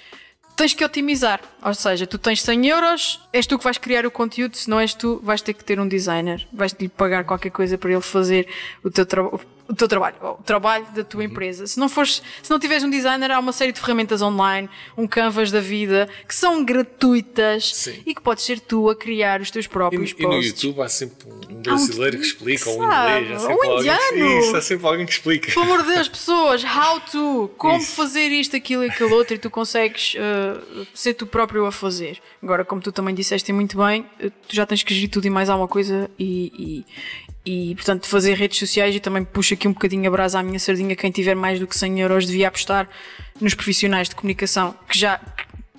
tens 0.60 0.74
que 0.74 0.84
otimizar. 0.84 1.40
Ou 1.62 1.72
seja, 1.72 2.06
tu 2.06 2.18
tens 2.18 2.42
100 2.42 2.66
euros, 2.66 3.20
és 3.32 3.46
tu 3.46 3.56
que 3.56 3.64
vais 3.64 3.78
criar 3.78 4.04
o 4.04 4.10
conteúdo, 4.10 4.58
se 4.58 4.68
não 4.68 4.78
és 4.78 4.92
tu, 4.92 5.18
vais 5.22 5.40
ter 5.40 5.54
que 5.54 5.64
ter 5.64 5.80
um 5.80 5.88
designer, 5.88 6.46
vais-te 6.52 6.82
lhe 6.82 6.88
pagar 6.88 7.24
qualquer 7.24 7.50
coisa 7.50 7.78
para 7.78 7.90
ele 7.90 8.02
fazer 8.02 8.46
o 8.84 8.90
teu 8.90 9.06
trabalho 9.06 9.40
o 9.70 9.74
teu 9.74 9.86
trabalho, 9.86 10.16
o 10.20 10.42
trabalho 10.42 10.84
da 10.92 11.04
tua 11.04 11.22
empresa. 11.22 11.64
Se 11.64 11.78
não 11.78 11.88
fores, 11.88 12.20
se 12.42 12.50
não 12.50 12.58
tiveres 12.58 12.82
um 12.82 12.90
designer, 12.90 13.30
há 13.30 13.38
uma 13.38 13.52
série 13.52 13.70
de 13.70 13.78
ferramentas 13.78 14.20
online, 14.20 14.68
um 14.96 15.06
canvas 15.06 15.52
da 15.52 15.60
vida, 15.60 16.08
que 16.26 16.34
são 16.34 16.64
gratuitas 16.64 17.76
Sim. 17.76 18.02
e 18.04 18.12
que 18.12 18.20
podes 18.20 18.44
ser 18.44 18.58
tu 18.58 18.90
a 18.90 18.96
criar 18.96 19.40
os 19.40 19.48
teus 19.48 19.68
próprios 19.68 20.10
e, 20.10 20.14
posts. 20.14 20.24
E 20.24 20.36
no 20.36 20.42
YouTube 20.42 20.82
há 20.82 20.88
sempre 20.88 21.28
um 21.48 21.62
brasileiro 21.62 22.18
que 22.18 22.26
explica, 22.26 22.68
ou 22.68 22.80
um 22.80 22.84
inglês, 22.84 23.30
há 23.30 23.38
sempre 23.38 23.68
um 23.68 23.78
indiano. 23.78 24.40
Isso, 24.40 24.56
há 24.56 24.60
sempre 24.60 24.86
alguém 24.86 25.06
que 25.06 25.12
explica. 25.12 25.52
Pelo 25.52 25.64
amor 25.64 25.82
de 25.84 25.94
Deus, 25.94 26.08
pessoas, 26.10 26.64
how 26.64 26.98
to, 27.00 27.50
como 27.56 27.78
isso. 27.78 27.92
fazer 27.92 28.28
isto, 28.28 28.56
aquilo 28.56 28.84
e 28.84 28.90
aquilo 28.90 29.14
outro, 29.14 29.36
e 29.36 29.38
tu 29.38 29.48
consegues 29.50 30.14
uh, 30.14 30.86
ser 30.92 31.14
tu 31.14 31.28
próprio 31.28 31.64
a 31.64 31.70
fazer. 31.70 32.18
Agora, 32.42 32.64
como 32.64 32.80
tu 32.80 32.90
também 32.90 33.14
disseste 33.14 33.52
muito 33.52 33.78
bem, 33.78 34.04
uh, 34.20 34.30
tu 34.48 34.56
já 34.56 34.66
tens 34.66 34.82
que 34.82 34.92
gerir 34.92 35.10
tudo 35.10 35.26
e 35.26 35.30
mais 35.30 35.48
alguma 35.48 35.68
coisa 35.68 36.10
e, 36.18 36.52
e 36.58 36.84
portanto 37.74 38.06
fazer 38.06 38.34
redes 38.34 38.58
sociais 38.58 38.94
e 38.94 39.00
também 39.00 39.24
puxo 39.24 39.54
aqui 39.54 39.66
um 39.66 39.72
bocadinho 39.72 40.06
a 40.08 40.10
brasa 40.10 40.38
à 40.38 40.42
minha 40.42 40.58
sardinha. 40.58 40.94
Quem 40.94 41.10
tiver 41.10 41.34
mais 41.34 41.58
do 41.58 41.66
que 41.66 41.76
100 41.76 42.00
euros 42.00 42.26
devia 42.26 42.48
apostar 42.48 42.88
nos 43.40 43.54
profissionais 43.54 44.08
de 44.08 44.14
comunicação 44.14 44.74
que 44.88 44.98
já 44.98 45.20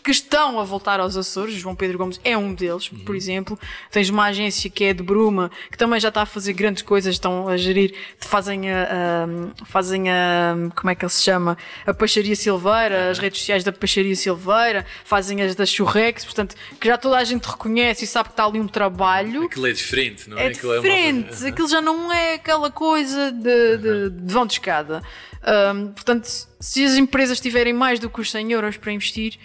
que 0.03 0.11
estão 0.11 0.59
a 0.59 0.63
voltar 0.63 0.99
aos 0.99 1.15
Açores, 1.15 1.55
João 1.55 1.75
Pedro 1.75 1.97
Gomes 1.97 2.19
é 2.23 2.37
um 2.37 2.53
deles, 2.53 2.91
uhum. 2.91 2.99
por 2.99 3.15
exemplo. 3.15 3.59
Tens 3.91 4.09
uma 4.09 4.25
agência 4.25 4.69
que 4.69 4.83
é 4.83 4.93
de 4.93 5.03
Bruma, 5.03 5.51
que 5.69 5.77
também 5.77 5.99
já 5.99 6.09
está 6.09 6.23
a 6.23 6.25
fazer 6.25 6.53
grandes 6.53 6.81
coisas, 6.81 7.15
estão 7.15 7.47
a 7.47 7.57
gerir, 7.57 7.93
fazem 8.19 8.71
a, 8.71 8.83
a 8.83 9.65
fazem 9.65 10.09
a, 10.09 10.55
como 10.75 10.89
é 10.89 10.95
que 10.95 11.05
ele 11.05 11.11
se 11.11 11.23
chama? 11.23 11.57
A 11.85 11.93
Peixaria 11.93 12.35
Silveira, 12.35 13.05
uhum. 13.05 13.11
as 13.11 13.19
redes 13.19 13.39
sociais 13.39 13.63
da 13.63 13.71
Peixaria 13.71 14.15
Silveira, 14.15 14.85
fazem 15.03 15.41
as 15.41 15.55
da 15.55 15.65
Churrex, 15.65 16.25
portanto, 16.25 16.55
que 16.79 16.87
já 16.87 16.97
toda 16.97 17.17
a 17.17 17.23
gente 17.23 17.45
reconhece 17.45 18.05
e 18.05 18.07
sabe 18.07 18.29
que 18.29 18.33
está 18.33 18.45
ali 18.45 18.59
um 18.59 18.67
trabalho. 18.67 19.43
Aquilo 19.43 19.67
é 19.67 19.71
diferente, 19.71 20.29
não 20.29 20.37
é? 20.37 20.47
É 20.47 20.49
diferente, 20.49 21.33
é 21.33 21.37
uma... 21.37 21.47
aquilo 21.49 21.67
já 21.67 21.81
não 21.81 22.11
é 22.11 22.35
aquela 22.35 22.71
coisa 22.71 23.31
de, 23.31 23.77
de, 23.77 24.09
de 24.09 24.33
vão 24.33 24.45
de 24.45 24.53
escada. 24.53 25.01
Um, 25.43 25.87
portanto, 25.87 26.27
se 26.59 26.85
as 26.85 26.95
empresas 26.95 27.39
tiverem 27.39 27.73
mais 27.73 27.99
do 27.99 28.09
que 28.09 28.21
os 28.21 28.29
100 28.29 28.51
euros 28.51 28.77
para 28.77 28.91
investir, 28.91 29.39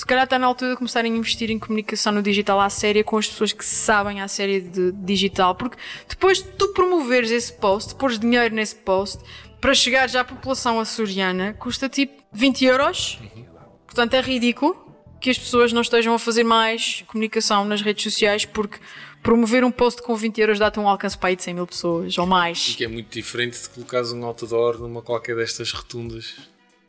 se 0.00 0.06
calhar 0.06 0.24
está 0.24 0.38
na 0.38 0.46
altura 0.46 0.70
de 0.70 0.78
começarem 0.78 1.12
a 1.12 1.14
investir 1.14 1.50
em 1.50 1.58
comunicação 1.58 2.10
no 2.10 2.22
digital 2.22 2.58
à 2.58 2.70
séria 2.70 3.04
com 3.04 3.18
as 3.18 3.28
pessoas 3.28 3.52
que 3.52 3.62
sabem 3.62 4.22
à 4.22 4.28
séria 4.28 4.58
de 4.58 4.92
digital, 4.92 5.54
porque 5.54 5.76
depois 6.08 6.38
de 6.38 6.48
tu 6.52 6.68
promoveres 6.68 7.30
esse 7.30 7.52
post, 7.52 7.94
pôres 7.96 8.18
dinheiro 8.18 8.54
nesse 8.54 8.76
post, 8.76 9.22
para 9.60 9.74
chegar 9.74 10.08
já 10.08 10.22
à 10.22 10.24
população 10.24 10.80
açoriana 10.80 11.52
custa 11.52 11.86
tipo 11.86 12.14
20 12.32 12.64
euros. 12.64 13.18
Portanto, 13.84 14.14
é 14.14 14.22
ridículo 14.22 14.74
que 15.20 15.28
as 15.28 15.38
pessoas 15.38 15.70
não 15.70 15.82
estejam 15.82 16.14
a 16.14 16.18
fazer 16.18 16.44
mais 16.44 17.04
comunicação 17.06 17.66
nas 17.66 17.82
redes 17.82 18.02
sociais 18.02 18.46
porque 18.46 18.78
promover 19.22 19.62
um 19.64 19.70
post 19.70 20.00
com 20.00 20.16
20 20.16 20.40
euros 20.40 20.58
dá-te 20.58 20.80
um 20.80 20.88
alcance 20.88 21.18
para 21.18 21.28
aí 21.28 21.36
de 21.36 21.42
100 21.42 21.52
mil 21.52 21.66
pessoas 21.66 22.16
ou 22.16 22.24
E 22.24 22.28
mais. 22.30 22.74
que 22.74 22.84
é 22.84 22.88
muito 22.88 23.12
diferente 23.12 23.60
de 23.60 23.68
colocares 23.68 24.12
um 24.12 24.24
outdoor 24.24 24.78
numa 24.78 25.02
qualquer 25.02 25.36
destas 25.36 25.70
rotundas. 25.72 26.36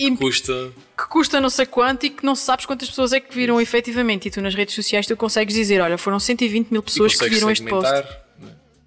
E 0.02 0.18
Custa. 0.18 0.72
que 0.98 1.08
custa 1.08 1.40
não 1.40 1.50
sei 1.50 1.66
quanto 1.66 2.06
e 2.06 2.10
que 2.10 2.26
não 2.26 2.36
sabes 2.36 2.66
quantas 2.66 2.90
pessoas 2.90 3.14
é 3.14 3.20
que 3.20 3.36
viram 3.36 3.62
efetivamente. 3.62 4.28
E 4.28 4.32
tu 4.32 4.42
nas 4.42 4.56
redes 4.56 4.74
sociais 4.74 5.06
tu 5.06 5.16
consegues 5.16 5.54
dizer: 5.54 5.80
olha, 5.80 5.98
foram 5.98 6.20
120 6.20 6.72
mil 6.72 6.82
pessoas 6.82 7.16
que 7.16 7.30
viram 7.30 7.52
este 7.52 7.66
post. 7.66 7.92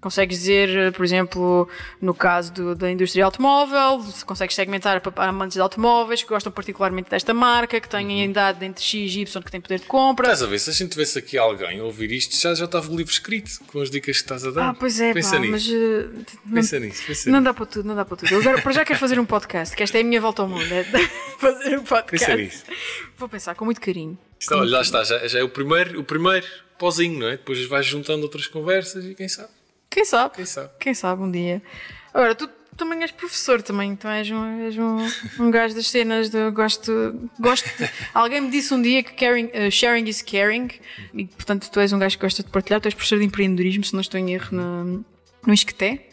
Consegues 0.05 0.37
dizer, 0.37 0.69
eh, 0.69 0.91
por 0.91 1.03
exemplo, 1.03 1.67
no 1.99 2.13
caso 2.13 2.53
do- 2.53 2.75
da 2.75 2.91
indústria 2.91 3.25
automóvel, 3.25 4.03
se 4.03 4.23
consegues 4.23 4.53
segmentar 4.55 5.01
amantes 5.17 5.55
de 5.55 5.61
automóveis 5.61 6.21
que 6.21 6.29
gostam 6.29 6.51
particularmente 6.51 7.09
desta 7.09 7.33
marca, 7.33 7.81
que 7.81 7.89
têm 7.89 8.05
Uhum. 8.05 8.29
idade 8.29 8.63
entre 8.63 8.83
X 8.83 9.15
e 9.15 9.21
Y, 9.21 9.41
que 9.43 9.49
têm 9.51 9.59
poder 9.59 9.79
de 9.79 9.87
compra. 9.87 10.27
Estás 10.27 10.43
a 10.43 10.45
ver, 10.45 10.59
se 10.59 10.69
a 10.69 10.73
gente 10.73 10.91
tivesse 10.91 11.17
aqui 11.17 11.39
alguém 11.39 11.79
a 11.79 11.83
ouvir 11.83 12.11
isto, 12.11 12.37
já, 12.39 12.53
já 12.53 12.65
estava 12.65 12.87
o 12.91 12.95
livro 12.95 13.11
escrito 13.11 13.49
com 13.65 13.81
as 13.81 13.89
dicas 13.89 14.17
que 14.17 14.21
estás 14.23 14.45
a 14.45 14.51
dar. 14.51 14.69
Ah, 14.69 14.73
pois 14.79 14.99
é, 15.01 15.11
pensa 15.11 15.31
pá, 15.31 15.39
nisso. 15.39 15.51
mas 15.51 15.69
eh, 15.71 16.07
não, 16.45 16.53
Pensa 16.53 16.79
nisso, 16.79 17.03
pensa 17.07 17.29
não 17.31 17.39
nisso. 17.39 17.43
dá 17.45 17.53
para 17.55 17.65
tudo, 17.65 17.87
não 17.87 17.95
dá 17.95 18.05
para 18.05 18.17
tudo. 18.17 18.31
Eu 18.31 18.39
agora, 18.41 18.61
para 18.61 18.71
já 18.73 18.85
quero 18.85 18.99
fazer 18.99 19.19
um 19.19 19.25
podcast, 19.25 19.75
que 19.75 19.81
esta 19.81 19.97
é 19.97 20.01
a 20.01 20.03
minha 20.03 20.21
volta 20.21 20.43
ao 20.43 20.47
mundo, 20.47 20.71
é 20.71 20.83
fazer 21.41 21.79
um 21.79 21.83
podcast. 21.83 22.25
Pensa 22.27 22.35
nisso. 22.35 22.63
Vou 23.17 23.27
pensar 23.27 23.55
com 23.55 23.65
muito 23.65 23.81
carinho. 23.81 24.15
Isto, 24.39 24.53
olha, 24.53 24.69
lá 24.69 24.81
está, 24.81 25.03
já, 25.03 25.27
já 25.27 25.39
é 25.39 25.43
o 25.43 25.49
primeiro, 25.49 25.99
o 25.99 26.03
primeiro 26.03 26.45
pozinho, 26.77 27.17
não 27.21 27.27
é? 27.27 27.31
Depois 27.31 27.65
vais 27.65 27.87
juntando 27.87 28.21
outras 28.21 28.45
conversas 28.45 29.03
e 29.03 29.15
quem 29.15 29.27
sabe, 29.27 29.49
Quem 29.95 30.03
sabe? 30.05 30.35
quem 30.35 30.45
sabe. 30.45 30.69
Quem 30.79 30.93
sabe 30.93 31.21
um 31.23 31.31
dia. 31.31 31.61
Agora, 32.13 32.35
tu 32.35 32.49
também 32.75 33.01
és 33.01 33.11
professor 33.11 33.61
também, 33.61 33.91
então 33.91 34.11
és 34.11 34.29
um, 34.29 34.59
és 34.65 34.77
um, 34.77 34.97
um 35.39 35.49
gajo 35.49 35.73
das 35.73 35.87
cenas 35.87 36.29
de 36.29 36.51
gosto, 36.51 37.29
gosto 37.39 37.65
de- 37.77 37.89
Alguém 38.13 38.41
me 38.41 38.49
disse 38.51 38.73
um 38.73 38.81
dia 38.81 39.01
que 39.01 39.13
caring, 39.13 39.45
uh, 39.45 39.71
sharing 39.71 40.03
is 40.09 40.21
caring 40.21 40.69
e 41.13 41.25
portanto 41.25 41.69
tu 41.71 41.79
és 41.79 41.93
um 41.93 41.99
gajo 41.99 42.17
que 42.17 42.25
gosta 42.25 42.43
de 42.43 42.49
partilhar, 42.49 42.81
tu 42.81 42.87
és 42.87 42.93
professor 42.93 43.17
de 43.19 43.23
empreendedorismo, 43.23 43.85
se 43.85 43.93
não 43.93 44.01
estou 44.01 44.19
em 44.19 44.33
erro, 44.33 44.49
na, 44.53 44.83
no 45.47 45.53
Isqueté. 45.53 46.09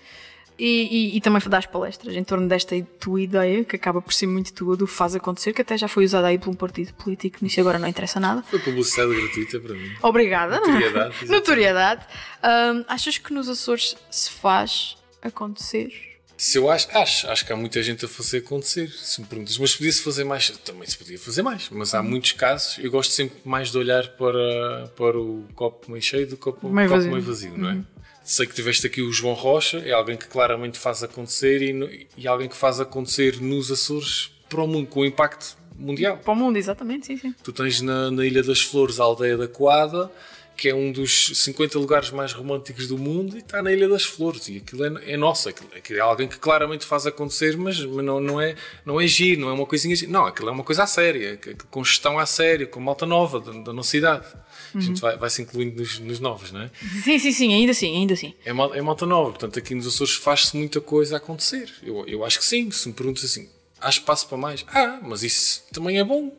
E, 0.58 1.12
e, 1.14 1.16
e 1.16 1.20
também 1.20 1.40
palestras 1.66 2.14
em 2.14 2.22
torno 2.22 2.46
desta 2.46 2.80
tua 3.00 3.20
ideia, 3.20 3.64
que 3.64 3.74
acaba 3.76 4.00
por 4.02 4.12
ser 4.12 4.26
muito 4.26 4.52
tua, 4.52 4.76
do 4.76 4.86
faz 4.86 5.14
acontecer, 5.14 5.52
que 5.52 5.62
até 5.62 5.76
já 5.76 5.88
foi 5.88 6.04
usada 6.04 6.26
aí 6.28 6.38
por 6.38 6.50
um 6.50 6.54
partido 6.54 6.92
político, 6.94 7.38
nisso 7.42 7.60
agora 7.60 7.78
não 7.78 7.88
interessa 7.88 8.20
nada. 8.20 8.42
Foi 8.42 8.58
publicidade 8.58 9.14
gratuita 9.14 9.58
para 9.60 9.74
mim. 9.74 9.90
Obrigada. 10.02 10.60
Notoriedade. 10.60 11.14
Notoriedade. 11.26 12.06
Ahm, 12.42 12.84
achas 12.88 13.18
que 13.18 13.32
nos 13.32 13.48
Açores 13.48 13.96
se 14.10 14.30
faz 14.30 14.96
acontecer? 15.22 15.92
Se 16.36 16.58
eu 16.58 16.68
acho, 16.70 16.88
acho, 16.96 17.28
acho 17.30 17.46
que 17.46 17.52
há 17.52 17.56
muita 17.56 17.80
gente 17.82 18.04
a 18.04 18.08
fazer 18.08 18.38
acontecer. 18.38 18.90
Se 18.90 19.20
me 19.20 19.26
perguntas, 19.28 19.56
mas 19.58 19.76
podia-se 19.76 20.02
fazer 20.02 20.24
mais? 20.24 20.48
Também 20.50 20.88
se 20.88 20.96
podia 20.98 21.18
fazer 21.18 21.42
mais, 21.42 21.68
mas 21.70 21.92
Uhum. 21.92 21.98
há 22.00 22.02
muitos 22.02 22.32
casos. 22.32 22.78
Eu 22.78 22.90
gosto 22.90 23.12
sempre 23.12 23.36
mais 23.44 23.70
de 23.70 23.78
olhar 23.78 24.08
para, 24.16 24.88
para 24.96 25.18
o 25.18 25.46
copo 25.54 25.90
meio 25.90 26.02
cheio 26.02 26.26
do 26.26 26.36
que 26.36 26.48
o 26.48 26.52
copo 26.52 26.68
Meio 26.68 26.88
copo 26.88 26.96
vazio. 27.00 27.10
Uhum. 27.12 27.16
meio 27.16 27.26
vazio, 27.26 27.58
não 27.58 27.70
é? 27.70 27.84
Sei 28.24 28.46
que 28.46 28.54
tiveste 28.54 28.86
aqui 28.86 29.02
o 29.02 29.12
João 29.12 29.34
Rocha, 29.34 29.78
é 29.78 29.92
alguém 29.92 30.16
que 30.16 30.26
claramente 30.26 30.78
faz 30.78 31.02
acontecer 31.02 31.60
e, 31.60 32.06
e 32.16 32.28
alguém 32.28 32.48
que 32.48 32.56
faz 32.56 32.80
acontecer 32.80 33.40
nos 33.40 33.70
Açores 33.70 34.30
para 34.48 34.62
o 34.62 34.66
mundo, 34.68 34.86
com 34.86 35.04
impacto 35.04 35.56
mundial. 35.76 36.18
Para 36.18 36.32
o 36.32 36.36
mundo, 36.36 36.56
exatamente, 36.56 37.06
sim, 37.06 37.16
sim. 37.16 37.34
Tu 37.42 37.52
tens 37.52 37.80
na, 37.80 38.10
na 38.10 38.24
Ilha 38.24 38.42
das 38.42 38.60
Flores 38.60 39.00
a 39.00 39.04
aldeia 39.04 39.36
da 39.36 39.48
Coada, 39.48 40.10
que 40.56 40.68
é 40.68 40.74
um 40.74 40.92
dos 40.92 41.32
50 41.34 41.78
lugares 41.78 42.10
mais 42.10 42.32
românticos 42.32 42.86
do 42.86 42.98
mundo, 42.98 43.36
e 43.36 43.40
está 43.40 43.62
na 43.62 43.72
Ilha 43.72 43.88
das 43.88 44.04
Flores. 44.04 44.48
E 44.48 44.58
aquilo 44.58 44.84
é, 44.84 45.12
é 45.12 45.16
nosso, 45.16 45.48
aquilo, 45.48 45.68
aquilo 45.76 45.98
é 45.98 46.02
alguém 46.02 46.28
que 46.28 46.38
claramente 46.38 46.84
faz 46.84 47.06
acontecer, 47.06 47.56
mas, 47.56 47.84
mas 47.84 48.04
não, 48.04 48.20
não, 48.20 48.40
é, 48.40 48.54
não 48.84 49.00
é 49.00 49.06
giro, 49.06 49.40
não 49.40 49.48
é 49.48 49.52
uma 49.52 49.66
coisinha 49.66 49.94
giro. 49.96 50.12
Não, 50.12 50.26
aquilo 50.26 50.48
é 50.48 50.52
uma 50.52 50.64
coisa 50.64 50.82
a 50.82 50.86
séria, 50.86 51.38
com 51.70 51.82
gestão 51.84 52.18
a 52.18 52.26
sério, 52.26 52.68
com 52.68 52.80
malta 52.80 53.06
nova 53.06 53.40
da, 53.40 53.52
da 53.52 53.72
nossa 53.72 53.96
idade. 53.96 54.26
A 54.74 54.80
gente 54.80 55.00
vai, 55.00 55.16
vai 55.16 55.28
se 55.28 55.42
incluindo 55.42 55.80
nos, 55.80 55.98
nos 55.98 56.18
novos, 56.18 56.50
não 56.50 56.62
é? 56.62 56.70
Sim, 57.02 57.18
sim, 57.18 57.32
sim, 57.32 57.54
ainda 57.54 57.72
assim, 57.72 57.94
ainda 57.94 58.14
assim. 58.14 58.34
É, 58.44 58.52
mal, 58.52 58.74
é 58.74 58.80
malta 58.80 59.04
nova, 59.04 59.30
portanto 59.30 59.58
aqui 59.58 59.74
nos 59.74 59.86
Açores 59.86 60.14
faz-se 60.14 60.56
muita 60.56 60.80
coisa 60.80 61.16
a 61.16 61.18
acontecer. 61.18 61.70
Eu, 61.82 62.06
eu 62.06 62.24
acho 62.24 62.38
que 62.38 62.44
sim, 62.44 62.70
se 62.70 62.88
me 62.88 62.94
perguntas 62.94 63.24
assim, 63.24 63.48
há 63.80 63.90
espaço 63.90 64.26
para 64.28 64.38
mais? 64.38 64.64
Ah, 64.68 65.00
mas 65.02 65.22
isso 65.22 65.64
também 65.72 65.98
é 65.98 66.04
bom. 66.04 66.32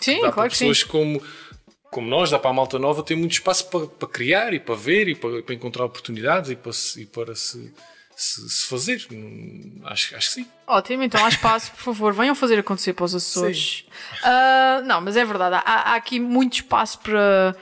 Sim, 0.00 0.16
dá 0.16 0.20
para 0.22 0.32
claro 0.32 0.50
que 0.50 0.56
sim. 0.56 0.68
pessoas 0.68 0.84
como, 0.84 1.22
como 1.90 2.08
nós, 2.08 2.30
dá 2.30 2.38
para 2.38 2.50
a 2.50 2.54
malta 2.54 2.78
nova, 2.78 3.02
ter 3.02 3.16
muito 3.16 3.32
espaço 3.32 3.68
para, 3.68 3.86
para 3.86 4.08
criar 4.08 4.52
e 4.52 4.60
para 4.60 4.74
ver 4.74 5.08
e 5.08 5.14
para, 5.14 5.42
para 5.42 5.54
encontrar 5.54 5.84
oportunidades 5.84 6.50
e 6.50 6.56
para 6.56 6.72
se, 6.72 7.02
e 7.02 7.06
para 7.06 7.34
se, 7.34 7.72
se, 8.16 8.48
se 8.48 8.66
fazer. 8.66 9.06
Hum, 9.10 9.80
Acho, 9.84 10.16
acho 10.16 10.28
que 10.28 10.34
sim. 10.34 10.46
Ótimo, 10.66 11.02
então 11.02 11.24
há 11.24 11.28
espaço, 11.28 11.70
por 11.72 11.80
favor, 11.80 12.12
venham 12.12 12.34
fazer 12.34 12.58
acontecer 12.58 12.92
para 12.92 13.04
os 13.04 13.14
Açores. 13.14 13.86
Ah, 14.22 14.82
não, 14.84 15.00
mas 15.00 15.16
é 15.16 15.24
verdade, 15.24 15.56
há, 15.56 15.92
há 15.92 15.94
aqui 15.94 16.20
muito 16.20 16.54
espaço 16.54 16.98
para, 17.00 17.56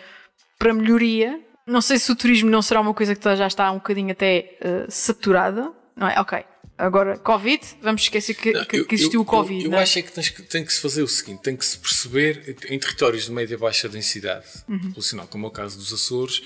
para 0.59 0.75
melhoria. 0.75 1.41
Não 1.67 1.81
sei 1.81 1.99
se 1.99 2.11
o 2.11 2.17
turismo 2.17 2.51
não 2.51 2.62
será 2.62 2.81
uma 2.81 2.95
coisa 2.95 3.15
que 3.15 3.37
já 3.37 3.47
está 3.47 3.71
um 3.71 3.77
bocadinho 3.77 4.12
até 4.12 4.57
ah, 4.61 4.87
saturada, 4.89 5.73
não 5.95 6.09
é? 6.09 6.21
Ok. 6.21 6.45
Agora, 6.79 7.17
Covid, 7.19 7.62
vamos 7.81 8.03
esquecer 8.03 8.35
que, 8.35 8.53
que- 8.67 8.85
que 8.85 8.95
existiu 8.95 9.21
eu, 9.21 9.23
o 9.23 9.25
Covid. 9.25 9.61
Eu, 9.61 9.65
eu 9.67 9.71
não 9.71 9.79
é? 9.79 9.83
acho 9.83 9.99
é 9.99 10.03
que, 10.03 10.12
tens 10.12 10.29
que 10.29 10.43
tem 10.43 10.65
que 10.65 10.73
se 10.73 10.81
fazer 10.81 11.03
o 11.03 11.09
seguinte: 11.09 11.41
tem 11.43 11.57
que 11.57 11.65
se 11.65 11.79
perceber 11.79 12.57
em 12.69 12.79
territórios 12.79 13.25
de 13.25 13.33
média 13.33 13.55
e 13.55 13.57
baixa 13.57 13.89
densidade, 13.89 14.47
Uhum. 14.69 14.79
populacional, 14.79 15.27
como 15.27 15.47
é 15.47 15.49
o 15.49 15.53
caso 15.53 15.79
dos 15.79 15.93
Açores, 15.93 16.43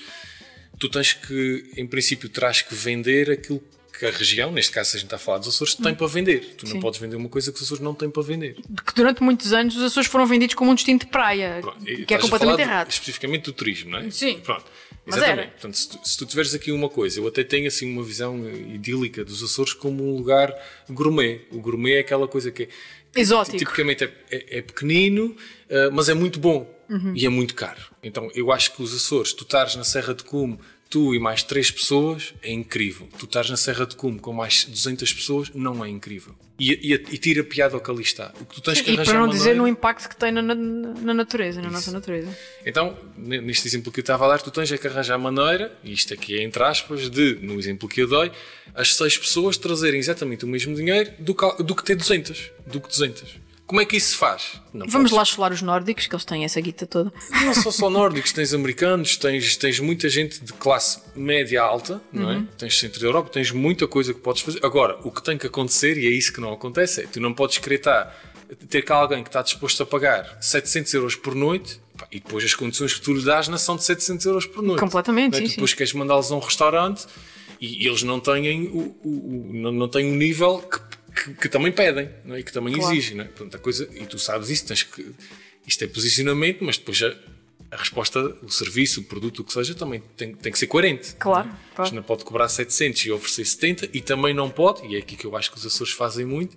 tu 0.79 0.89
tens 0.89 1.13
que, 1.13 1.71
em 1.75 1.85
princípio, 1.85 2.29
terás 2.29 2.61
que 2.61 2.73
vender 2.73 3.29
aquilo 3.29 3.61
que 3.99 4.05
a 4.05 4.09
região, 4.09 4.51
neste 4.51 4.71
caso, 4.71 4.91
se 4.91 4.95
a 4.95 4.99
gente 4.99 5.07
está 5.07 5.17
a 5.17 5.19
falar 5.19 5.37
dos 5.39 5.49
Açores, 5.49 5.75
tem 5.75 5.93
para 5.93 6.07
vender. 6.07 6.55
Tu 6.57 6.65
Sim. 6.65 6.73
não 6.75 6.81
podes 6.81 6.99
vender 6.99 7.17
uma 7.17 7.29
coisa 7.29 7.51
que 7.51 7.57
os 7.57 7.63
Açores 7.63 7.83
não 7.83 7.93
têm 7.93 8.09
para 8.09 8.23
vender. 8.23 8.55
que 8.55 8.95
durante 8.95 9.21
muitos 9.21 9.51
anos 9.53 9.75
os 9.75 9.83
Açores 9.83 10.09
foram 10.09 10.25
vendidos 10.25 10.55
como 10.55 10.71
um 10.71 10.75
destino 10.75 10.97
de 10.99 11.05
praia, 11.07 11.59
Pronto, 11.61 11.83
que 11.85 12.13
é 12.13 12.17
completamente 12.17 12.61
errado. 12.61 12.89
especificamente 12.89 13.43
do 13.43 13.53
turismo, 13.53 13.91
não 13.91 13.99
é? 13.99 14.09
Sim. 14.09 14.39
Pronto. 14.39 14.63
Mas 15.05 15.15
Exatamente. 15.17 15.41
era. 15.41 15.51
Portanto, 15.51 15.73
se 15.75 15.89
tu, 15.89 15.99
se 16.07 16.17
tu 16.17 16.25
tiveres 16.25 16.53
aqui 16.53 16.71
uma 16.71 16.87
coisa, 16.89 17.19
eu 17.19 17.27
até 17.27 17.43
tenho 17.43 17.67
assim 17.67 17.91
uma 17.91 18.03
visão 18.03 18.47
idílica 18.49 19.25
dos 19.25 19.41
Açores 19.43 19.73
como 19.73 20.03
um 20.03 20.15
lugar 20.15 20.53
gourmet. 20.89 21.41
O 21.51 21.59
gourmet 21.59 21.95
é 21.95 21.99
aquela 21.99 22.27
coisa 22.27 22.51
que 22.51 22.63
é. 22.63 22.67
Exótico. 23.19 23.57
Tipicamente 23.57 24.03
é, 24.05 24.11
é- 24.29 24.57
é 24.59 24.61
pequenino, 24.61 25.35
eh, 25.67 25.89
mas 25.89 26.07
é 26.07 26.13
muito 26.13 26.39
bom 26.39 26.69
Uhum. 26.89 27.13
e 27.15 27.25
é 27.25 27.29
muito 27.29 27.55
caro. 27.55 27.81
Então 28.03 28.29
eu 28.35 28.51
acho 28.51 28.73
que 28.75 28.81
os 28.83 28.95
Açores, 28.95 29.33
tu 29.33 29.43
estares 29.43 29.75
na 29.75 29.83
Serra 29.83 30.13
de 30.13 30.23
Cume, 30.23 30.57
tu 30.91 31.15
e 31.15 31.19
mais 31.19 31.41
três 31.41 31.71
pessoas, 31.71 32.33
é 32.43 32.51
incrível. 32.51 33.07
Tu 33.17 33.25
estares 33.25 33.49
na 33.49 33.57
Serra 33.57 33.85
de 33.87 33.95
Cume 33.95 34.19
com 34.19 34.31
mais 34.33 34.65
200 34.65 35.11
pessoas, 35.13 35.49
não 35.55 35.83
é 35.83 35.89
incrível. 35.89 36.35
E, 36.59 36.73
e, 36.73 36.93
e 36.93 37.17
tira 37.17 37.43
piada 37.43 37.73
ao 37.73 37.81
que 37.81 37.89
ali 37.89 38.03
está. 38.03 38.31
O 38.39 38.45
que 38.45 38.55
tu 38.55 38.61
tens 38.61 38.81
que 38.81 38.91
E 38.91 38.93
arranjar 38.93 39.13
para 39.13 39.19
não 39.21 39.27
dizer 39.29 39.39
maneira- 39.55 39.61
no 39.61 39.67
impacto 39.67 40.07
que 40.09 40.15
tem 40.15 40.31
na, 40.31 40.41
na- 40.43 40.53
na 40.53 41.13
natureza, 41.13 41.59
na 41.61 41.71
nossa 41.71 41.91
natureza. 41.91 42.37
então, 42.65 42.95
ne- 43.17 43.41
neste 43.41 43.67
exemplo 43.67 43.91
que 43.91 43.99
eu 43.99 44.03
estava 44.03 44.25
a 44.25 44.27
dar, 44.27 44.41
tu 44.43 44.51
tens 44.51 44.71
é 44.71 44.77
que 44.77 44.85
arranjar 44.85 45.17
maneira, 45.17 45.75
e 45.83 45.91
isto 45.91 46.13
aqui 46.13 46.37
é 46.37 46.43
entre 46.43 46.61
aspas, 46.61 47.09
de, 47.09 47.35
no 47.41 47.57
exemplo 47.57 47.89
que 47.89 48.01
eu 48.01 48.07
dei, 48.07 48.31
as 48.75 48.93
seis 48.95 49.17
pessoas 49.17 49.57
trazerem 49.57 49.99
exatamente 49.99 50.45
o 50.45 50.47
mesmo 50.47 50.75
dinheiro 50.75 51.09
do 51.17 51.33
que, 51.33 51.63
do 51.63 51.73
que 51.73 51.83
ter 51.83 51.95
200. 51.95 52.51
Do 52.67 52.79
que 52.79 52.89
200. 52.89 53.39
Como 53.71 53.79
é 53.79 53.85
que 53.85 53.95
isso 53.95 54.09
se 54.11 54.17
faz? 54.17 54.59
Não 54.73 54.85
Vamos 54.85 55.11
podes. 55.11 55.11
lá 55.17 55.23
cholar 55.23 55.51
os 55.53 55.61
nórdicos, 55.61 56.05
que 56.05 56.13
eles 56.13 56.25
têm 56.25 56.43
essa 56.43 56.59
guita 56.59 56.85
toda. 56.85 57.09
Não 57.45 57.53
são 57.53 57.71
só 57.71 57.89
nórdicos, 57.89 58.33
tens 58.33 58.53
americanos, 58.53 59.15
tens, 59.15 59.55
tens 59.55 59.79
muita 59.79 60.09
gente 60.09 60.43
de 60.43 60.51
classe 60.51 60.99
média 61.15 61.61
alta, 61.61 62.01
não 62.11 62.25
Uhum. 62.25 62.41
é? 62.41 62.57
Tens 62.57 62.77
centro 62.77 62.99
da 62.99 63.05
Europa, 63.07 63.29
tens 63.29 63.49
muita 63.51 63.87
coisa 63.87 64.13
que 64.13 64.19
podes 64.19 64.41
fazer. 64.41 64.59
Agora, 64.61 64.99
o 65.05 65.09
que 65.09 65.23
tem 65.23 65.37
que 65.37 65.47
acontecer, 65.47 65.97
e 65.97 66.05
é 66.05 66.09
isso 66.09 66.33
que 66.33 66.41
não 66.41 66.51
acontece, 66.51 66.99
é 67.03 67.07
tu 67.07 67.21
não 67.21 67.33
podes 67.33 67.59
querer 67.59 67.75
estar, 67.75 68.13
ter 68.67 68.81
cá 68.81 68.95
alguém 68.95 69.23
que 69.23 69.29
está 69.29 69.41
disposto 69.41 69.81
a 69.83 69.85
pagar 69.85 70.37
700 70.41 70.93
euros 70.93 71.15
por 71.15 71.33
noite 71.33 71.79
e 72.11 72.19
depois 72.19 72.43
as 72.43 72.53
condições 72.53 72.93
que 72.93 72.99
tu 72.99 73.13
lhe 73.13 73.23
dás 73.23 73.47
não 73.47 73.57
são 73.57 73.77
de 73.77 73.85
700 73.85 74.25
euros 74.25 74.45
por 74.45 74.61
noite. 74.61 74.81
Completamente, 74.81 75.35
é? 75.37 75.45
sim, 75.45 75.47
depois 75.47 75.73
queres 75.73 75.93
mandá-los 75.93 76.29
a 76.29 76.35
um 76.35 76.39
restaurante 76.39 77.05
e 77.61 77.87
eles 77.87 78.03
não 78.03 78.19
têm 78.19 78.67
o, 78.67 78.97
o- 79.01 79.07
o- 79.07 79.49
não, 79.53 79.71
não 79.71 79.87
têm 79.87 80.11
um 80.11 80.15
nível 80.17 80.57
que, 80.59 80.79
que, 81.15 81.33
que 81.33 81.49
também 81.49 81.71
pedem 81.71 82.09
não 82.25 82.35
é? 82.35 82.39
e 82.39 82.43
que 82.43 82.51
também 82.51 82.73
Claro. 82.73 82.93
exigem. 82.93 83.17
Não 83.17 83.23
é? 83.23 83.27
Portanto, 83.27 83.55
a 83.55 83.59
coisa, 83.59 83.87
e 83.93 84.05
tu 84.05 84.17
sabes 84.19 84.49
isso, 84.49 84.65
tens 84.65 84.83
que, 84.83 85.11
isto 85.67 85.83
é 85.83 85.87
posicionamento, 85.87 86.63
mas 86.63 86.77
depois 86.77 87.01
a, 87.03 87.13
a 87.71 87.77
resposta, 87.77 88.19
o 88.41 88.49
serviço, 88.49 89.01
o 89.01 89.03
produto, 89.03 89.39
o 89.39 89.43
que 89.43 89.53
seja, 89.53 89.73
também 89.73 90.01
tem, 90.17 90.33
tem 90.33 90.51
que 90.51 90.59
ser 90.59 90.67
coerente. 90.67 91.15
Claro, 91.15 91.47
não 91.47 91.53
é? 91.53 91.57
claro. 91.75 91.95
Não 91.95 92.03
pode 92.03 92.23
cobrar 92.23 92.49
700 92.49 93.05
e 93.05 93.11
oferecer 93.11 93.45
70 93.45 93.89
e 93.93 94.01
também 94.01 94.33
não 94.33 94.49
pode, 94.49 94.85
e 94.87 94.95
é 94.95 94.99
aqui 94.99 95.15
que 95.15 95.25
eu 95.25 95.35
acho 95.37 95.51
que 95.51 95.57
os 95.57 95.65
Açores 95.65 95.93
fazem 95.93 96.25
muito, 96.25 96.55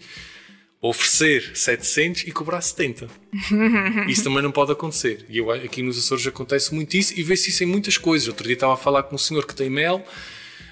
oferecer 0.81 1.53
700 1.57 2.25
e 2.25 2.33
cobrar 2.33 2.61
70. 2.61 3.09
Isso 4.09 4.23
também 4.25 4.43
não 4.43 4.53
pode 4.53 4.71
acontecer. 4.73 5.25
E 5.29 5.39
eu, 5.39 5.51
aqui 5.51 5.83
nos 5.83 5.99
Açores 5.99 6.27
acontece 6.27 6.75
muito 6.75 6.95
isso 6.97 7.15
e 7.19 7.23
vê-se 7.23 7.49
isso 7.49 7.63
em 7.65 7.67
muitas 7.67 7.97
coisas. 7.97 8.29
Outro 8.29 8.45
dia 8.45 8.53
estava 8.55 8.75
a 8.75 8.77
falar 8.77 9.03
com 9.05 9.15
um 9.15 9.19
senhor 9.19 9.47
que 9.47 9.55
tem 9.55 9.71
mel, 9.71 10.05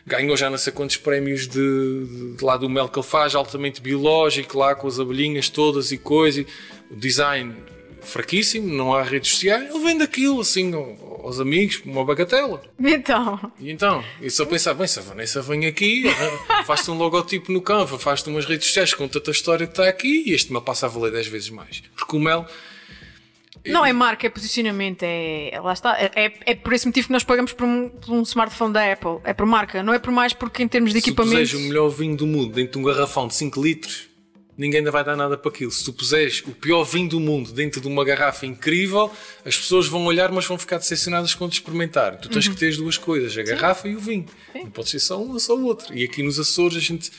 ganhou 0.06 0.36
já 0.36 0.50
não 0.50 0.58
sei 0.58 0.72
quantos 0.72 0.96
prémios 0.96 1.46
de, 1.46 2.04
de- 2.06 2.36
de 2.36 2.44
lá 2.44 2.56
do 2.56 2.68
mel 2.68 2.88
que 2.88 2.98
ele 2.98 3.06
faz, 3.06 3.34
altamente 3.34 3.80
biológico, 3.80 4.58
lá 4.58 4.74
com 4.74 4.86
as 4.88 4.98
abelhinhas 4.98 5.48
todas 5.48 5.92
e 5.92 5.98
coisa. 5.98 6.40
e 6.40 6.46
O 6.90 6.96
design 6.96 7.54
fraquíssimo, 8.00 8.66
não 8.72 8.92
há 8.94 9.02
redes 9.02 9.30
sociais. 9.30 9.70
Ele 9.70 9.78
vende 9.84 10.02
aquilo 10.02 10.40
assim 10.40 10.74
ao, 10.74 11.22
aos 11.24 11.38
amigos, 11.38 11.80
uma 11.84 12.04
bagatela. 12.04 12.60
Então, 12.80 13.52
E 13.60 13.70
então, 13.70 14.04
eu 14.20 14.28
só 14.30 14.44
pensava, 14.44 14.78
bem, 14.78 14.88
se 14.88 14.98
a 14.98 15.02
Vanessa 15.02 15.40
vem 15.40 15.66
aqui, 15.66 16.04
faz-te 16.66 16.90
um 16.90 16.98
logotipo 16.98 17.52
no 17.52 17.62
Canva, 17.62 17.96
faz-te 17.98 18.28
umas 18.28 18.44
redes 18.44 18.66
sociais, 18.66 18.92
conta-te 18.92 19.28
a 19.28 19.32
história 19.32 19.66
que 19.66 19.72
está 19.72 19.88
aqui 19.88 20.24
e 20.26 20.32
este 20.32 20.52
me 20.52 20.60
passa 20.60 20.86
a 20.86 20.88
valer 20.88 21.12
10 21.12 21.28
vezes 21.28 21.50
mais. 21.50 21.80
Porque 21.94 22.16
o 22.16 22.18
Mel, 22.18 22.44
não 23.66 23.84
é 23.84 23.92
marca, 23.92 24.26
é 24.26 24.30
posicionamento, 24.30 25.02
é. 25.02 25.52
Lá 25.62 25.72
está. 25.72 25.96
É, 25.98 26.10
é, 26.14 26.32
é 26.46 26.54
por 26.54 26.72
esse 26.72 26.86
motivo 26.86 27.06
que 27.06 27.12
nós 27.12 27.24
pagamos 27.24 27.52
por 27.52 27.64
um, 27.64 27.88
por 27.88 28.12
um 28.12 28.22
smartphone 28.22 28.72
da 28.72 28.92
Apple. 28.92 29.18
É 29.24 29.32
por 29.32 29.46
marca, 29.46 29.82
não 29.82 29.94
é 29.94 29.98
por 29.98 30.10
mais 30.10 30.32
porque 30.32 30.62
em 30.62 30.68
termos 30.68 30.92
de 30.92 31.00
se 31.00 31.04
tu 31.04 31.08
equipamento. 31.08 31.38
puseres 31.40 31.54
o 31.54 31.68
melhor 31.68 31.88
vinho 31.88 32.16
do 32.16 32.26
mundo 32.26 32.52
dentro 32.52 32.72
de 32.72 32.78
um 32.78 32.82
garrafão 32.82 33.28
de 33.28 33.34
5 33.34 33.62
litros, 33.62 34.08
ninguém 34.56 34.78
ainda 34.78 34.90
vai 34.90 35.04
dar 35.04 35.16
nada 35.16 35.36
para 35.36 35.50
aquilo. 35.50 35.70
Se 35.70 35.84
tu 35.84 35.92
puseres 35.92 36.42
o 36.46 36.52
pior 36.52 36.84
vinho 36.84 37.08
do 37.08 37.20
mundo 37.20 37.52
dentro 37.52 37.80
de 37.80 37.86
uma 37.86 38.04
garrafa 38.04 38.46
incrível, 38.46 39.10
as 39.44 39.56
pessoas 39.56 39.86
vão 39.86 40.04
olhar, 40.04 40.30
mas 40.32 40.46
vão 40.46 40.58
ficar 40.58 40.78
decepcionadas 40.78 41.34
quando 41.34 41.52
experimentar. 41.52 42.16
Tu 42.16 42.28
tens 42.28 42.48
que 42.48 42.56
ter 42.56 42.68
as 42.68 42.76
duas 42.76 42.98
coisas, 42.98 43.36
a 43.36 43.42
garrafa 43.42 43.88
e 43.88 43.96
o 43.96 44.00
vinho. 44.00 44.26
Não 44.54 44.70
pode 44.70 44.90
ser 44.90 44.98
só 44.98 45.20
um 45.20 45.32
ou 45.32 45.40
só 45.40 45.56
o 45.56 45.64
outro. 45.64 45.94
E 45.96 46.04
aqui 46.04 46.22
nos 46.22 46.38
Açores 46.38 46.76
a 46.76 46.80
gente, 46.80 47.10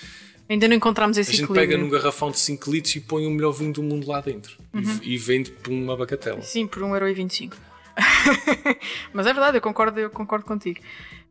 Ainda 0.49 0.67
não 0.67 0.75
encontramos 0.75 1.17
esse 1.17 1.31
a 1.31 1.33
gente 1.33 1.43
equilíbrio. 1.45 1.69
pega 1.69 1.81
num 1.81 1.89
garrafão 1.89 2.29
de 2.29 2.37
5 2.39 2.69
litros 2.71 2.95
e 2.95 2.99
põe 2.99 3.25
o 3.25 3.31
melhor 3.31 3.51
vinho 3.51 3.71
do 3.73 3.81
mundo 3.81 4.07
lá 4.07 4.19
dentro. 4.21 4.57
E, 4.73 5.13
e 5.13 5.17
vende 5.17 5.51
por 5.51 5.71
uma 5.71 5.95
bagatela. 5.95 6.41
Sim, 6.41 6.67
por 6.67 6.83
1,25€. 6.83 7.53
Mas 9.13 9.25
é 9.27 9.33
verdade, 9.33 9.57
eu 9.57 9.61
concordo, 9.61 9.99
eu 9.99 10.09
concordo 10.09 10.45
contigo. 10.45 10.79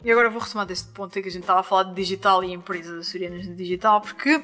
E 0.05 0.11
agora 0.11 0.31
vou 0.31 0.41
retomar 0.41 0.67
deste 0.67 0.89
ponto 0.89 1.17
em 1.19 1.23
que 1.23 1.29
a 1.29 1.33
gente 1.33 1.43
estava 1.43 1.61
a 1.61 1.63
falar 1.63 1.85
de 1.85 1.95
digital 1.95 2.43
e 2.43 2.53
empresas 2.53 3.07
açorianas 3.07 3.43
de 3.43 3.55
digital, 3.55 4.01
porque 4.01 4.43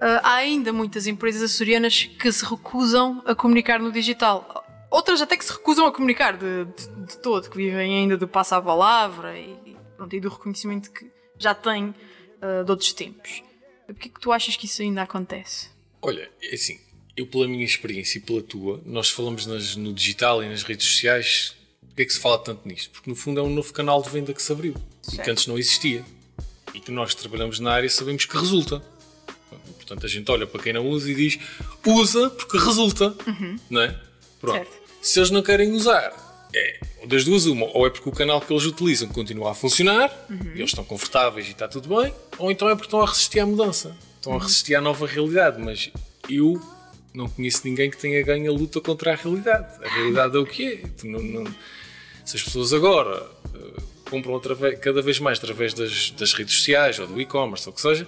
ah, 0.00 0.20
há 0.22 0.34
ainda 0.36 0.72
muitas 0.72 1.06
empresas 1.06 1.42
açorianas 1.42 2.04
que 2.04 2.30
se 2.32 2.44
recusam 2.44 3.22
a 3.26 3.34
comunicar 3.34 3.80
no 3.80 3.90
digital. 3.92 4.64
Outras 4.90 5.20
até 5.20 5.36
que 5.36 5.44
se 5.44 5.52
recusam 5.52 5.86
a 5.86 5.92
comunicar 5.92 6.36
de, 6.36 6.64
de- 6.64 7.06
de 7.06 7.18
todo, 7.18 7.50
que 7.50 7.56
vivem 7.56 7.96
ainda 7.98 8.16
do 8.16 8.26
passo 8.26 8.54
à 8.54 8.62
palavra 8.62 9.36
e, 9.38 9.50
e, 9.66 9.76
pronto, 9.96 10.14
e 10.16 10.20
do 10.20 10.28
reconhecimento 10.30 10.90
que 10.90 11.10
já 11.38 11.54
têm 11.54 11.94
ah, 12.40 12.62
de 12.62 12.70
outros 12.70 12.92
tempos. 12.94 13.42
Porquê 13.92 14.08
que 14.08 14.20
tu 14.20 14.30
achas 14.32 14.56
que 14.56 14.66
isso 14.66 14.82
ainda 14.82 15.02
acontece? 15.02 15.68
Olha, 16.02 16.30
é 16.42 16.54
assim, 16.54 16.78
eu 17.16 17.26
pela 17.26 17.48
minha 17.48 17.64
experiência 17.64 18.18
e 18.18 18.20
pela 18.20 18.42
tua, 18.42 18.80
nós 18.84 19.08
falamos 19.10 19.46
nas- 19.46 19.74
no 19.76 19.92
digital 19.92 20.42
e 20.42 20.48
nas 20.48 20.62
redes 20.62 20.86
sociais, 20.86 21.56
porquê 21.80 22.02
é 22.02 22.04
que 22.04 22.12
se 22.12 22.20
fala 22.20 22.38
tanto 22.38 22.66
nisto? 22.68 22.90
Porque 22.90 23.08
no 23.10 23.16
fundo 23.16 23.40
é 23.40 23.42
um 23.42 23.50
novo 23.50 23.72
canal 23.72 24.00
de 24.02 24.10
venda 24.10 24.32
que 24.32 24.42
se 24.42 24.52
abriu 24.52 24.74
e 25.02 25.10
Certo. 25.10 25.24
que 25.24 25.30
antes 25.30 25.46
não 25.46 25.58
existia. 25.58 26.04
E 26.74 26.80
que 26.80 26.90
nós 26.90 27.14
trabalhamos 27.14 27.58
na 27.58 27.72
área 27.72 27.88
sabemos 27.88 28.24
que 28.26 28.36
resulta. 28.36 28.80
Portanto, 29.76 30.04
a 30.04 30.08
gente 30.08 30.30
olha 30.30 30.46
para 30.46 30.62
quem 30.62 30.72
não 30.74 30.86
usa 30.86 31.10
e 31.10 31.14
diz 31.14 31.38
usa 31.86 32.28
porque 32.28 32.58
resulta, 32.58 33.16
não 33.70 33.80
é? 33.80 33.98
Pronto. 34.38 34.56
Certo. 34.68 34.78
Se 35.00 35.18
eles 35.18 35.30
não 35.30 35.42
querem 35.42 35.72
usar, 35.72 36.12
é 36.54 36.78
das 37.06 37.24
duas 37.24 37.46
uma, 37.46 37.66
ou 37.74 37.86
é 37.86 37.90
porque 37.90 38.08
o 38.08 38.12
canal 38.12 38.40
que 38.40 38.52
eles 38.52 38.64
utilizam 38.64 39.08
continua 39.08 39.52
a 39.52 39.54
funcionar, 39.54 40.10
e 40.30 40.58
eles 40.58 40.70
estão 40.70 40.84
confortáveis 40.84 41.46
e 41.46 41.50
está 41.52 41.66
tudo 41.68 41.88
bem, 42.00 42.12
ou 42.38 42.50
então 42.50 42.68
é 42.68 42.72
porque 42.74 42.86
estão 42.86 43.00
a 43.00 43.06
resistir 43.06 43.40
à 43.40 43.46
mudança, 43.46 43.96
estão 44.16 44.34
a 44.34 44.38
resistir 44.38 44.74
à 44.74 44.80
nova 44.80 45.06
realidade. 45.06 45.60
Mas 45.62 45.90
eu 46.28 46.60
não 47.14 47.28
conheço 47.28 47.62
ninguém 47.64 47.90
que 47.90 47.96
tenha 47.96 48.22
ganho 48.22 48.50
a 48.50 48.54
luta 48.54 48.80
contra 48.80 49.12
a 49.12 49.16
realidade. 49.16 49.66
A 49.84 49.88
realidade 49.88 50.36
é 50.36 50.38
o 50.38 50.46
que 50.46 50.66
é. 51.02 51.06
Não- 51.06 51.22
não- 51.22 51.54
se 52.24 52.36
as 52.36 52.42
pessoas 52.42 52.72
agora 52.74 53.26
eh, 53.54 53.80
compram 54.10 54.36
através- 54.36 54.78
cada 54.80 55.00
vez 55.00 55.18
mais 55.18 55.38
através 55.38 55.72
das, 55.72 56.10
das 56.10 56.34
redes 56.34 56.54
sociais 56.56 56.98
ou 56.98 57.06
do 57.06 57.20
e-commerce 57.20 57.66
ou 57.66 57.72
o 57.72 57.74
que 57.74 57.80
seja, 57.80 58.06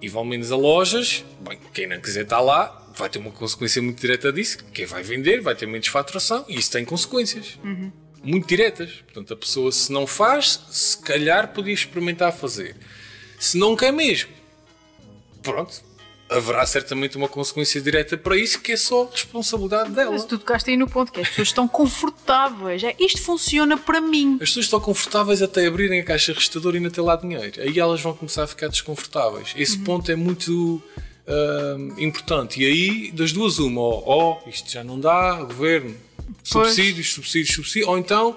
e 0.00 0.08
vão 0.08 0.24
menos 0.24 0.50
a 0.52 0.56
lojas, 0.56 1.24
bem, 1.40 1.58
quem 1.74 1.86
não 1.86 2.00
quiser 2.00 2.22
estar 2.22 2.40
lá 2.40 2.87
vai 2.98 3.08
ter 3.08 3.18
uma 3.18 3.30
consequência 3.30 3.80
muito 3.80 4.00
direta 4.00 4.32
disso. 4.32 4.58
Quem 4.74 4.84
vai 4.84 5.02
vender 5.02 5.40
vai 5.40 5.54
ter 5.54 5.66
menos 5.66 5.86
faturação 5.86 6.44
e 6.48 6.58
isso 6.58 6.70
tem 6.70 6.84
consequências 6.84 7.58
muito 8.22 8.46
diretas. 8.46 8.90
Portanto, 9.04 9.32
a 9.32 9.36
pessoa, 9.36 9.70
se 9.72 9.92
não 9.92 10.06
faz, 10.06 10.60
se 10.70 10.98
calhar 10.98 11.52
podia 11.52 11.72
experimentar 11.72 12.32
fazer. 12.32 12.76
Se 13.38 13.56
não 13.56 13.76
quer 13.76 13.92
mesmo, 13.92 14.30
pronto, 15.42 15.80
haverá 16.28 16.66
certamente 16.66 17.16
uma 17.16 17.28
consequência 17.28 17.80
direta 17.80 18.18
para 18.18 18.36
isso 18.36 18.60
que 18.60 18.72
é 18.72 18.76
só 18.76 19.04
responsabilidade 19.04 19.90
dela. 19.90 20.10
Mas 20.10 20.24
tu 20.24 20.38
tocaste 20.38 20.70
aí 20.70 20.76
no 20.76 20.88
ponto 20.88 21.12
que 21.12 21.20
as 21.20 21.28
pessoas 21.28 21.48
estão 21.48 21.66
confortáveis. 21.66 22.82
É, 22.84 22.94
isto 22.98 23.22
funciona 23.22 23.76
para 23.76 24.00
mim. 24.00 24.34
As 24.34 24.48
pessoas 24.48 24.66
estão 24.66 24.80
confortáveis 24.80 25.40
até 25.40 25.66
abrirem 25.66 26.00
a 26.00 26.04
caixa 26.04 26.32
registradora 26.32 26.76
e 26.76 26.78
ainda 26.78 26.90
ter 26.90 27.00
lá 27.00 27.16
dinheiro. 27.16 27.62
Aí 27.62 27.78
elas 27.78 28.00
vão 28.00 28.14
começar 28.14 28.42
a 28.42 28.46
ficar 28.46 28.68
desconfortáveis. 28.68 29.54
Esse 29.56 29.78
ponto 29.78 30.10
é 30.10 30.16
muito 30.16 30.82
hum, 31.28 31.94
importante. 31.98 32.60
E 32.62 32.66
aí, 32.66 33.10
das 33.12 33.32
duas, 33.32 33.58
uma, 33.58 33.80
oh, 33.80 34.38
isto 34.46 34.70
já 34.70 34.82
não 34.82 34.98
dá, 34.98 35.34
governo, 35.42 35.94
Pois. 36.50 36.68
subsídios, 36.68 37.12
subsídios, 37.12 37.54
subsídios, 37.54 37.88
ou 37.88 37.98
então, 37.98 38.36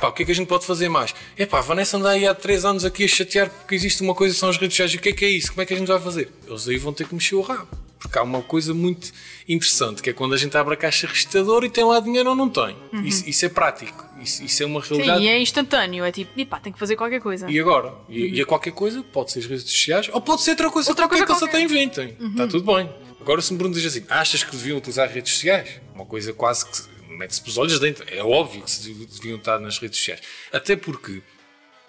pá, 0.00 0.08
o 0.08 0.12
que 0.12 0.22
é 0.22 0.26
que 0.26 0.32
a 0.32 0.34
gente 0.34 0.48
pode 0.48 0.64
fazer 0.64 0.88
mais? 0.88 1.14
É 1.36 1.44
pá, 1.46 1.58
a 1.58 1.62
Vanessa 1.62 1.96
anda 1.96 2.10
aí 2.10 2.26
há 2.26 2.34
3 2.34 2.64
anos 2.64 2.84
aqui 2.84 3.04
a 3.04 3.08
chatear 3.08 3.50
porque 3.50 3.74
existe 3.74 4.02
uma 4.02 4.14
coisa 4.14 4.34
são 4.34 4.48
as 4.48 4.56
redes 4.56 4.74
sociais. 4.76 4.94
O 4.94 4.98
que 4.98 5.08
é 5.10 5.12
que 5.12 5.24
é 5.24 5.30
isso? 5.30 5.48
Como 5.50 5.62
é 5.62 5.66
que 5.66 5.74
a 5.74 5.76
gente 5.76 5.88
vai 5.88 6.00
fazer? 6.00 6.30
Eles 6.46 6.68
aí 6.68 6.78
vão 6.78 6.92
ter 6.92 7.06
que 7.06 7.14
mexer 7.14 7.34
o 7.34 7.40
rabo. 7.40 7.68
Porque 7.98 8.16
há 8.18 8.22
uma 8.22 8.42
coisa 8.42 8.72
muito 8.72 9.10
interessante, 9.48 10.00
que 10.02 10.10
é 10.10 10.12
quando 10.12 10.32
a 10.34 10.36
gente 10.36 10.56
abre 10.56 10.74
a 10.74 10.76
caixa 10.76 11.06
registradora 11.06 11.66
e 11.66 11.70
tem 11.70 11.84
lá 11.84 11.98
dinheiro 12.00 12.30
ou 12.30 12.36
não 12.36 12.48
tem. 12.48 12.76
Isso, 13.04 13.28
isso 13.28 13.44
é 13.44 13.48
prático. 13.48 14.06
Isso, 14.22 14.42
isso 14.44 14.62
é 14.62 14.66
uma 14.66 14.82
Sim, 14.82 14.94
realidade. 14.96 15.24
e 15.24 15.28
é 15.28 15.40
instantâneo. 15.40 16.04
É 16.04 16.12
tipo, 16.12 16.38
epá, 16.38 16.60
tem 16.60 16.72
que 16.72 16.78
fazer 16.78 16.96
qualquer 16.96 17.20
coisa. 17.20 17.50
E 17.50 17.58
agora? 17.58 17.92
E, 18.08 18.36
e 18.36 18.40
a 18.40 18.46
qualquer 18.46 18.72
coisa, 18.72 19.02
pode 19.02 19.32
ser 19.32 19.40
as 19.40 19.46
redes 19.46 19.64
sociais, 19.64 20.08
ou 20.12 20.20
pode 20.20 20.42
ser 20.42 20.50
outra 20.52 20.70
coisa 20.70 20.90
Outra 20.90 21.08
qualquer 21.08 21.26
coisa 21.26 21.26
que 21.26 21.44
eles 21.44 21.54
até 21.54 21.66
qualquer. 21.66 22.04
inventem. 22.04 22.30
Está 22.30 22.46
tudo 22.46 22.72
bem. 22.74 22.88
Agora, 23.20 23.42
se 23.42 23.52
me 23.52 23.58
perguntas 23.58 23.84
assim, 23.84 24.04
achas 24.08 24.42
que 24.44 24.52
deviam 24.56 24.78
utilizar 24.78 25.08
redes 25.10 25.32
sociais? 25.32 25.80
Uma 25.94 26.06
coisa 26.06 26.32
quase 26.32 26.64
que 26.66 27.12
mete-se 27.12 27.40
pelos 27.40 27.58
olhos 27.58 27.78
dentro. 27.80 28.04
É 28.08 28.22
óbvio 28.22 28.62
que 28.62 28.70
se 28.70 28.92
deviam 28.92 29.38
estar 29.38 29.58
nas 29.58 29.76
redes 29.78 29.98
sociais. 29.98 30.20
Até 30.52 30.76
porque 30.76 31.20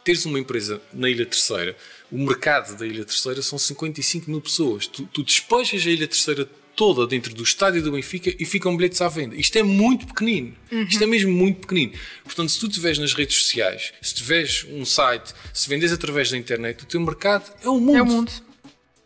teres 0.04 0.26
uma 0.26 0.40
empresa 0.40 0.82
na 0.92 1.08
Ilha 1.10 1.26
Terceira, 1.26 1.76
o 2.12 2.18
mercado 2.18 2.76
da 2.78 2.86
Ilha 2.88 3.06
Terceira 3.06 3.42
são 3.42 3.58
55 3.60 4.30
mil 4.30 4.42
pessoas. 4.42 4.88
Tu, 4.88 5.04
tu 5.14 5.24
despejas 5.24 5.86
a 5.86 5.90
Ilha 5.90 6.08
Terceira 6.08 6.50
toda 6.76 7.06
dentro 7.06 7.34
do 7.34 7.44
estádio 7.44 7.82
do 7.84 7.92
Benfica 7.92 8.34
e 8.40 8.46
ficam 8.46 8.76
bilhetes 8.78 9.02
à 9.02 9.08
venda. 9.10 9.36
Isto 9.36 9.58
é 9.58 9.64
muito 9.64 10.08
pequenino. 10.08 10.56
Isto 10.72 11.04
é 11.04 11.08
mesmo 11.08 11.32
muito 11.32 11.60
pequenino. 11.62 11.92
Portanto, 12.24 12.50
se 12.50 12.60
tu 12.60 12.68
estiveres 12.68 12.98
nas 12.98 13.14
redes 13.14 13.36
sociais, 13.38 13.92
se 14.02 14.14
tiveres 14.16 14.66
um 14.70 14.86
site, 14.86 15.34
se 15.54 15.68
vendes 15.68 15.92
através 15.92 16.32
da 16.32 16.38
internet, 16.38 16.84
o 16.84 16.86
teu 16.86 17.02
mercado 17.02 17.52
é 17.64 17.68
o 17.68 17.80
mundo. 17.80 17.98
É 17.98 18.02
o 18.02 18.06
mundo. 18.06 18.32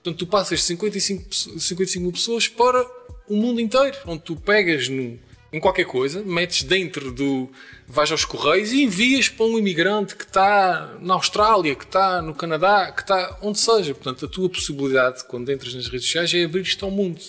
Portanto, 0.03 0.17
tu 0.19 0.27
passas 0.27 0.59
de 0.59 0.65
55, 0.65 1.25
pesso- 1.29 1.59
55 1.59 2.03
mil 2.03 2.11
pessoas 2.11 2.47
para 2.47 2.85
o 3.27 3.35
mundo 3.35 3.59
inteiro, 3.59 3.97
onde 4.05 4.21
tu 4.21 4.35
pegas 4.35 4.87
no, 4.89 5.17
em 5.53 5.59
qualquer 5.59 5.85
coisa, 5.85 6.23
metes 6.23 6.63
dentro 6.63 7.11
do. 7.11 7.47
vais 7.87 8.11
aos 8.11 8.25
correios 8.25 8.71
e 8.71 8.83
envias 8.83 9.29
para 9.29 9.45
um 9.45 9.59
imigrante 9.59 10.15
que 10.15 10.23
está 10.23 10.97
na 10.99 11.13
Austrália, 11.13 11.75
que 11.75 11.85
está 11.85 12.23
no 12.23 12.33
Canadá, 12.33 12.91
que 12.91 13.01
está 13.01 13.37
onde 13.39 13.59
seja. 13.59 13.93
Portanto, 13.93 14.25
a 14.25 14.27
tua 14.27 14.49
possibilidade, 14.49 15.23
quando 15.25 15.51
entras 15.51 15.75
nas 15.75 15.87
redes 15.87 16.07
sociais, 16.07 16.33
é 16.33 16.43
abrir-te 16.43 16.83
ao 16.83 16.89
mundo. 16.89 17.21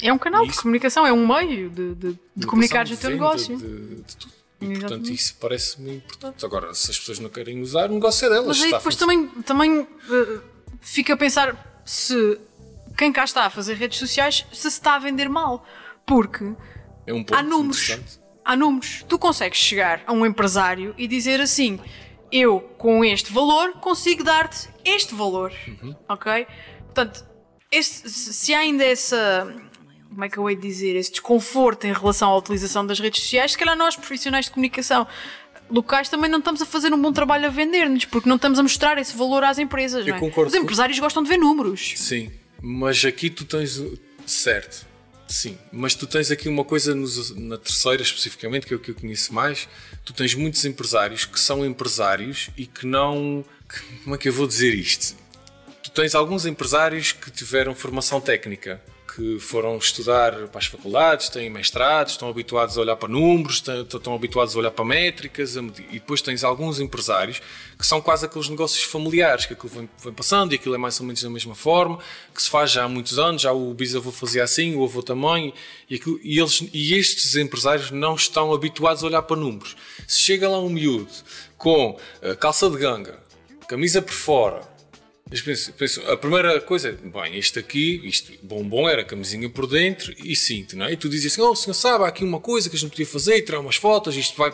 É 0.00 0.12
um 0.12 0.18
canal 0.18 0.44
de 0.44 0.52
Isso. 0.52 0.62
comunicação, 0.62 1.04
é 1.04 1.12
um 1.12 1.26
meio 1.26 1.68
de, 1.68 1.94
de, 1.96 2.18
de 2.36 2.46
comunicares 2.46 2.92
o 2.92 2.94
de 2.94 3.00
teu 3.00 3.10
negócio. 3.10 3.58
De, 3.58 3.96
de 3.96 4.16
tudo. 4.16 4.38
E, 4.60 4.64
Exatamente. 4.64 4.80
portanto, 4.80 5.10
isso 5.10 5.36
parece-me 5.40 5.96
importante. 5.96 6.44
Agora, 6.44 6.74
se 6.74 6.90
as 6.92 6.98
pessoas 6.98 7.18
não 7.18 7.28
querem 7.28 7.60
usar, 7.60 7.90
o 7.90 7.94
negócio 7.94 8.24
é 8.26 8.28
delas. 8.28 8.46
Mas 8.46 8.62
aí 8.62 8.70
depois 8.70 8.94
também, 8.94 9.26
também 9.44 9.80
uh, 9.80 10.42
fica 10.80 11.14
a 11.14 11.16
pensar 11.16 11.82
se 11.84 12.38
quem 12.96 13.12
cá 13.12 13.24
está 13.24 13.46
a 13.46 13.50
fazer 13.50 13.74
redes 13.74 13.98
sociais 13.98 14.44
se 14.52 14.68
está 14.68 14.94
a 14.94 14.98
vender 15.00 15.28
mal. 15.28 15.66
Porque 16.06 16.54
é 17.08 17.12
um 17.14 17.22
ponto 17.24 17.34
há 17.38 17.42
números. 17.42 17.98
Há 18.44 18.56
números. 18.56 19.04
Tu 19.08 19.18
consegues 19.18 19.58
chegar 19.58 20.02
a 20.06 20.12
um 20.12 20.24
empresário 20.24 20.94
e 20.96 21.06
dizer 21.06 21.40
assim: 21.40 21.78
eu 22.32 22.60
com 22.78 23.04
este 23.04 23.32
valor 23.32 23.72
consigo 23.74 24.22
dar-te 24.24 24.68
este 24.84 25.14
valor. 25.14 25.52
Uhum. 25.66 25.94
Ok? 26.08 26.46
Portanto, 26.84 27.24
esse- 27.70 28.08
se 28.10 28.54
há 28.54 28.60
ainda 28.60 28.84
essa. 28.84 29.54
Como 30.08 30.24
é 30.24 30.28
que 30.28 30.38
eu 30.38 30.48
hei 30.48 30.56
de 30.56 30.62
dizer? 30.62 30.96
Esse 30.96 31.10
desconforto 31.12 31.84
em 31.86 31.92
relação 31.92 32.30
à 32.30 32.36
utilização 32.38 32.84
das 32.86 32.98
redes 32.98 33.22
sociais, 33.22 33.52
se 33.52 33.58
calhar 33.58 33.76
nós, 33.76 33.94
profissionais 33.94 34.46
de 34.46 34.50
comunicação 34.50 35.06
locais, 35.70 36.08
também 36.08 36.30
não 36.30 36.38
estamos 36.38 36.62
a 36.62 36.66
fazer 36.66 36.92
um 36.94 37.00
bom 37.00 37.12
trabalho 37.12 37.44
a 37.46 37.50
vender-nos, 37.50 38.06
porque 38.06 38.26
não 38.28 38.36
estamos 38.36 38.58
a 38.58 38.62
mostrar 38.62 38.96
esse 38.96 39.14
valor 39.14 39.44
às 39.44 39.58
empresas. 39.58 40.06
Eu 40.06 40.12
não 40.12 40.16
é? 40.16 40.20
concordo 40.20 40.48
Os 40.50 40.56
com- 40.56 40.62
empresários 40.62 40.98
gostam 40.98 41.22
de 41.22 41.28
ver 41.28 41.36
números. 41.36 41.92
Sim, 41.96 42.32
mas 42.60 43.04
aqui 43.04 43.28
tu 43.28 43.44
tens. 43.44 43.78
o- 43.78 43.98
Certo, 44.24 44.86
sim, 45.28 45.56
mas 45.70 45.94
tu 45.94 46.06
tens 46.06 46.30
aqui 46.30 46.48
uma 46.48 46.64
coisa 46.64 46.94
nos- 46.94 47.30
na 47.36 47.56
terceira 47.58 48.02
especificamente, 48.02 48.66
que 48.66 48.72
é 48.74 48.76
o 48.76 48.80
que 48.80 48.90
eu 48.90 48.94
conheço 48.94 49.32
mais. 49.32 49.68
Tu 50.04 50.12
tens 50.12 50.34
muitos 50.34 50.64
empresários 50.64 51.24
que 51.24 51.38
são 51.38 51.64
empresários 51.64 52.50
e 52.56 52.66
que 52.66 52.86
não. 52.86 53.44
que- 53.68 53.98
Como 54.02 54.14
é 54.14 54.18
que 54.18 54.28
eu 54.28 54.32
vou 54.32 54.46
dizer 54.46 54.74
isto? 54.74 55.14
Tu 55.82 55.90
tens 55.90 56.14
alguns 56.14 56.46
empresários 56.46 57.12
que 57.12 57.30
tiveram 57.30 57.74
formação 57.74 58.20
técnica, 58.20 58.82
que 59.18 59.40
foram 59.40 59.76
estudar 59.78 60.46
para 60.46 60.60
as 60.60 60.66
faculdades, 60.66 61.28
têm 61.28 61.50
mestrados, 61.50 62.12
estão 62.12 62.28
habituados 62.28 62.78
a 62.78 62.80
olhar 62.80 62.94
para 62.94 63.08
números, 63.08 63.56
estão, 63.56 63.82
estão 63.82 64.14
habituados 64.14 64.54
a 64.54 64.58
olhar 64.60 64.70
para 64.70 64.84
métricas, 64.84 65.56
e 65.56 65.60
depois 65.94 66.22
tens 66.22 66.44
alguns 66.44 66.78
empresários 66.78 67.42
que 67.76 67.84
são 67.84 68.00
quase 68.00 68.26
aqueles 68.26 68.48
negócios 68.48 68.84
familiares, 68.84 69.44
que 69.44 69.54
aquilo 69.54 69.70
vem, 69.70 69.90
vem, 70.04 70.12
passando 70.12 70.52
e 70.52 70.54
aquilo 70.54 70.76
é 70.76 70.78
mais 70.78 71.00
ou 71.00 71.06
menos 71.06 71.20
da 71.20 71.28
mesma 71.28 71.56
forma, 71.56 71.98
que 72.32 72.40
se 72.40 72.48
faz 72.48 72.70
já 72.70 72.84
há 72.84 72.88
muitos 72.88 73.18
anos, 73.18 73.42
já 73.42 73.50
o 73.50 73.74
bisavô 73.74 74.12
fazia 74.12 74.44
assim, 74.44 74.76
o 74.76 74.84
avô 74.84 75.02
também, 75.02 75.52
e, 75.90 75.96
aquilo, 75.96 76.20
e, 76.22 76.38
eles, 76.38 76.62
e 76.72 76.94
estes 76.94 77.34
empresários 77.34 77.90
não 77.90 78.14
estão 78.14 78.54
habituados 78.54 79.02
a 79.02 79.06
olhar 79.08 79.22
para 79.22 79.36
números. 79.36 79.74
Se 80.06 80.20
chega 80.20 80.48
lá 80.48 80.60
um 80.60 80.70
miúdo 80.70 81.10
com 81.56 81.98
uh, 82.22 82.36
calça 82.36 82.70
de 82.70 82.76
ganga, 82.76 83.20
camisa 83.66 84.00
por 84.00 84.14
fora, 84.14 84.77
a 86.10 86.16
primeira 86.16 86.60
coisa, 86.60 86.92
bem, 86.92 87.36
este 87.36 87.58
aqui, 87.58 88.00
isto, 88.04 88.32
bombom 88.42 88.88
era 88.88 89.04
camisinha 89.04 89.48
por 89.48 89.66
dentro 89.66 90.14
e 90.24 90.34
cinto, 90.34 90.76
não 90.76 90.86
é? 90.86 90.92
E 90.92 90.96
tu 90.96 91.08
dizes 91.08 91.32
assim, 91.32 91.42
oh, 91.42 91.50
o 91.50 91.56
senhor 91.56 91.74
sabe, 91.74 92.04
há 92.04 92.08
aqui 92.08 92.24
uma 92.24 92.40
coisa 92.40 92.70
que 92.70 92.76
a 92.76 92.78
gente 92.78 92.90
podia 92.90 93.06
fazer, 93.06 93.42
tirar 93.42 93.60
umas 93.60 93.76
fotos, 93.76 94.16
isto 94.16 94.36
vai... 94.36 94.52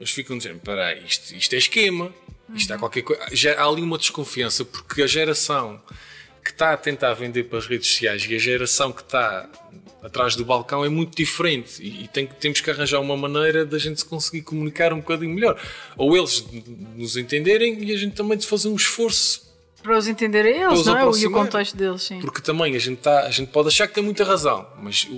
Eles 0.00 0.10
ficam 0.10 0.36
dizendo, 0.36 0.58
peraí, 0.60 1.04
isto, 1.06 1.34
isto 1.34 1.54
é 1.54 1.58
esquema, 1.58 2.12
isto 2.54 2.70
uhum. 2.70 2.76
é 2.76 2.78
qualquer 2.78 3.02
coisa... 3.02 3.22
Já 3.32 3.54
há 3.54 3.66
ali 3.66 3.82
uma 3.82 3.98
desconfiança, 3.98 4.64
porque 4.64 5.02
a 5.02 5.06
geração 5.06 5.80
que 6.42 6.50
está 6.50 6.72
a 6.72 6.76
tentar 6.76 7.14
vender 7.14 7.44
para 7.44 7.58
as 7.58 7.66
redes 7.66 7.88
sociais 7.88 8.26
e 8.28 8.34
a 8.34 8.38
geração 8.38 8.90
que 8.92 9.02
está 9.02 9.48
atrás 10.02 10.34
do 10.34 10.44
balcão 10.44 10.84
é 10.84 10.88
muito 10.88 11.14
diferente 11.14 11.82
e, 11.82 12.04
e 12.04 12.08
tem, 12.08 12.26
temos 12.26 12.62
que 12.62 12.70
arranjar 12.70 12.98
uma 12.98 13.16
maneira 13.16 13.66
da 13.66 13.78
gente 13.78 14.00
se 14.00 14.06
conseguir 14.06 14.40
comunicar 14.40 14.92
um 14.92 15.00
bocadinho 15.00 15.34
melhor. 15.34 15.60
Ou 15.96 16.16
eles 16.16 16.44
nos 16.96 17.16
entenderem 17.16 17.84
e 17.84 17.92
a 17.92 17.98
gente 17.98 18.16
também 18.16 18.38
de 18.38 18.46
fazer 18.46 18.68
um 18.68 18.76
esforço 18.76 19.49
para 19.82 19.96
os 19.96 20.06
entender 20.06 20.44
a 20.44 20.50
eles, 20.50 20.86
não 20.86 20.96
é? 20.96 21.18
E 21.18 21.26
o 21.26 21.30
contexto 21.30 21.76
deles, 21.76 22.02
sim. 22.02 22.20
Porque 22.20 22.40
também 22.40 22.74
a 22.74 22.78
gente, 22.78 22.98
tá, 22.98 23.20
a 23.20 23.30
gente 23.30 23.50
pode 23.50 23.68
achar 23.68 23.86
que 23.88 23.94
tem 23.94 24.04
muita 24.04 24.24
razão, 24.24 24.66
mas 24.78 25.08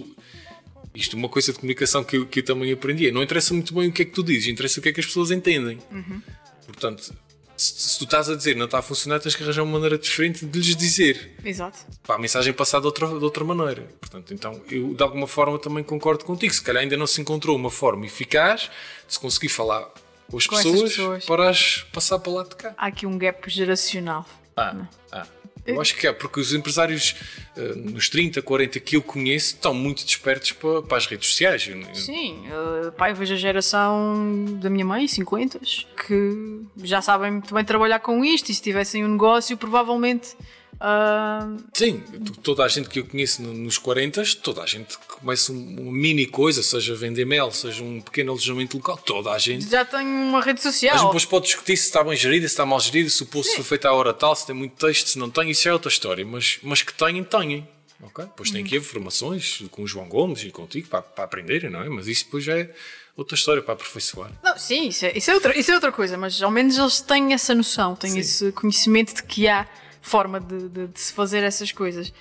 isto 0.94 1.16
é 1.16 1.18
uma 1.18 1.28
coisa 1.28 1.52
de 1.52 1.58
comunicação 1.58 2.04
que 2.04 2.16
eu, 2.16 2.26
que 2.26 2.40
eu 2.40 2.44
também 2.44 2.72
aprendi. 2.72 3.10
Não 3.10 3.22
interessa 3.22 3.54
muito 3.54 3.74
bem 3.74 3.88
o 3.88 3.92
que 3.92 4.02
é 4.02 4.04
que 4.04 4.12
tu 4.12 4.22
dizes, 4.22 4.48
interessa 4.48 4.80
o 4.80 4.82
que 4.82 4.90
é 4.90 4.92
que 4.92 5.00
as 5.00 5.06
pessoas 5.06 5.30
entendem. 5.30 5.78
Uhum. 5.90 6.22
Portanto, 6.66 7.14
se, 7.56 7.74
se, 7.74 7.98
tu 7.98 8.04
estás 8.04 8.28
a 8.28 8.34
dizer 8.34 8.56
não 8.56 8.66
está 8.66 8.78
a 8.78 8.82
funcionar, 8.82 9.20
tens 9.20 9.34
que 9.34 9.42
arranjar 9.42 9.62
uma 9.62 9.72
maneira 9.72 9.98
diferente 9.98 10.44
de 10.44 10.58
lhes 10.58 10.76
dizer. 10.76 11.34
Exato. 11.44 11.78
Para 12.02 12.16
a 12.16 12.18
mensagem 12.18 12.52
passar 12.52 12.80
de 12.80 12.86
outra, 12.86 13.06
de 13.06 13.24
outra 13.24 13.44
maneira. 13.44 13.82
Portanto, 14.00 14.34
então 14.34 14.60
eu 14.70 14.94
de 14.94 15.02
alguma 15.02 15.26
forma 15.26 15.58
também 15.58 15.82
concordo 15.82 16.24
contigo. 16.24 16.52
Se 16.52 16.62
calhar 16.62 16.82
ainda 16.82 16.96
não 16.96 17.06
se 17.06 17.20
encontrou 17.20 17.56
uma 17.56 17.70
forma 17.70 18.04
eficaz 18.06 18.70
de 19.06 19.14
se 19.14 19.18
conseguir 19.18 19.48
falar 19.48 19.88
com 20.30 20.36
as 20.36 20.46
com 20.46 20.56
pessoas, 20.56 20.82
pessoas, 20.82 21.24
para 21.24 21.50
as 21.50 21.86
passar 21.92 22.18
para 22.18 22.32
lá 22.32 22.42
de 22.44 22.56
cá. 22.56 22.74
Há 22.76 22.86
aqui 22.86 23.06
um 23.06 23.16
gap 23.18 23.48
geracional. 23.48 24.26
Ah, 24.56 24.86
ah. 25.10 25.26
Eu 25.64 25.80
acho 25.80 25.96
que 25.96 26.06
é, 26.06 26.12
porque 26.12 26.40
os 26.40 26.52
empresários 26.52 27.14
uh, 27.56 27.78
nos 27.78 28.08
30, 28.08 28.42
40 28.42 28.80
que 28.80 28.96
eu 28.96 29.02
conheço 29.02 29.54
estão 29.54 29.72
muito 29.72 30.04
despertos 30.04 30.50
para, 30.52 30.82
para 30.82 30.96
as 30.96 31.06
redes 31.06 31.28
sociais. 31.28 31.70
Sim, 31.94 32.42
uh, 32.48 32.90
pai, 32.92 33.14
vejo 33.14 33.34
a 33.34 33.36
geração 33.36 34.58
da 34.60 34.68
minha 34.68 34.84
mãe, 34.84 35.06
50, 35.06 35.60
que 36.06 36.62
já 36.82 37.00
sabem 37.00 37.30
muito 37.30 37.54
bem 37.54 37.64
trabalhar 37.64 38.00
com 38.00 38.24
isto 38.24 38.50
e 38.50 38.54
se 38.54 38.60
tivessem 38.60 39.04
um 39.04 39.08
negócio, 39.08 39.56
provavelmente 39.56 40.36
Uh... 40.82 41.62
Sim, 41.72 42.00
toda 42.42 42.64
a 42.64 42.68
gente 42.68 42.88
que 42.88 42.98
eu 42.98 43.06
conheço 43.06 43.40
nos 43.40 43.78
40, 43.78 44.20
toda 44.42 44.62
a 44.62 44.66
gente 44.66 44.98
começa 44.98 45.52
uma 45.52 45.92
mini 45.92 46.26
coisa, 46.26 46.60
seja 46.60 46.96
vender 46.96 47.24
mel, 47.24 47.52
seja 47.52 47.84
um 47.84 48.00
pequeno 48.00 48.32
alojamento 48.32 48.76
local, 48.76 48.96
toda 48.96 49.30
a 49.30 49.38
gente. 49.38 49.70
Já 49.70 49.84
tem 49.84 50.04
uma 50.04 50.40
rede 50.40 50.60
social. 50.60 50.96
Mas 50.96 51.04
depois 51.04 51.24
pode 51.24 51.46
discutir 51.46 51.76
se 51.76 51.84
está 51.84 52.02
bem 52.02 52.16
gerida, 52.16 52.48
se 52.48 52.54
está 52.54 52.66
mal 52.66 52.80
gerida, 52.80 53.08
se 53.08 53.22
o 53.22 53.26
poço 53.26 53.54
foi 53.54 53.62
feito 53.62 53.86
à 53.86 53.92
hora 53.92 54.12
tal, 54.12 54.34
se 54.34 54.44
tem 54.44 54.56
muito 54.56 54.74
texto, 54.74 55.06
se 55.06 55.18
não 55.20 55.30
tem, 55.30 55.50
isso 55.50 55.68
é 55.68 55.72
outra 55.72 55.88
história. 55.88 56.26
Mas, 56.26 56.58
mas 56.64 56.82
que 56.82 56.92
têm, 56.92 57.22
têm. 57.22 57.68
Okay? 58.02 58.24
Depois 58.24 58.50
tem 58.50 58.64
que 58.64 58.76
haver 58.76 58.84
formações 58.84 59.62
com 59.70 59.82
o 59.84 59.86
João 59.86 60.08
Gomes 60.08 60.42
e 60.42 60.50
contigo 60.50 60.88
para, 60.88 61.02
para 61.02 61.22
aprenderem, 61.22 61.70
não 61.70 61.80
é? 61.80 61.88
Mas 61.88 62.08
isso 62.08 62.24
depois 62.24 62.42
já 62.42 62.58
é 62.58 62.68
outra 63.16 63.36
história 63.36 63.62
para 63.62 63.74
aperfeiçoar. 63.74 64.32
Não, 64.42 64.58
sim, 64.58 64.88
isso 64.88 65.06
é, 65.06 65.16
isso, 65.16 65.30
é 65.30 65.34
outra, 65.34 65.56
isso 65.56 65.70
é 65.70 65.74
outra 65.74 65.92
coisa, 65.92 66.18
mas 66.18 66.42
ao 66.42 66.50
menos 66.50 66.76
eles 66.76 67.00
têm 67.00 67.32
essa 67.32 67.54
noção, 67.54 67.94
têm 67.94 68.10
sim. 68.10 68.18
esse 68.18 68.50
conhecimento 68.52 69.14
de 69.14 69.22
que 69.22 69.46
há 69.46 69.68
forma 70.02 70.38
de, 70.40 70.68
de, 70.68 70.86
de, 70.88 71.00
se 71.00 71.12
fazer 71.12 71.42
essas 71.42 71.72
coisas. 71.72 72.12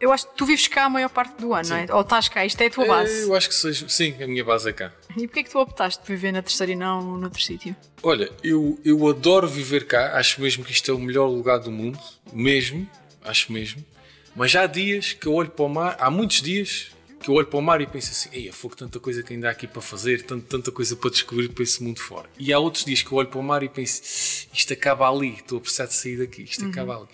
Eu 0.00 0.12
acho 0.12 0.28
que 0.28 0.36
tu 0.36 0.46
vives 0.46 0.68
cá 0.68 0.84
a 0.84 0.90
maior 0.90 1.08
parte 1.08 1.40
do 1.40 1.52
ano, 1.52 1.64
sim. 1.64 1.70
não 1.70 1.78
é? 1.78 1.86
Ou 1.92 2.02
estás 2.02 2.28
cá, 2.28 2.44
isto 2.44 2.60
é 2.60 2.66
a 2.66 2.70
tua 2.70 2.86
base? 2.86 3.22
Eu 3.22 3.34
acho 3.34 3.48
que 3.48 3.54
seja, 3.54 3.88
sim, 3.88 4.14
a 4.22 4.26
minha 4.26 4.44
base 4.44 4.68
é 4.68 4.72
cá. 4.72 4.92
E 5.16 5.26
porquê 5.26 5.40
é 5.40 5.42
que 5.42 5.50
tu 5.50 5.58
optaste 5.58 6.00
por 6.00 6.08
viver 6.08 6.30
na 6.30 6.42
terceira 6.42 6.72
e 6.72 6.76
não 6.76 7.16
noutro 7.16 7.42
sítio? 7.42 7.74
Olha, 8.02 8.30
eu, 8.44 8.78
eu 8.84 9.08
adoro 9.08 9.48
viver 9.48 9.86
cá, 9.86 10.16
acho 10.16 10.40
mesmo 10.40 10.64
que 10.64 10.70
isto 10.70 10.90
é 10.90 10.94
o 10.94 10.98
melhor 10.98 11.26
lugar 11.26 11.58
do 11.58 11.72
mundo, 11.72 11.98
mesmo, 12.32 12.88
acho 13.24 13.52
mesmo. 13.52 13.84
Mas 14.36 14.54
há 14.54 14.66
dias 14.66 15.14
que 15.14 15.26
eu 15.26 15.34
olho 15.34 15.50
para 15.50 15.64
o 15.64 15.68
mar, 15.68 15.96
há 15.98 16.08
muitos 16.10 16.42
dias 16.42 16.92
que 17.20 17.28
eu 17.28 17.34
olho 17.34 17.46
para 17.46 17.58
o 17.58 17.62
mar 17.62 17.80
e 17.80 17.86
penso 17.86 18.10
assim: 18.10 18.28
Ei, 18.32 18.50
fogo, 18.52 18.76
tanta 18.76 19.00
coisa 19.00 19.22
que 19.22 19.32
ainda 19.32 19.48
há 19.48 19.50
aqui 19.50 19.66
para 19.66 19.82
fazer, 19.82 20.22
tanta, 20.22 20.46
tanta 20.48 20.70
coisa 20.70 20.96
para 20.96 21.10
descobrir 21.10 21.48
para 21.48 21.62
esse 21.62 21.82
mundo 21.82 22.00
fora. 22.00 22.28
E 22.38 22.52
há 22.52 22.58
outros 22.58 22.84
dias 22.84 23.02
que 23.02 23.10
eu 23.10 23.18
olho 23.18 23.28
para 23.28 23.38
o 23.38 23.42
mar 23.42 23.62
e 23.62 23.68
penso: 23.68 24.46
Isto 24.52 24.72
acaba 24.72 25.08
ali, 25.08 25.34
estou 25.34 25.58
a 25.58 25.60
precisar 25.60 25.86
de 25.86 25.94
sair 25.94 26.18
daqui, 26.18 26.42
isto 26.42 26.64
uhum. 26.64 26.70
acaba 26.70 26.96
ali. 26.96 27.08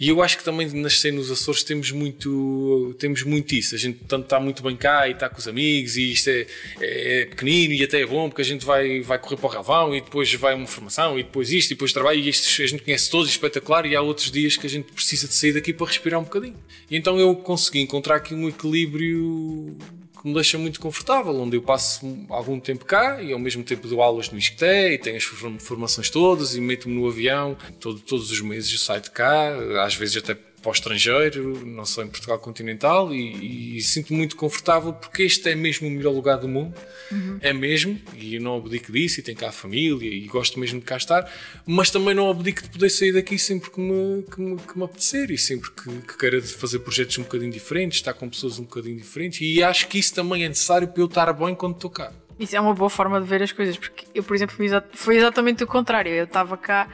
E 0.00 0.08
eu 0.08 0.22
acho 0.22 0.38
que 0.38 0.44
também 0.44 0.66
nascer 0.72 1.12
nos 1.12 1.30
Açores 1.30 1.62
temos 1.62 1.92
muito, 1.92 2.96
temos 2.98 3.22
muito 3.22 3.54
isso. 3.54 3.74
A 3.74 3.78
gente 3.78 3.98
tanto 4.08 4.24
está 4.24 4.40
muito 4.40 4.62
bem 4.62 4.74
cá 4.74 5.06
e 5.06 5.12
está 5.12 5.28
com 5.28 5.38
os 5.38 5.46
amigos 5.46 5.98
e 5.98 6.12
isto 6.12 6.30
é, 6.30 6.46
é, 6.80 7.20
é, 7.20 7.24
pequenino 7.26 7.74
e 7.74 7.84
até 7.84 8.00
é 8.00 8.06
bom 8.06 8.30
porque 8.30 8.40
a 8.40 8.44
gente 8.44 8.64
vai, 8.64 9.02
vai 9.02 9.18
correr 9.18 9.36
para 9.36 9.46
o 9.46 9.50
relvão 9.50 9.94
e 9.94 10.00
depois 10.00 10.32
vai 10.32 10.54
uma 10.54 10.66
formação 10.66 11.18
e 11.18 11.22
depois 11.22 11.52
isto 11.52 11.72
e 11.72 11.74
depois 11.74 11.92
trabalho 11.92 12.18
e 12.18 12.30
isto 12.30 12.62
a 12.62 12.66
gente 12.66 12.82
conhece 12.82 13.10
todos, 13.10 13.28
espetacular 13.28 13.84
e 13.84 13.94
há 13.94 14.00
outros 14.00 14.30
dias 14.30 14.56
que 14.56 14.66
a 14.66 14.70
gente 14.70 14.90
precisa 14.90 15.28
de 15.28 15.34
sair 15.34 15.52
daqui 15.52 15.70
para 15.70 15.86
respirar 15.86 16.18
um 16.18 16.24
bocadinho. 16.24 16.56
E 16.90 16.96
então 16.96 17.20
eu 17.20 17.36
consegui 17.36 17.80
encontrar 17.80 18.16
aqui 18.16 18.32
um 18.32 18.48
equilíbrio 18.48 19.76
que 20.20 20.28
me 20.28 20.34
deixa 20.34 20.58
muito 20.58 20.80
confortável, 20.80 21.34
onde 21.34 21.56
eu 21.56 21.62
passo 21.62 22.26
algum 22.28 22.60
tempo 22.60 22.84
cá 22.84 23.22
e 23.22 23.32
ao 23.32 23.38
mesmo 23.38 23.64
tempo 23.64 23.88
dou 23.88 24.02
aulas 24.02 24.30
no 24.30 24.38
ISCTE 24.38 24.92
e 24.92 24.98
tenho 24.98 25.16
as 25.16 25.24
formações 25.24 26.10
todas 26.10 26.54
e 26.54 26.60
meto-me 26.60 26.94
no 26.94 27.08
avião. 27.08 27.56
Todo, 27.80 27.98
todos 28.00 28.30
os 28.30 28.40
meses 28.40 28.70
eu 28.70 28.78
saio 28.78 29.00
de 29.00 29.10
cá, 29.10 29.50
às 29.84 29.94
vezes 29.94 30.18
até 30.18 30.36
para 30.60 30.70
o 30.70 30.72
estrangeiro, 30.72 31.64
não 31.66 31.84
só 31.84 32.02
em 32.02 32.08
Portugal 32.08 32.38
continental, 32.38 33.14
e, 33.14 33.78
e 33.78 33.82
sinto 33.82 34.12
muito 34.12 34.36
confortável 34.36 34.92
porque 34.92 35.22
este 35.22 35.48
é 35.48 35.54
mesmo 35.54 35.88
o 35.88 35.90
melhor 35.90 36.12
lugar 36.12 36.36
do 36.36 36.48
mundo, 36.48 36.74
uhum. 37.10 37.38
é 37.40 37.52
mesmo, 37.52 37.98
e 38.16 38.34
eu 38.34 38.40
não 38.40 38.56
abdico 38.56 38.92
disso, 38.92 39.20
e 39.20 39.22
tenho 39.22 39.38
cá 39.38 39.48
a 39.48 39.52
família, 39.52 40.08
e 40.08 40.26
gosto 40.26 40.58
mesmo 40.60 40.80
de 40.80 40.86
cá 40.86 40.96
estar, 40.96 41.30
mas 41.66 41.90
também 41.90 42.14
não 42.14 42.30
abdico 42.30 42.62
de 42.62 42.68
poder 42.68 42.90
sair 42.90 43.12
daqui 43.12 43.38
sempre 43.38 43.70
que 43.70 43.80
me, 43.80 44.22
que 44.22 44.40
me, 44.40 44.56
que 44.56 44.78
me 44.78 44.84
apetecer, 44.84 45.30
e 45.30 45.38
sempre 45.38 45.70
que, 45.70 45.90
que 46.02 46.18
queira 46.18 46.42
fazer 46.42 46.80
projetos 46.80 47.16
um 47.18 47.22
bocadinho 47.22 47.52
diferentes, 47.52 47.98
estar 47.98 48.12
com 48.12 48.28
pessoas 48.28 48.58
um 48.58 48.64
bocadinho 48.64 48.96
diferentes, 48.96 49.40
e 49.40 49.62
acho 49.62 49.88
que 49.88 49.98
isso 49.98 50.14
também 50.14 50.44
é 50.44 50.48
necessário 50.48 50.88
para 50.88 51.02
eu 51.02 51.06
estar 51.06 51.32
bem 51.32 51.54
quando 51.54 51.74
estou 51.74 51.90
cá. 51.90 52.12
Isso 52.38 52.56
é 52.56 52.60
uma 52.60 52.72
boa 52.72 52.88
forma 52.88 53.20
de 53.20 53.26
ver 53.26 53.42
as 53.42 53.52
coisas, 53.52 53.76
porque 53.76 54.06
eu, 54.14 54.22
por 54.22 54.34
exemplo, 54.34 54.56
foi 54.94 55.16
exatamente 55.16 55.62
o 55.62 55.66
contrário. 55.66 56.10
Eu 56.10 56.24
estava 56.24 56.56
cá 56.56 56.88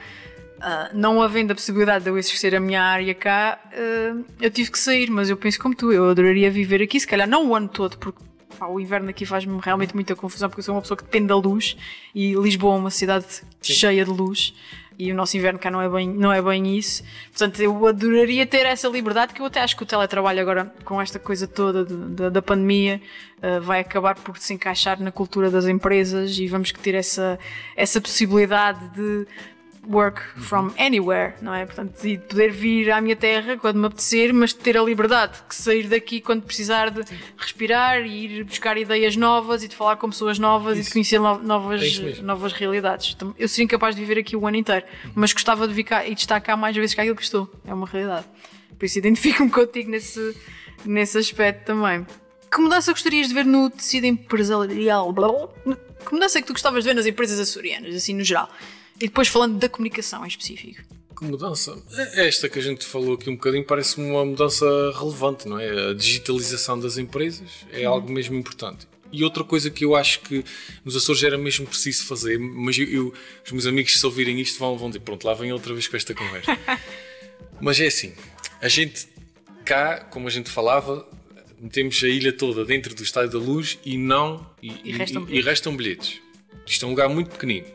Uh, 0.56 0.96
não 0.96 1.20
havendo 1.20 1.52
a 1.52 1.54
possibilidade 1.54 2.04
de 2.04 2.10
eu 2.10 2.16
exercer 2.16 2.54
a 2.54 2.60
minha 2.60 2.82
área 2.82 3.14
cá, 3.14 3.58
uh, 3.66 4.24
eu 4.40 4.50
tive 4.50 4.70
que 4.70 4.78
sair, 4.78 5.10
mas 5.10 5.28
eu 5.28 5.36
penso 5.36 5.60
como 5.60 5.74
tu, 5.74 5.92
eu 5.92 6.08
adoraria 6.08 6.50
viver 6.50 6.82
aqui, 6.82 6.98
se 6.98 7.06
calhar 7.06 7.28
não 7.28 7.48
o 7.48 7.54
ano 7.54 7.68
todo, 7.68 7.98
porque 7.98 8.22
pá, 8.58 8.66
o 8.66 8.80
inverno 8.80 9.10
aqui 9.10 9.26
faz-me 9.26 9.58
realmente 9.62 9.94
muita 9.94 10.16
confusão, 10.16 10.48
porque 10.48 10.60
eu 10.60 10.64
sou 10.64 10.74
uma 10.74 10.80
pessoa 10.80 10.96
que 10.96 11.04
depende 11.04 11.26
da 11.26 11.36
luz 11.36 11.76
e 12.14 12.32
Lisboa 12.32 12.74
é 12.74 12.78
uma 12.78 12.90
cidade 12.90 13.26
Sim. 13.60 13.72
cheia 13.72 14.04
de 14.04 14.10
luz 14.10 14.54
e 14.98 15.12
o 15.12 15.14
nosso 15.14 15.36
inverno 15.36 15.58
cá 15.58 15.70
não 15.70 15.80
é, 15.80 15.88
bem, 15.88 16.08
não 16.08 16.32
é 16.32 16.40
bem 16.40 16.76
isso. 16.76 17.02
Portanto, 17.30 17.60
eu 17.60 17.86
adoraria 17.86 18.46
ter 18.46 18.64
essa 18.64 18.88
liberdade, 18.88 19.34
que 19.34 19.42
eu 19.42 19.46
até 19.46 19.60
acho 19.60 19.76
que 19.76 19.82
o 19.82 19.86
teletrabalho 19.86 20.40
agora, 20.40 20.72
com 20.84 21.00
esta 21.00 21.18
coisa 21.18 21.46
toda 21.46 21.84
de, 21.84 21.94
de, 21.94 22.30
da 22.30 22.40
pandemia, 22.40 23.00
uh, 23.38 23.60
vai 23.60 23.80
acabar 23.80 24.14
por 24.14 24.38
se 24.38 24.54
encaixar 24.54 25.00
na 25.00 25.12
cultura 25.12 25.50
das 25.50 25.66
empresas 25.66 26.38
e 26.38 26.46
vamos 26.46 26.72
ter 26.72 26.94
essa, 26.94 27.38
essa 27.76 28.00
possibilidade 28.00 28.88
de 28.94 29.26
work 29.88 30.20
from 30.40 30.72
anywhere, 30.78 31.34
não 31.40 31.54
é? 31.54 31.64
Portanto, 31.64 32.00
de 32.00 32.18
poder 32.18 32.50
vir 32.50 32.90
à 32.90 33.00
minha 33.00 33.16
terra 33.16 33.56
quando 33.56 33.78
me 33.78 33.86
apetecer, 33.86 34.32
mas 34.32 34.52
ter 34.52 34.76
a 34.76 34.82
liberdade 34.82 35.38
de 35.48 35.54
sair 35.54 35.88
daqui 35.88 36.20
quando 36.20 36.42
precisar 36.42 36.90
de 36.90 37.02
respirar 37.36 38.04
e 38.04 38.24
ir 38.24 38.44
buscar 38.44 38.76
ideias 38.76 39.16
novas 39.16 39.62
e 39.62 39.68
de 39.68 39.76
falar 39.76 39.96
com 39.96 40.10
pessoas 40.10 40.38
novas 40.38 40.78
isso. 40.78 40.82
e 40.82 40.84
de 40.88 40.92
conhecer 40.92 41.18
novas, 41.18 41.98
é 41.98 42.22
novas 42.22 42.52
realidades. 42.52 43.14
Então, 43.16 43.34
eu 43.38 43.48
seria 43.48 43.64
incapaz 43.64 43.94
de 43.94 44.00
viver 44.00 44.20
aqui 44.20 44.36
o 44.36 44.46
ano 44.46 44.56
inteiro, 44.56 44.84
mas 45.14 45.32
gostava 45.32 45.66
de 45.66 45.74
vir 45.74 45.84
cá 45.84 46.06
e 46.06 46.14
de 46.14 46.20
estar 46.20 46.40
cá 46.40 46.56
mais 46.56 46.74
vezes 46.76 46.94
que 46.94 47.00
aquilo 47.00 47.16
que 47.16 47.22
estou. 47.22 47.50
É 47.64 47.72
uma 47.72 47.86
realidade. 47.86 48.26
Por 48.78 48.84
isso 48.84 48.98
identifico-me 48.98 49.50
contigo 49.50 49.90
nesse, 49.90 50.36
nesse 50.84 51.18
aspecto 51.18 51.66
também. 51.66 52.06
Que 52.50 52.60
mudança 52.60 52.92
gostarias 52.92 53.28
de 53.28 53.34
ver 53.34 53.44
no 53.44 53.68
tecido 53.70 54.06
empresarial? 54.06 55.12
Que 56.06 56.14
mudança 56.14 56.38
é 56.38 56.40
que 56.40 56.46
tu 56.46 56.52
gostavas 56.52 56.84
de 56.84 56.90
ver 56.90 56.94
nas 56.94 57.06
empresas 57.06 57.40
açorianas, 57.40 57.94
assim 57.94 58.14
no 58.14 58.22
geral? 58.22 58.48
E 59.00 59.06
depois 59.06 59.28
falando 59.28 59.58
da 59.58 59.68
comunicação 59.68 60.24
em 60.24 60.28
específico. 60.28 60.82
Que 61.18 61.24
mudança? 61.24 61.82
É 62.14 62.26
esta 62.28 62.48
que 62.48 62.58
a 62.58 62.62
gente 62.62 62.84
falou 62.84 63.14
aqui 63.14 63.30
um 63.30 63.34
bocadinho 63.36 63.64
parece 63.64 63.96
uma 63.98 64.24
mudança 64.24 64.66
relevante, 64.98 65.48
não 65.48 65.58
é? 65.58 65.90
A 65.90 65.94
digitalização 65.94 66.78
das 66.78 66.98
empresas 66.98 67.48
é 67.72 67.88
uhum. 67.88 67.94
algo 67.94 68.12
mesmo 68.12 68.36
importante. 68.36 68.86
E 69.10 69.24
outra 69.24 69.42
coisa 69.44 69.70
que 69.70 69.84
eu 69.84 69.94
acho 69.96 70.20
que 70.20 70.44
nos 70.84 70.94
Açores 70.96 71.22
era 71.22 71.38
mesmo 71.38 71.66
preciso 71.66 72.04
fazer, 72.04 72.38
mas 72.38 72.76
eu, 72.76 72.86
eu, 72.86 73.14
os 73.44 73.52
meus 73.52 73.64
amigos, 73.64 73.98
se 73.98 74.04
ouvirem 74.04 74.40
isto, 74.40 74.58
vão, 74.58 74.76
vão 74.76 74.88
dizer: 74.90 75.00
pronto, 75.00 75.24
lá 75.26 75.32
vem 75.32 75.52
outra 75.52 75.72
vez 75.72 75.88
com 75.88 75.96
esta 75.96 76.12
conversa. 76.14 76.58
mas 77.60 77.80
é 77.80 77.86
assim: 77.86 78.12
a 78.60 78.68
gente 78.68 79.08
cá, 79.64 80.00
como 80.00 80.26
a 80.28 80.30
gente 80.30 80.50
falava, 80.50 81.08
metemos 81.58 82.02
a 82.04 82.08
ilha 82.08 82.32
toda 82.32 82.64
dentro 82.64 82.94
do 82.94 83.02
Estádio 83.02 83.30
da 83.30 83.38
Luz 83.38 83.78
e 83.86 83.96
não 83.96 84.46
e, 84.62 84.72
E 84.84 84.92
restam 84.92 85.22
e- 85.22 85.24
e 85.24 85.28
bilhetes. 85.28 85.46
restam 85.48 85.76
bilhetes. 85.76 86.20
Isto 86.66 86.84
é 86.84 86.88
um 86.88 86.90
lugar 86.90 87.08
muito 87.08 87.30
pequenino. 87.30 87.66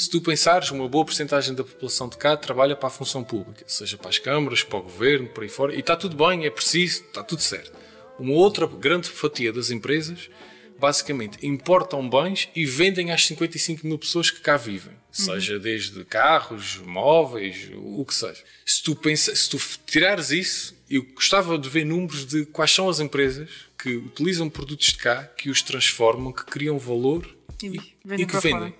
Se 0.00 0.08
tu 0.08 0.18
pensares, 0.18 0.70
uma 0.70 0.88
boa 0.88 1.04
porcentagem 1.04 1.54
da 1.54 1.62
população 1.62 2.08
de 2.08 2.16
cá 2.16 2.34
trabalha 2.34 2.74
para 2.74 2.86
a 2.86 2.90
função 2.90 3.22
pública, 3.22 3.66
seja 3.66 3.98
para 3.98 4.08
as 4.08 4.16
câmaras, 4.18 4.62
para 4.62 4.78
o 4.78 4.82
governo, 4.82 5.28
por 5.28 5.42
aí 5.42 5.48
fora, 5.50 5.74
e 5.74 5.80
está 5.80 5.94
tudo 5.94 6.16
bem, 6.16 6.46
é 6.46 6.50
preciso, 6.50 7.02
está 7.02 7.22
tudo 7.22 7.42
certo. 7.42 7.70
Uma 8.18 8.32
outra 8.32 8.66
grande 8.66 9.10
fatia 9.10 9.52
das 9.52 9.70
empresas, 9.70 10.30
basicamente, 10.78 11.46
importam 11.46 12.08
bens 12.08 12.48
e 12.56 12.64
vendem 12.64 13.12
às 13.12 13.26
55 13.26 13.86
mil 13.86 13.98
pessoas 13.98 14.30
que 14.30 14.40
cá 14.40 14.56
vivem, 14.56 14.94
seja 15.12 15.58
desde 15.58 16.02
carros, 16.06 16.78
móveis, 16.78 17.70
o 17.74 18.02
que 18.02 18.14
seja. 18.14 18.42
Se 18.64 18.82
tu, 18.82 18.96
pensa, 18.96 19.36
se 19.36 19.50
tu 19.50 19.60
tirares 19.84 20.30
isso, 20.30 20.74
eu 20.88 21.02
gostava 21.12 21.58
de 21.58 21.68
ver 21.68 21.84
números 21.84 22.24
de 22.24 22.46
quais 22.46 22.70
são 22.70 22.88
as 22.88 23.00
empresas 23.00 23.50
que 23.76 23.96
utilizam 23.96 24.48
produtos 24.48 24.86
de 24.86 24.96
cá, 24.96 25.24
que 25.24 25.50
os 25.50 25.60
transformam, 25.60 26.32
que 26.32 26.46
criam 26.46 26.78
valor 26.78 27.28
E 27.62 27.66
e, 27.66 28.22
e 28.22 28.24
que 28.24 28.38
vendem. 28.38 28.50
fora. 28.50 28.74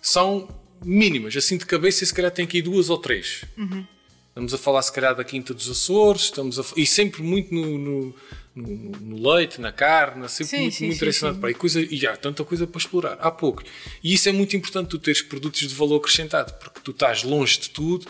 São 0.00 0.61
mínimas, 0.84 1.36
assim 1.36 1.56
de 1.56 1.66
cabeça, 1.66 2.04
e 2.04 2.06
se 2.06 2.14
calhar 2.14 2.30
tem 2.30 2.44
aqui 2.44 2.60
duas 2.62 2.90
ou 2.90 2.98
três. 2.98 3.44
Uhum. 3.56 3.84
Estamos 4.28 4.54
a 4.54 4.58
falar, 4.58 4.80
se 4.82 4.92
calhar, 4.92 5.14
da 5.14 5.22
Quinta 5.24 5.52
dos 5.52 5.68
Açores, 5.68 6.22
estamos 6.22 6.58
a, 6.58 6.64
e 6.76 6.86
sempre 6.86 7.22
muito 7.22 7.54
no, 7.54 7.76
no, 7.78 8.14
no- 8.56 8.92
no 9.00 9.30
leite, 9.34 9.60
na 9.60 9.70
carne, 9.70 10.26
sempre 10.28 10.50
Sim, 10.50 10.60
muito, 10.62 10.74
sim, 10.74 10.84
muito 10.86 10.94
sim, 10.94 10.98
direcionado 11.00 11.38
para 11.38 11.48
aí. 11.50 11.54
Coisa, 11.54 11.80
e 11.82 12.06
há 12.06 12.16
tanta 12.16 12.42
coisa 12.42 12.66
para 12.66 12.78
explorar, 12.78 13.18
há 13.20 13.30
pouco. 13.30 13.62
E 14.02 14.14
isso 14.14 14.28
é 14.28 14.32
muito 14.32 14.56
importante, 14.56 14.88
tu 14.88 14.98
teres 14.98 15.20
produtos 15.20 15.60
de 15.60 15.74
valor 15.74 15.96
acrescentado, 15.98 16.54
porque 16.54 16.80
tu 16.82 16.92
estás 16.92 17.22
longe 17.22 17.58
de 17.60 17.68
tudo, 17.70 18.06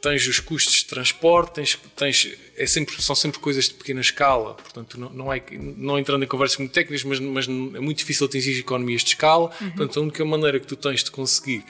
tens 0.00 0.26
os 0.26 0.40
custos 0.40 0.74
de 0.78 0.86
transporte, 0.86 1.54
tens, 1.54 1.78
tens, 1.94 2.28
é 2.56 2.66
sempre, 2.66 3.00
são 3.00 3.14
sempre 3.14 3.38
coisas 3.38 3.68
de 3.68 3.74
pequena 3.74 4.00
escala, 4.00 4.54
portanto, 4.54 4.98
não, 4.98 5.10
não, 5.10 5.32
é, 5.32 5.40
não 5.76 5.96
entrando 5.96 6.24
em 6.24 6.26
conversas 6.26 6.58
muito 6.58 6.72
técnicas, 6.72 7.04
mas, 7.04 7.20
mas 7.20 7.46
é 7.46 7.50
muito 7.78 7.98
difícil 7.98 8.26
atingir 8.26 8.58
economias 8.58 9.02
de 9.02 9.10
escala. 9.10 9.50
Portanto, 9.50 10.00
a 10.00 10.02
única 10.02 10.24
maneira 10.24 10.58
que 10.58 10.66
tu 10.66 10.74
tens 10.74 11.04
de 11.04 11.10
conseguir 11.12 11.62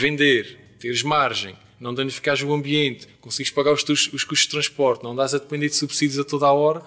vender, 0.00 0.58
teres 0.78 1.02
margem, 1.02 1.56
não 1.80 1.94
danificares 1.94 2.42
o 2.42 2.52
ambiente, 2.52 3.06
conseguires 3.20 3.52
pagar 3.52 3.72
os, 3.72 3.82
teus, 3.82 4.12
os 4.12 4.24
custos 4.24 4.42
de 4.42 4.50
transporte, 4.50 5.04
não 5.04 5.14
dás 5.14 5.34
a 5.34 5.38
depender 5.38 5.68
de 5.68 5.76
subsídios 5.76 6.18
a 6.18 6.24
toda 6.24 6.46
a 6.46 6.52
hora, 6.52 6.82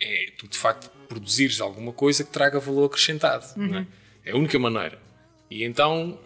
é 0.00 0.32
tu 0.36 0.48
de 0.48 0.58
facto 0.58 0.90
produzires 1.08 1.60
alguma 1.60 1.92
coisa 1.92 2.24
que 2.24 2.30
traga 2.30 2.58
valor 2.58 2.86
acrescentado. 2.86 3.46
não 3.56 3.78
é? 3.78 3.86
É 4.24 4.32
a 4.32 4.36
única 4.36 4.58
maneira. 4.58 5.00
E 5.50 5.64
então 5.64 6.18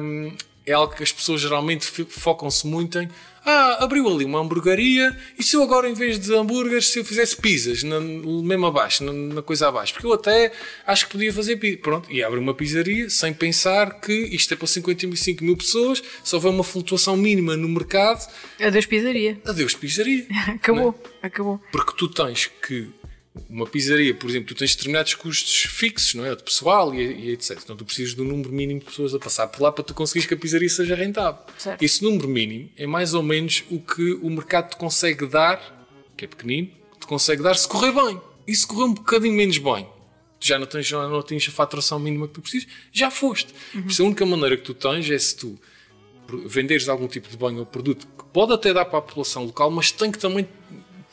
hum, 0.00 0.36
é 0.66 0.72
algo 0.72 0.94
que 0.94 1.02
as 1.02 1.12
pessoas 1.12 1.40
geralmente 1.40 1.84
focam-se 2.08 2.66
muito 2.66 2.98
em. 2.98 3.08
Ah, 3.46 3.84
abriu 3.84 4.08
ali 4.08 4.24
uma 4.24 4.40
hamburgueria 4.40 5.14
e 5.38 5.42
se 5.42 5.54
eu 5.54 5.62
agora, 5.62 5.86
em 5.86 5.92
vez 5.92 6.18
de 6.18 6.34
hambúrgueres, 6.34 6.88
se 6.88 6.98
eu 6.98 7.04
fizesse 7.04 7.36
pizzas, 7.36 7.82
na, 7.82 8.00
mesmo 8.00 8.64
abaixo, 8.64 9.04
na, 9.04 9.12
na 9.12 9.42
coisa 9.42 9.68
abaixo, 9.68 9.92
porque 9.92 10.06
eu 10.06 10.14
até 10.14 10.50
acho 10.86 11.04
que 11.04 11.12
podia 11.12 11.30
fazer 11.30 11.56
pizza. 11.56 11.82
Pronto, 11.82 12.10
e 12.10 12.22
abre 12.22 12.38
uma 12.38 12.54
pizzaria 12.54 13.10
sem 13.10 13.34
pensar 13.34 14.00
que 14.00 14.12
isto 14.12 14.54
é 14.54 14.56
para 14.56 14.66
55 14.66 15.44
mil 15.44 15.58
pessoas, 15.58 16.02
se 16.22 16.34
houver 16.34 16.48
uma 16.48 16.64
flutuação 16.64 17.18
mínima 17.18 17.54
no 17.54 17.68
mercado, 17.68 18.26
Adeus 18.58 18.86
pizzaria. 18.86 19.38
adeus 19.44 19.74
pizzaria. 19.74 20.26
Acabou, 20.48 20.98
acabou. 21.22 21.60
Porque 21.70 21.92
tu 21.98 22.08
tens 22.08 22.46
que. 22.66 22.88
Uma 23.48 23.66
pizzaria, 23.66 24.14
por 24.14 24.30
exemplo, 24.30 24.48
tu 24.48 24.54
tens 24.54 24.76
determinados 24.76 25.14
custos 25.14 25.64
fixos, 25.68 26.14
não 26.14 26.24
é? 26.24 26.36
De 26.36 26.42
pessoal 26.42 26.94
e, 26.94 27.00
e 27.00 27.30
etc. 27.32 27.58
Então 27.62 27.76
tu 27.76 27.84
precisas 27.84 28.14
de 28.14 28.22
um 28.22 28.24
número 28.24 28.52
mínimo 28.52 28.78
de 28.78 28.86
pessoas 28.86 29.12
a 29.12 29.18
passar 29.18 29.48
por 29.48 29.60
lá 29.60 29.72
para 29.72 29.82
tu 29.82 29.92
conseguires 29.92 30.26
que 30.26 30.34
a 30.34 30.36
pizzaria 30.36 30.68
seja 30.68 30.94
rentável. 30.94 31.40
Certo. 31.58 31.82
Esse 31.82 32.02
número 32.04 32.28
mínimo 32.28 32.70
é 32.76 32.86
mais 32.86 33.12
ou 33.12 33.22
menos 33.22 33.64
o 33.70 33.80
que 33.80 34.12
o 34.14 34.30
mercado 34.30 34.70
te 34.70 34.76
consegue 34.76 35.26
dar, 35.26 35.88
que 36.16 36.24
é 36.24 36.28
pequenino, 36.28 36.70
te 37.00 37.06
consegue 37.08 37.42
dar 37.42 37.56
se 37.56 37.66
correr 37.66 37.92
bem. 37.92 38.20
E 38.46 38.54
se 38.54 38.66
correr 38.66 38.84
um 38.84 38.94
bocadinho 38.94 39.34
menos 39.34 39.58
bem, 39.58 39.88
tu 40.38 40.46
já 40.46 40.56
não 40.56 40.66
tens, 40.66 40.86
já 40.86 41.08
não 41.08 41.22
tens 41.22 41.48
a 41.48 41.50
faturação 41.50 41.98
mínima 41.98 42.28
que 42.28 42.34
tu 42.34 42.40
precisas, 42.40 42.68
já 42.92 43.10
foste. 43.10 43.52
Por 43.72 43.90
isso 43.90 44.02
a 44.02 44.06
única 44.06 44.24
maneira 44.24 44.56
que 44.56 44.62
tu 44.62 44.74
tens 44.74 45.10
é 45.10 45.18
se 45.18 45.36
tu 45.36 45.58
venderes 46.46 46.88
algum 46.88 47.08
tipo 47.08 47.28
de 47.28 47.36
bem 47.36 47.58
ou 47.58 47.66
produto 47.66 48.06
que 48.06 48.24
pode 48.32 48.52
até 48.52 48.72
dar 48.72 48.84
para 48.84 48.98
a 48.98 49.02
população 49.02 49.44
local, 49.44 49.70
mas 49.70 49.90
tem 49.90 50.12
que 50.12 50.18
também 50.18 50.48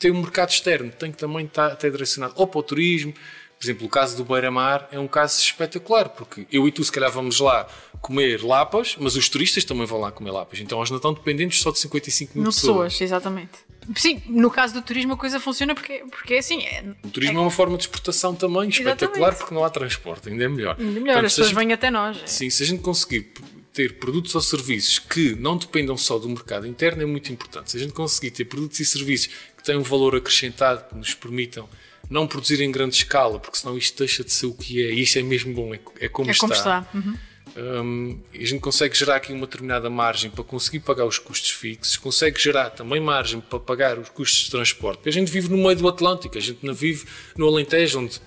ter 0.02 0.10
um 0.10 0.20
mercado 0.20 0.50
externo, 0.50 0.90
tem 0.90 1.10
que 1.12 1.18
também 1.18 1.46
estar 1.46 1.68
até 1.68 1.88
direcionado 1.88 2.34
ou 2.36 2.46
para 2.46 2.58
o 2.58 2.62
turismo. 2.62 3.12
Por 3.12 3.64
exemplo, 3.66 3.86
o 3.86 3.88
caso 3.88 4.16
do 4.16 4.24
Beira-Mar 4.24 4.88
é 4.90 4.98
um 4.98 5.06
caso 5.06 5.40
espetacular, 5.40 6.08
porque 6.08 6.46
eu 6.50 6.66
e 6.66 6.72
tu, 6.72 6.82
se 6.82 6.90
calhar, 6.90 7.12
vamos 7.12 7.38
lá 7.38 7.68
comer 8.00 8.42
lapas, 8.42 8.96
mas 8.98 9.14
os 9.14 9.28
turistas 9.28 9.64
também 9.64 9.86
vão 9.86 10.00
lá 10.00 10.10
comer 10.10 10.32
lapas. 10.32 10.58
Então, 10.58 10.78
eles 10.80 10.90
não 10.90 10.96
estão 10.96 11.14
dependentes 11.14 11.60
só 11.60 11.70
de 11.70 11.78
55 11.78 12.32
mil 12.36 12.46
pessoas. 12.46 12.92
pessoas, 12.94 13.00
exatamente. 13.00 13.52
Sim, 13.96 14.20
no 14.26 14.50
caso 14.50 14.74
do 14.74 14.82
turismo 14.82 15.12
a 15.12 15.16
coisa 15.16 15.38
funciona 15.38 15.74
porque, 15.76 16.02
porque 16.10 16.34
é 16.34 16.38
assim, 16.38 16.62
é, 16.64 16.84
O 17.04 17.08
turismo 17.10 17.38
é 17.38 17.42
uma 17.42 17.50
forma 17.52 17.76
de 17.76 17.84
exportação 17.84 18.34
também 18.34 18.68
espetacular, 18.68 19.10
Exatamente. 19.28 19.38
porque 19.38 19.54
não 19.54 19.64
há 19.64 19.70
transporte, 19.70 20.28
ainda 20.28 20.42
é 20.44 20.48
melhor. 20.48 20.76
ainda 20.78 20.90
melhor, 20.92 21.04
Portanto, 21.14 21.26
as 21.26 21.32
pessoas 21.32 21.48
gente- 21.48 21.56
vêm 21.58 21.72
até 21.72 21.88
nós. 21.90 22.16
é. 22.20 22.26
Sim, 22.26 22.50
se 22.50 22.62
a 22.64 22.66
gente 22.66 22.82
conseguir 22.82 23.32
ter 23.72 23.98
produtos 23.98 24.34
ou 24.34 24.40
serviços 24.42 24.98
que 24.98 25.34
não 25.36 25.56
dependam 25.56 25.96
só 25.96 26.18
do 26.18 26.28
mercado 26.28 26.66
interno 26.66 27.02
é 27.02 27.06
muito 27.06 27.32
importante. 27.32 27.70
Se 27.70 27.76
a 27.78 27.80
gente 27.80 27.92
conseguir 27.94 28.30
ter 28.30 28.44
produtos 28.44 28.78
e 28.80 28.84
serviços 28.84 29.30
que 29.62 29.66
tenham 29.66 29.80
um 29.80 29.84
valor 29.84 30.16
acrescentado, 30.16 30.84
que 30.88 30.96
nos 30.96 31.14
permitam 31.14 31.68
não 32.10 32.26
produzir 32.26 32.60
em 32.60 32.70
grande 32.70 32.96
escala, 32.96 33.38
porque 33.38 33.58
senão 33.58 33.78
isto 33.78 33.96
deixa 33.98 34.24
de 34.24 34.32
ser 34.32 34.46
o 34.46 34.54
que 34.54 34.82
é, 34.82 34.92
e 34.92 35.02
isto 35.02 35.18
é 35.18 35.22
mesmo 35.22 35.54
bom, 35.54 35.72
é, 35.72 35.80
é 36.00 36.08
como 36.08 36.28
É 36.28 36.32
está. 36.32 36.40
como 36.40 36.52
está. 36.52 36.86
Uhum. 36.92 37.16
Hum, 37.54 38.20
e 38.32 38.42
a 38.42 38.46
gente 38.46 38.60
consegue 38.60 38.96
gerar 38.96 39.16
aqui 39.16 39.32
uma 39.32 39.46
determinada 39.46 39.90
margem 39.90 40.30
para 40.30 40.42
conseguir 40.42 40.80
pagar 40.80 41.04
os 41.04 41.18
custos 41.18 41.50
fixos, 41.50 41.96
consegue 41.96 42.40
gerar 42.40 42.70
também 42.70 43.00
margem 43.00 43.40
para 43.40 43.58
pagar 43.60 43.98
os 43.98 44.08
custos 44.08 44.44
de 44.44 44.50
transporte. 44.50 44.98
Porque 44.98 45.10
a 45.10 45.12
gente 45.12 45.30
vive 45.30 45.48
no 45.48 45.58
meio 45.58 45.76
do 45.76 45.86
Atlântico, 45.88 46.36
a 46.36 46.40
gente 46.40 46.64
não 46.64 46.74
vive 46.74 47.04
no 47.36 47.46
Alentejo, 47.46 48.00
onde 48.00 48.20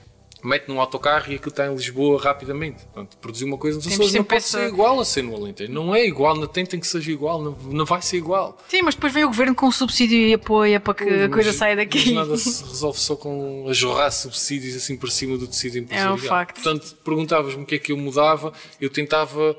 mete 0.46 0.68
num 0.68 0.80
autocarro 0.80 1.32
e 1.32 1.36
aquilo 1.36 1.50
está 1.50 1.66
em 1.68 1.76
Lisboa 1.76 2.22
rapidamente. 2.22 2.84
Portanto, 2.86 3.18
produzir 3.18 3.46
uma 3.46 3.58
coisa 3.58 3.78
nos 3.78 3.88
Açores 3.88 4.14
não 4.14 4.24
pode 4.24 4.38
essa- 4.38 4.60
ser 4.60 4.68
igual 4.68 5.00
a 5.00 5.06
ser 5.06 5.22
no 5.24 5.36
Alentejo. 5.36 5.72
Não 5.72 5.94
é 5.96 6.06
igual, 6.06 6.36
não 6.36 6.48
tentem 6.48 6.80
que 6.80 6.88
seja 6.88 7.12
igual, 7.12 7.42
não, 7.42 7.52
não 7.72 7.86
vai 7.86 8.02
ser 8.02 8.18
igual. 8.18 8.58
Sim, 8.68 8.82
mas 8.84 8.96
depois 8.96 9.14
vem 9.14 9.24
o 9.24 9.28
governo 9.28 9.56
com 9.56 9.72
subsídio 9.72 10.18
e 10.18 10.34
apoia 10.34 10.80
para 10.80 10.94
que 10.94 11.04
a 11.04 11.30
coisa 11.30 11.50
Mas- 11.50 11.56
saia 11.58 11.76
Mas 11.76 11.86
daqui. 11.86 12.12
nada 12.14 12.38
se 12.38 12.64
resolve 12.64 13.00
só 13.00 13.16
com 13.16 13.66
a 13.70 13.74
jorrar 13.74 14.12
subsídios 14.12 14.76
assim 14.76 14.96
por 14.96 15.10
cima 15.12 15.38
do 15.38 15.48
tecido 15.48 15.78
empresarial. 15.80 16.14
É 16.14 16.16
um 16.16 16.18
facto. 16.20 16.56
Portanto, 16.62 16.96
perguntavas-me 17.04 17.64
o 17.64 17.66
que 17.66 17.76
é 17.76 17.80
que 17.80 17.92
eu 17.92 17.98
mudava, 17.98 18.54
eu 18.80 18.90
tentava 18.90 19.56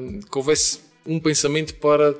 hum, 0.00 0.20
que 0.20 0.38
houvesse 0.38 0.80
um 1.04 1.18
pensamento 1.20 1.74
para 1.74 2.14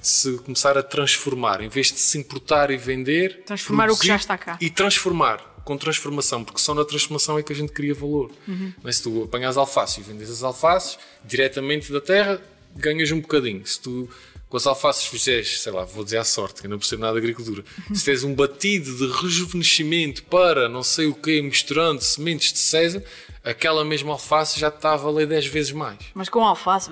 se 0.00 0.36
começar 0.38 0.76
a 0.76 0.82
transformar, 0.82 1.60
em 1.60 1.68
vez 1.68 1.92
de 1.92 1.98
se 2.00 2.18
importar 2.18 2.70
e 2.72 2.76
vender, 2.76 3.42
Transformar 3.46 3.88
o 3.90 3.96
que 3.96 4.06
já 4.06 4.16
está 4.16 4.36
cá. 4.36 4.58
E 4.60 4.68
transformar, 4.68 5.51
com 5.64 5.76
transformação, 5.76 6.44
porque 6.44 6.60
só 6.60 6.74
na 6.74 6.84
transformação 6.84 7.38
é 7.38 7.42
que 7.42 7.52
a 7.52 7.56
gente 7.56 7.72
cria 7.72 7.94
valor. 7.94 8.30
Uhum. 8.46 8.72
Mas 8.82 8.96
se 8.96 9.02
tu 9.04 9.24
apanhas 9.24 9.56
alface 9.56 10.00
e 10.00 10.02
vendes 10.02 10.30
as 10.30 10.42
alfaces 10.42 10.98
diretamente 11.24 11.92
da 11.92 12.00
terra, 12.00 12.40
ganhas 12.74 13.10
um 13.10 13.20
bocadinho. 13.20 13.66
Se 13.66 13.80
tu 13.80 14.08
com 14.48 14.58
as 14.58 14.66
alfaces 14.66 15.06
fizeres, 15.06 15.62
sei 15.62 15.72
lá, 15.72 15.82
vou 15.82 16.04
dizer 16.04 16.18
à 16.18 16.24
sorte, 16.24 16.60
que 16.60 16.66
eu 16.66 16.70
não 16.70 16.78
percebo 16.78 17.00
nada 17.00 17.14
de 17.14 17.20
agricultura, 17.20 17.64
se 17.94 18.04
tens 18.04 18.22
um 18.22 18.34
batido 18.34 18.94
de 18.98 19.10
rejuvenescimento 19.22 20.24
para 20.24 20.68
não 20.68 20.82
sei 20.82 21.06
o 21.06 21.14
quê, 21.14 21.40
misturando 21.40 22.02
sementes 22.02 22.52
de 22.52 22.58
sésamo, 22.58 23.02
aquela 23.42 23.82
mesma 23.82 24.12
alface 24.12 24.60
já 24.60 24.68
está 24.68 24.92
a 24.92 24.96
valer 24.96 25.26
10 25.26 25.46
vezes 25.46 25.72
mais. 25.72 25.96
Mas 26.12 26.28
com 26.28 26.44
alface. 26.44 26.90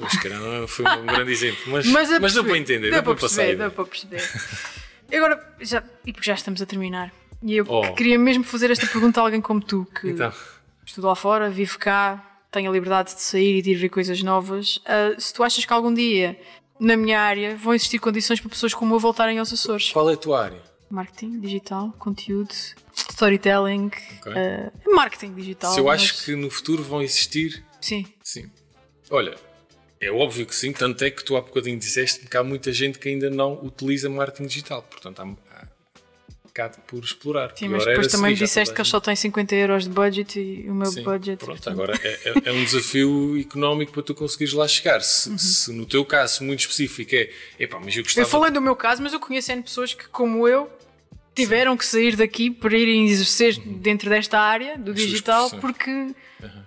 Mas, 0.00 0.18
cara, 0.18 0.36
não 0.36 0.66
foi 0.66 0.84
um 0.84 1.06
grande 1.06 1.30
exemplo. 1.30 1.60
Mas, 1.68 1.86
Mas, 1.86 2.18
mas 2.18 2.34
deu 2.34 2.44
para 2.44 2.58
entender, 2.58 2.90
deu 2.90 2.94
deu 2.94 3.02
para 3.04 3.14
passar. 3.14 3.36
perceber, 3.36 3.52
ideia. 3.52 3.68
deu 3.68 3.70
para 3.70 3.84
perceber. 3.84 4.22
Agora, 5.12 5.54
já, 5.60 5.84
e 6.04 6.12
porque 6.12 6.26
já 6.28 6.34
estamos 6.34 6.60
a 6.60 6.66
terminar. 6.66 7.12
E 7.42 7.56
eu 7.56 7.64
Oh. 7.68 7.92
queria 7.94 8.18
mesmo 8.18 8.42
fazer 8.44 8.70
esta 8.70 8.86
pergunta 8.86 9.20
a 9.20 9.24
alguém 9.24 9.40
como 9.40 9.60
tu, 9.60 9.86
que 10.00 10.08
Então, 10.10 10.32
estuda 10.84 11.08
lá 11.08 11.14
fora, 11.14 11.50
vive 11.50 11.76
cá, 11.78 12.40
tem 12.50 12.66
a 12.66 12.70
liberdade 12.70 13.14
de 13.14 13.20
sair 13.22 13.58
e 13.58 13.62
de 13.62 13.70
ir 13.72 13.74
ver 13.76 13.88
coisas 13.88 14.22
novas. 14.22 14.80
ah, 14.86 15.14
se 15.18 15.32
tu 15.32 15.42
achas 15.42 15.64
que 15.64 15.72
algum 15.72 15.92
dia, 15.92 16.38
na 16.80 16.96
minha 16.96 17.20
área, 17.20 17.56
vão 17.56 17.74
existir 17.74 17.98
condições 17.98 18.40
para 18.40 18.48
pessoas 18.50 18.72
como 18.74 18.94
eu 18.94 18.98
voltarem 18.98 19.38
aos 19.38 19.52
Açores? 19.52 19.90
qual 19.92 20.08
é 20.10 20.14
a 20.14 20.16
tua 20.16 20.42
área? 20.44 20.62
Marketing 20.90 21.40
digital, 21.40 21.92
conteúdo, 21.98 22.54
storytelling, 23.10 23.90
Ok. 24.20 24.32
ah, 24.34 24.72
marketing 24.94 25.34
digital. 25.34 25.72
Se 25.72 25.80
eu 25.80 25.84
mas- 25.86 26.02
acho 26.02 26.24
que 26.24 26.34
no 26.36 26.50
futuro 26.50 26.82
vão 26.82 27.02
existir 27.02 27.64
Sim, 27.80 28.04
Sim. 28.22 28.50
Olha, 29.10 29.36
é 30.00 30.10
óbvio 30.10 30.44
que 30.46 30.54
sim, 30.54 30.72
tanto 30.72 31.04
é 31.04 31.10
que 31.10 31.22
tu 31.24 31.36
há 31.36 31.40
bocadinho 31.40 31.78
disseste 31.78 32.26
que 32.26 32.36
há 32.36 32.42
muita 32.42 32.72
gente 32.72 32.98
que 32.98 33.08
ainda 33.08 33.30
não 33.30 33.64
utiliza 33.64 34.10
marketing 34.10 34.46
digital. 34.48 34.82
Portanto, 34.82 35.20
há, 35.20 35.26
por 36.86 37.02
explorar. 37.04 37.52
sim 37.56 37.68
mas 37.68 37.84
depois 37.84 38.06
também 38.08 38.34
disseste 38.34 38.74
que 38.74 38.80
eles 38.80 38.88
só 38.88 38.98
têm 39.00 39.14
50 39.16 39.54
euros 39.54 39.84
de 39.84 39.90
budget 39.90 40.38
e 40.40 40.68
o 40.70 40.74
meu 40.74 40.86
Sim, 40.90 41.02
budget. 41.02 41.38
Pronto, 41.44 41.56
portanto, 41.62 41.72
agora 41.74 41.98
é, 42.02 42.20
é- 42.30 42.42
é 42.50 42.52
um 42.52 42.64
desafio 42.64 43.38
económico 43.40 43.92
para 43.92 44.02
tu 44.02 44.14
conseguires 44.14 44.52
lá 44.54 44.66
chegar. 44.66 45.00
Se, 45.02 45.28
Uhum. 45.30 45.38
se 45.38 45.72
no 45.72 45.86
teu 45.86 46.04
caso 46.04 46.42
muito 46.44 46.60
específico 46.60 47.14
é, 47.14 47.30
epá, 47.58 47.78
mas 47.78 47.94
eu 47.94 48.00
Eu 48.00 48.04
gostava. 48.04 48.26
falei 48.28 48.50
do 48.50 48.60
meu 48.60 48.74
caso, 48.76 49.02
mas 49.02 49.12
eu 49.12 49.20
conheço 49.20 49.52
N 49.52 49.62
pessoas 49.62 49.92
que, 49.94 50.08
como 50.08 50.46
eu, 50.48 50.70
tiveram 51.34 51.76
que 51.76 51.84
sair 51.84 52.16
daqui 52.16 52.50
para 52.50 52.76
irem 52.76 53.06
exercer 53.06 53.58
dentro 53.60 54.08
desta 54.08 54.38
área 54.40 54.78
do 54.78 54.92
As 54.92 54.96
digital, 54.96 55.50
porque 55.60 56.14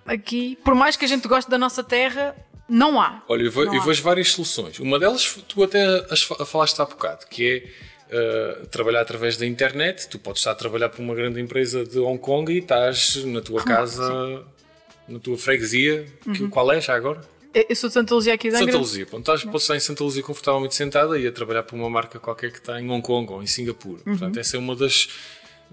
aqui, 0.06 0.56
por 0.64 0.74
mais 0.74 0.96
que 0.96 1.04
a 1.04 1.08
gente 1.08 1.26
goste 1.26 1.50
da 1.50 1.58
nossa 1.58 1.82
terra, 1.82 2.36
não 2.68 3.00
há. 3.00 3.22
Olha, 3.28 3.42
eu, 3.42 3.50
ve- 3.50 3.64
Não 3.64 3.74
eu 3.74 3.82
vejo 3.82 4.02
várias 4.02 4.28
soluções. 4.30 4.78
Uma 4.78 4.98
delas, 4.98 5.38
tu 5.48 5.62
até 5.64 5.82
as 6.08 6.22
fa- 6.22 6.44
falaste 6.46 6.80
há 6.80 6.84
bocado, 6.84 7.26
que 7.26 7.44
é 7.48 7.89
uh, 8.10 8.66
trabalhar 8.66 9.00
através 9.00 9.36
da 9.36 9.46
internet. 9.46 10.08
Tu 10.08 10.18
podes 10.18 10.40
estar 10.40 10.52
a 10.52 10.54
trabalhar 10.54 10.88
para 10.88 11.02
uma 11.02 11.14
grande 11.14 11.40
empresa 11.40 11.84
de 11.84 11.98
Hong 11.98 12.18
Kong 12.18 12.52
e 12.52 12.58
estás 12.58 13.24
na 13.24 13.40
tua 13.40 13.62
casa, 13.64 14.06
sim. 14.06 15.12
na 15.12 15.18
tua 15.18 15.38
freguesia. 15.38 16.06
Uhum. 16.26 16.32
Que, 16.32 16.48
qual 16.48 16.70
é 16.72 16.80
já 16.80 16.94
agora? 16.94 17.20
Eu 17.52 17.74
sou 17.74 17.88
de 17.88 17.94
Santa 17.94 18.14
Luzia 18.14 18.34
aqui 18.34 18.48
da 18.48 18.58
Santa 18.58 18.78
Luzia. 18.78 19.06
Pronto, 19.06 19.22
estás, 19.22 19.44
podes 19.44 19.62
estar 19.62 19.76
em 19.76 19.80
Santa 19.80 20.04
Luzia 20.04 20.22
confortavelmente 20.22 20.74
sentada 20.74 21.18
e 21.18 21.26
a 21.26 21.32
trabalhar 21.32 21.64
para 21.64 21.74
uma 21.74 21.90
marca 21.90 22.20
qualquer 22.20 22.52
que 22.52 22.58
está 22.58 22.80
em 22.80 22.88
Hong 22.88 23.02
Kong 23.02 23.32
ou 23.32 23.42
em 23.42 23.46
Singapura. 23.46 24.00
Uhum. 24.06 24.16
Portanto, 24.16 24.38
essa 24.38 24.56
é 24.56 24.60
uma 24.60 24.76
das 24.76 25.08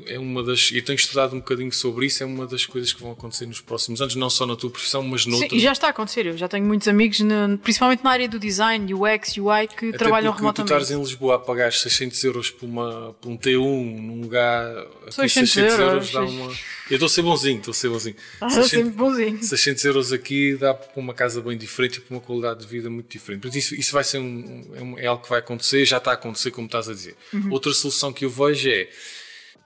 é 0.05 0.19
uma 0.19 0.43
das. 0.43 0.71
E 0.71 0.81
tenho 0.81 0.95
estudado 0.95 1.35
um 1.35 1.39
bocadinho 1.39 1.71
sobre 1.71 2.05
isso, 2.05 2.21
é 2.21 2.25
uma 2.25 2.45
das 2.45 2.65
coisas 2.65 2.93
que 2.93 3.01
vão 3.01 3.11
acontecer 3.11 3.45
nos 3.45 3.61
próximos 3.61 4.01
anos, 4.01 4.15
não 4.15 4.29
só 4.29 4.45
na 4.45 4.55
tua 4.55 4.69
profissão, 4.69 5.01
mas 5.01 5.25
noutras. 5.25 5.49
Sim, 5.49 5.57
e 5.57 5.59
já 5.59 5.71
está 5.71 5.87
a 5.87 5.89
acontecer. 5.89 6.25
Eu 6.27 6.37
já 6.37 6.47
tenho 6.47 6.65
muitos 6.65 6.87
amigos, 6.87 7.19
na, 7.21 7.57
principalmente 7.57 8.03
na 8.03 8.11
área 8.11 8.29
do 8.29 8.39
design, 8.39 8.93
UX, 8.93 9.37
UI, 9.37 9.67
que 9.67 9.89
Até 9.89 9.97
trabalham 9.97 10.31
remotamente. 10.31 10.71
Tu 10.71 10.77
estás 10.77 10.91
em 10.91 10.99
Lisboa 10.99 11.35
a 11.35 11.39
pagar 11.39 11.73
600 11.73 12.23
euros 12.23 12.51
por, 12.51 12.65
uma, 12.65 13.15
por 13.19 13.29
um 13.29 13.37
T1 13.37 13.57
num 13.57 14.21
lugar. 14.21 14.71
600, 15.09 15.51
600 15.51 15.79
euros, 15.79 16.11
dá 16.11 16.21
uma. 16.21 16.53
Eu 16.89 16.95
estou 16.95 17.07
a 17.07 17.09
ser 17.09 17.21
bonzinho, 17.21 17.57
estou 17.57 17.71
a 17.71 17.75
ser 17.75 17.89
bonzinho. 17.89 18.15
Ah, 18.39 18.49
600, 18.49 18.93
bonzinho. 18.93 19.43
600 19.43 19.85
euros 19.85 20.13
aqui 20.13 20.55
dá 20.55 20.73
para 20.73 20.99
uma 20.99 21.13
casa 21.13 21.41
bem 21.41 21.57
diferente 21.57 21.97
e 21.97 22.01
para 22.01 22.15
uma 22.15 22.21
qualidade 22.21 22.61
de 22.61 22.67
vida 22.67 22.89
muito 22.89 23.09
diferente. 23.09 23.41
Portanto, 23.41 23.59
isso, 23.59 23.75
isso 23.75 23.91
vai 23.91 24.03
ser 24.03 24.19
um, 24.19 24.95
é, 24.97 25.03
é 25.03 25.07
algo 25.07 25.23
que 25.23 25.29
vai 25.29 25.39
acontecer, 25.39 25.83
já 25.85 25.97
está 25.97 26.11
a 26.11 26.13
acontecer, 26.13 26.51
como 26.51 26.67
estás 26.67 26.87
a 26.87 26.93
dizer. 26.93 27.15
Uhum. 27.33 27.51
Outra 27.51 27.73
solução 27.73 28.13
que 28.13 28.23
eu 28.23 28.29
vejo 28.29 28.69
é 28.69 28.87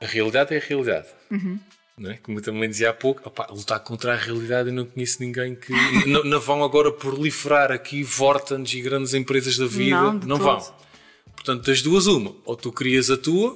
a 0.01 0.05
realidade 0.05 0.53
é 0.53 0.57
a 0.57 0.61
realidade. 0.61 1.07
Uhum. 1.29 1.59
Não 1.97 2.09
é? 2.09 2.17
Como 2.17 2.39
eu 2.39 2.43
também 2.43 2.67
dizia 2.69 2.89
há 2.89 2.93
pouco, 2.93 3.21
opa, 3.23 3.47
lutar 3.51 3.79
contra 3.81 4.13
a 4.13 4.15
realidade 4.15 4.69
eu 4.69 4.73
não 4.73 4.85
conheço 4.85 5.21
ninguém 5.21 5.55
que. 5.55 5.71
não, 6.07 6.23
não, 6.23 6.39
vão 6.39 6.63
agora 6.63 6.91
proliferar 6.91 7.71
aqui 7.71 8.03
Vortans 8.03 8.73
e 8.73 8.81
grandes 8.81 9.13
empresas 9.13 9.57
da 9.57 9.67
vida. 9.67 10.01
Não, 10.01 10.13
não 10.13 10.37
vão. 10.37 10.59
Portanto, 11.35 11.65
das 11.65 11.81
duas, 11.81 12.07
uma. 12.07 12.33
Ou 12.45 12.55
tu 12.55 12.71
crias 12.71 13.11
a 13.11 13.17
tua, 13.17 13.55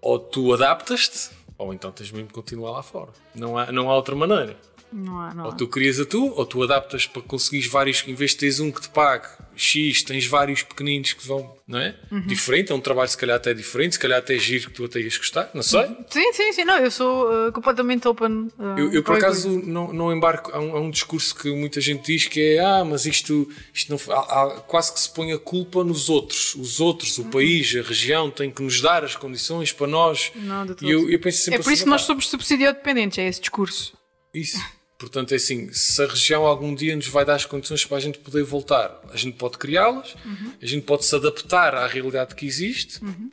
ou 0.00 0.18
tu 0.18 0.52
adaptas-te, 0.52 1.30
ou 1.56 1.72
então 1.72 1.92
tens 1.92 2.10
mesmo 2.10 2.28
que 2.28 2.34
continuar 2.34 2.72
lá 2.72 2.82
fora. 2.82 3.12
Não 3.34 3.56
há, 3.56 3.70
não 3.70 3.90
há 3.90 3.96
outra 3.96 4.14
maneira. 4.14 4.56
Não 4.94 5.18
há, 5.18 5.34
não 5.34 5.46
ou 5.46 5.52
tu 5.52 5.66
crias 5.66 5.98
a 5.98 6.04
tua, 6.04 6.32
ou 6.34 6.46
tu 6.46 6.62
adaptas 6.62 7.04
para 7.04 7.20
conseguires 7.20 7.66
vários, 7.68 8.04
em 8.06 8.14
vez 8.14 8.30
de 8.30 8.36
teres 8.36 8.60
um 8.60 8.70
que 8.70 8.80
te 8.80 8.88
pague 8.88 9.26
X, 9.56 10.04
tens 10.04 10.24
vários 10.24 10.62
pequeninos 10.62 11.12
que 11.12 11.26
vão, 11.26 11.56
não 11.66 11.80
é? 11.80 11.96
Uhum. 12.12 12.20
Diferente, 12.20 12.70
é 12.70 12.74
um 12.74 12.80
trabalho 12.80 13.08
se 13.08 13.16
calhar 13.16 13.36
até 13.36 13.52
diferente, 13.52 13.94
se 13.94 13.98
calhar 13.98 14.18
até 14.18 14.38
giro 14.38 14.68
que 14.68 14.72
tu 14.72 14.84
até 14.84 15.00
ias 15.00 15.16
gostar, 15.16 15.50
não 15.52 15.64
sei. 15.64 15.84
Sim, 16.08 16.32
sim, 16.32 16.52
sim, 16.52 16.64
não, 16.64 16.78
eu 16.78 16.92
sou 16.92 17.28
uh, 17.28 17.52
completamente 17.52 18.06
open. 18.06 18.48
Uh, 18.56 18.78
eu, 18.78 18.92
eu, 18.92 19.02
por 19.02 19.16
acaso 19.16 19.48
não, 19.48 19.92
não 19.92 20.12
embarco, 20.12 20.52
há 20.52 20.60
um, 20.60 20.76
há 20.76 20.80
um, 20.80 20.90
discurso 20.90 21.34
que 21.34 21.52
muita 21.52 21.80
gente 21.80 22.06
diz 22.06 22.26
que 22.26 22.40
é, 22.40 22.60
ah, 22.60 22.84
mas 22.84 23.04
isto, 23.04 23.48
isto 23.72 23.90
não, 23.90 24.14
há, 24.14 24.20
há, 24.20 24.60
quase 24.60 24.92
que 24.92 25.00
se 25.00 25.12
põe 25.12 25.32
a 25.32 25.38
culpa 25.38 25.82
nos 25.82 26.08
outros, 26.08 26.54
os 26.54 26.80
outros, 26.80 27.18
o 27.18 27.22
uhum. 27.22 27.30
país, 27.30 27.74
a 27.76 27.82
região 27.82 28.30
tem 28.30 28.48
que 28.48 28.62
nos 28.62 28.80
dar 28.80 29.02
as 29.02 29.16
condições 29.16 29.72
para 29.72 29.88
nós. 29.88 30.30
Não, 30.36 30.66
de 30.66 30.86
e 30.86 30.90
eu, 30.90 31.10
eu 31.10 31.20
penso 31.20 31.38
sempre 31.38 31.60
É 31.60 31.62
por 31.62 31.68
assim, 31.68 31.74
isso 31.74 31.84
que 31.84 31.90
nós 31.90 32.02
somos 32.02 32.28
subsidiado 32.28 32.78
dependentes, 32.78 33.18
é 33.18 33.26
esse 33.26 33.40
discurso. 33.40 33.92
Isso. 34.32 34.58
Portanto, 34.98 35.32
é 35.32 35.36
assim, 35.36 35.72
se 35.72 36.00
a 36.02 36.06
região 36.06 36.46
algum 36.46 36.74
dia 36.74 36.94
nos 36.94 37.08
vai 37.08 37.24
dar 37.24 37.34
as 37.34 37.44
condições 37.44 37.84
para 37.84 37.96
a 37.96 38.00
gente 38.00 38.18
poder 38.18 38.44
voltar, 38.44 39.00
a 39.12 39.16
gente 39.16 39.36
pode 39.36 39.58
criá-las, 39.58 40.14
uhum. 40.24 40.52
a 40.62 40.66
gente 40.66 40.84
pode 40.84 41.04
se 41.04 41.14
adaptar 41.14 41.74
à 41.74 41.86
realidade 41.86 42.34
que 42.34 42.46
existe, 42.46 43.02
uhum. 43.04 43.30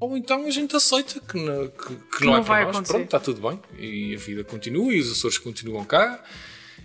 ou 0.00 0.16
então 0.16 0.44
a 0.44 0.50
gente 0.50 0.74
aceita 0.74 1.20
que, 1.20 1.38
não, 1.38 1.68
que, 1.68 1.86
que, 1.86 2.18
que 2.18 2.26
não, 2.26 2.36
é 2.36 2.42
para 2.42 2.64
nós. 2.64 2.70
Acontecer. 2.70 2.92
Pronto, 2.92 3.04
está 3.04 3.20
tudo 3.20 3.48
bem. 3.48 3.60
E 3.78 4.14
a 4.14 4.18
vida 4.18 4.42
continua, 4.42 4.92
e 4.92 4.98
os 4.98 5.12
Açores 5.12 5.38
continuam 5.38 5.84
cá, 5.84 6.22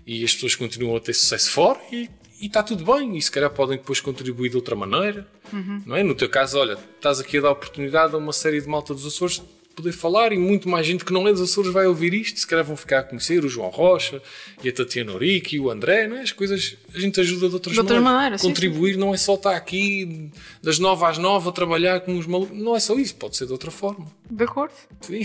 e 0.06 0.24
as 0.24 0.34
pessoas 0.34 0.54
continuam 0.54 0.96
a 0.96 1.00
ter 1.00 1.14
sucesso 1.14 1.50
fora, 1.50 1.80
e, 1.92 2.08
e 2.40 2.46
está 2.46 2.62
tudo 2.62 2.86
bem. 2.86 3.18
E 3.18 3.22
se 3.22 3.32
calhar 3.32 3.50
podem 3.50 3.78
depois 3.78 4.00
contribuir 4.00 4.50
de 4.50 4.58
outra 4.58 4.76
maneira. 4.76 5.28
Uhum. 5.52 5.82
Não 5.88 5.96
é? 5.96 6.04
No 6.04 6.14
teu 6.14 6.30
caso, 6.30 6.60
olha, 6.60 6.78
estás 6.96 7.20
aqui 7.20 7.40
a 7.40 7.42
dar 7.42 7.52
oportunidade 7.52 8.14
a 8.14 8.18
uma 8.18 8.32
série 8.32 8.62
de 8.62 8.68
malta 8.68 8.94
dos 8.94 9.08
Açores 9.08 9.42
poder 9.82 9.94
falar 9.94 10.32
e 10.32 10.38
muito 10.38 10.68
mais 10.68 10.86
gente 10.86 11.06
que 11.06 11.14
não 11.14 11.28
é 11.28 11.32
dos 11.32 11.42
Açores 11.42 11.72
vai 11.72 11.88
ouvir 11.88 12.14
isto. 12.14 12.40
Se 12.40 12.46
calhar 12.46 12.66
vão 12.66 12.76
ficar 12.76 13.00
a 13.00 13.04
conhecer 13.04 13.44
o 13.44 13.50
João 13.50 13.70
Rocha 13.70 14.22
e 14.64 14.70
a 14.70 14.74
Tatiana 14.74 15.14
Orique 15.14 15.56
e 15.56 15.60
o 15.60 15.70
André, 15.70 16.08
não 16.08 16.18
é? 16.18 16.22
As 16.22 16.32
coisas 16.32 16.78
a 16.94 17.00
gente 17.00 17.20
ajuda 17.20 17.48
de 17.48 17.54
outras 17.54 17.74
de 17.74 17.80
outra 17.80 18.00
maneiras. 18.00 18.14
Maneira, 18.14 18.38
Contribuir 18.40 18.94
sim, 18.94 19.00
não 19.00 19.14
é 19.14 19.18
só 19.18 19.36
estar 19.36 19.56
aqui 19.56 20.30
das 20.62 20.80
nove 20.80 21.06
às 21.06 21.18
nove 21.18 21.50
a 21.50 21.52
trabalhar 21.52 22.02
com 22.02 22.18
os 22.18 22.28
malucos. 22.28 22.58
Não 22.58 22.76
é 22.76 22.80
só 22.80 22.98
isso, 22.98 23.16
pode 23.16 23.38
ser 23.38 23.46
de 23.46 23.52
outra 23.52 23.72
forma. 23.72 24.06
De 24.30 24.44
acordo. 24.44 24.74
Sim. 25.02 25.22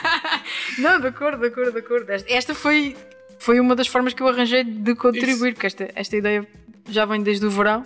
não, 0.78 1.00
de 1.00 1.06
acordo, 1.06 1.40
de 1.40 1.46
acordo, 1.46 1.72
de 1.72 1.78
acordo. 1.78 2.10
Esta 2.10 2.54
foi, 2.54 2.96
foi 3.38 3.58
uma 3.58 3.74
das 3.74 3.86
formas 3.86 4.12
que 4.12 4.22
eu 4.22 4.28
arranjei 4.28 4.64
de 4.64 4.94
contribuir, 4.94 5.50
isso. 5.50 5.54
porque 5.54 5.66
esta, 5.66 5.90
esta 5.94 6.16
ideia 6.16 6.46
já 6.88 7.04
vem 7.04 7.22
desde 7.22 7.46
o 7.46 7.50
verão. 7.50 7.84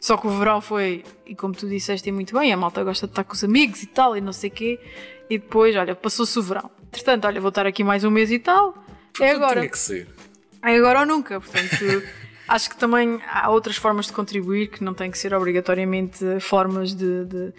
Só 0.00 0.16
que 0.16 0.26
o 0.26 0.30
verão 0.30 0.60
foi, 0.60 1.04
e 1.26 1.34
como 1.34 1.52
tu 1.54 1.68
disseste 1.68 2.10
muito 2.12 2.38
bem, 2.38 2.52
a 2.52 2.56
malta 2.56 2.84
gosta 2.84 3.06
de 3.06 3.12
estar 3.12 3.24
com 3.24 3.34
os 3.34 3.42
amigos 3.42 3.82
e 3.82 3.86
tal, 3.86 4.16
e 4.16 4.20
não 4.20 4.32
sei 4.32 4.48
o 4.48 4.52
quê. 4.52 4.80
E 5.30 5.38
depois, 5.38 5.76
olha, 5.76 5.94
passou-se 5.94 6.38
o 6.38 6.42
verão. 6.42 6.70
Entretanto, 6.88 7.26
olha, 7.26 7.40
vou 7.40 7.50
estar 7.50 7.66
aqui 7.66 7.84
mais 7.84 8.04
um 8.04 8.10
mês 8.10 8.30
e 8.30 8.38
tal. 8.38 8.74
é 9.20 9.30
agora. 9.30 9.60
Tinha 9.60 9.70
que 9.70 9.78
ser. 9.78 10.08
É 10.62 10.76
agora 10.76 11.00
ou 11.00 11.06
nunca. 11.06 11.40
Portanto, 11.40 12.02
acho 12.48 12.70
que 12.70 12.76
também 12.76 13.20
há 13.30 13.50
outras 13.50 13.76
formas 13.76 14.06
de 14.06 14.12
contribuir 14.12 14.68
que 14.68 14.82
não 14.82 14.94
têm 14.94 15.10
que 15.10 15.18
ser 15.18 15.34
obrigatoriamente 15.34 16.40
formas 16.40 16.94
de, 16.94 17.24
de, 17.26 17.52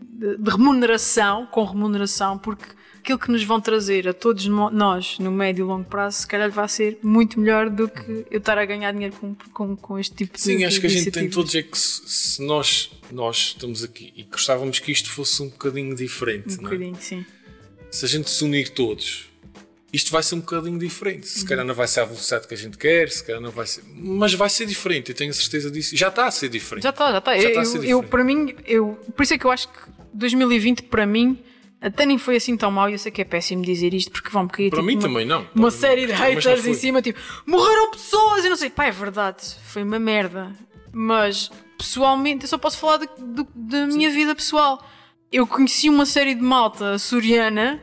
de, 0.00 0.36
de 0.38 0.50
remuneração, 0.50 1.46
com 1.46 1.64
remuneração, 1.64 2.38
porque 2.38 2.75
aquilo 3.06 3.18
que 3.20 3.30
nos 3.30 3.44
vão 3.44 3.60
trazer 3.60 4.08
a 4.08 4.12
todos 4.12 4.44
nós 4.46 5.20
no 5.20 5.30
médio 5.30 5.62
e 5.62 5.66
longo 5.66 5.84
prazo, 5.84 6.22
se 6.22 6.26
calhar 6.26 6.50
vai 6.50 6.68
ser 6.68 6.98
muito 7.00 7.38
melhor 7.38 7.70
do 7.70 7.88
que 7.88 8.26
eu 8.28 8.38
estar 8.38 8.58
a 8.58 8.64
ganhar 8.64 8.92
dinheiro 8.92 9.14
com, 9.14 9.32
com, 9.52 9.76
com 9.76 9.98
este 9.98 10.16
tipo 10.16 10.36
Sim, 10.36 10.56
de 10.56 10.58
Sim, 10.58 10.64
acho 10.64 10.80
que 10.80 10.86
a 10.86 10.90
gente 10.90 11.10
tem 11.12 11.30
todos 11.30 11.54
é 11.54 11.62
que 11.62 11.78
se, 11.78 12.02
se, 12.08 12.42
nós, 12.42 12.90
nós 13.12 13.54
estamos 13.54 13.84
aqui 13.84 14.12
e 14.16 14.24
gostávamos 14.24 14.80
que 14.80 14.90
isto 14.90 15.08
fosse 15.08 15.40
um 15.40 15.48
bocadinho 15.48 15.94
diferente. 15.94 16.54
Um 16.54 16.56
bocadinho, 16.56 16.96
é? 16.96 17.00
sim. 17.00 17.24
Se 17.92 18.04
a 18.04 18.08
gente 18.08 18.28
se 18.28 18.42
unir 18.42 18.70
todos, 18.70 19.30
isto 19.92 20.10
vai 20.10 20.22
ser 20.24 20.34
um 20.34 20.40
bocadinho 20.40 20.78
diferente. 20.78 21.28
Se 21.28 21.42
uhum. 21.42 21.46
calhar 21.46 21.64
não 21.64 21.74
vai 21.74 21.86
ser 21.86 22.00
a 22.00 22.04
velocidade 22.04 22.48
que 22.48 22.54
a 22.54 22.56
gente 22.56 22.76
quer, 22.76 23.08
se 23.08 23.22
calhar 23.22 23.40
não 23.40 23.52
vai 23.52 23.68
ser. 23.68 23.84
Mas 23.94 24.34
vai 24.34 24.50
ser 24.50 24.66
diferente, 24.66 25.10
eu 25.10 25.14
tenho 25.14 25.30
a 25.30 25.34
certeza 25.34 25.70
disso. 25.70 25.96
Já 25.96 26.08
está 26.08 26.26
a 26.26 26.30
ser 26.32 26.48
diferente. 26.48 26.82
Já 26.82 26.90
está, 26.90 27.12
já 27.12 27.18
está. 27.18 27.38
Já 27.38 27.42
eu, 27.48 27.62
está 27.62 27.78
eu, 27.78 27.84
eu, 27.84 28.02
para 28.02 28.24
mim, 28.24 28.52
eu, 28.66 28.98
por 29.14 29.22
isso 29.22 29.34
é 29.34 29.38
que 29.38 29.44
eu 29.44 29.50
acho 29.52 29.68
que 29.68 29.78
2020 30.12 30.82
para 30.82 31.06
mim 31.06 31.38
até 31.80 32.06
nem 32.06 32.18
foi 32.18 32.36
assim 32.36 32.56
tão 32.56 32.70
mal, 32.70 32.88
eu 32.88 32.98
sei 32.98 33.12
que 33.12 33.20
é 33.20 33.24
péssimo 33.24 33.62
dizer 33.62 33.92
isto 33.92 34.10
porque 34.10 34.30
vão 34.30 34.48
cair 34.48 34.70
Para 34.70 34.80
tipo, 34.80 34.86
mim 34.86 34.94
uma, 34.94 35.02
também 35.02 35.26
não. 35.26 35.46
Uma 35.54 35.70
série 35.70 36.06
de 36.06 36.12
haters 36.12 36.66
em 36.66 36.74
cima, 36.74 37.02
tipo, 37.02 37.18
morreram 37.46 37.90
pessoas 37.90 38.44
e 38.44 38.48
não 38.48 38.56
sei. 38.56 38.70
Pá, 38.70 38.86
é 38.86 38.90
verdade, 38.90 39.42
foi 39.66 39.82
uma 39.82 39.98
merda. 39.98 40.52
Mas 40.92 41.50
pessoalmente, 41.76 42.44
eu 42.44 42.48
só 42.48 42.56
posso 42.58 42.78
falar 42.78 42.98
de, 42.98 43.06
de, 43.18 43.46
da 43.54 43.86
minha 43.86 44.10
vida 44.10 44.34
pessoal. 44.34 44.82
Eu 45.30 45.46
conheci 45.46 45.88
uma 45.88 46.06
série 46.06 46.34
de 46.34 46.42
malta 46.42 46.92
açoriana 46.94 47.82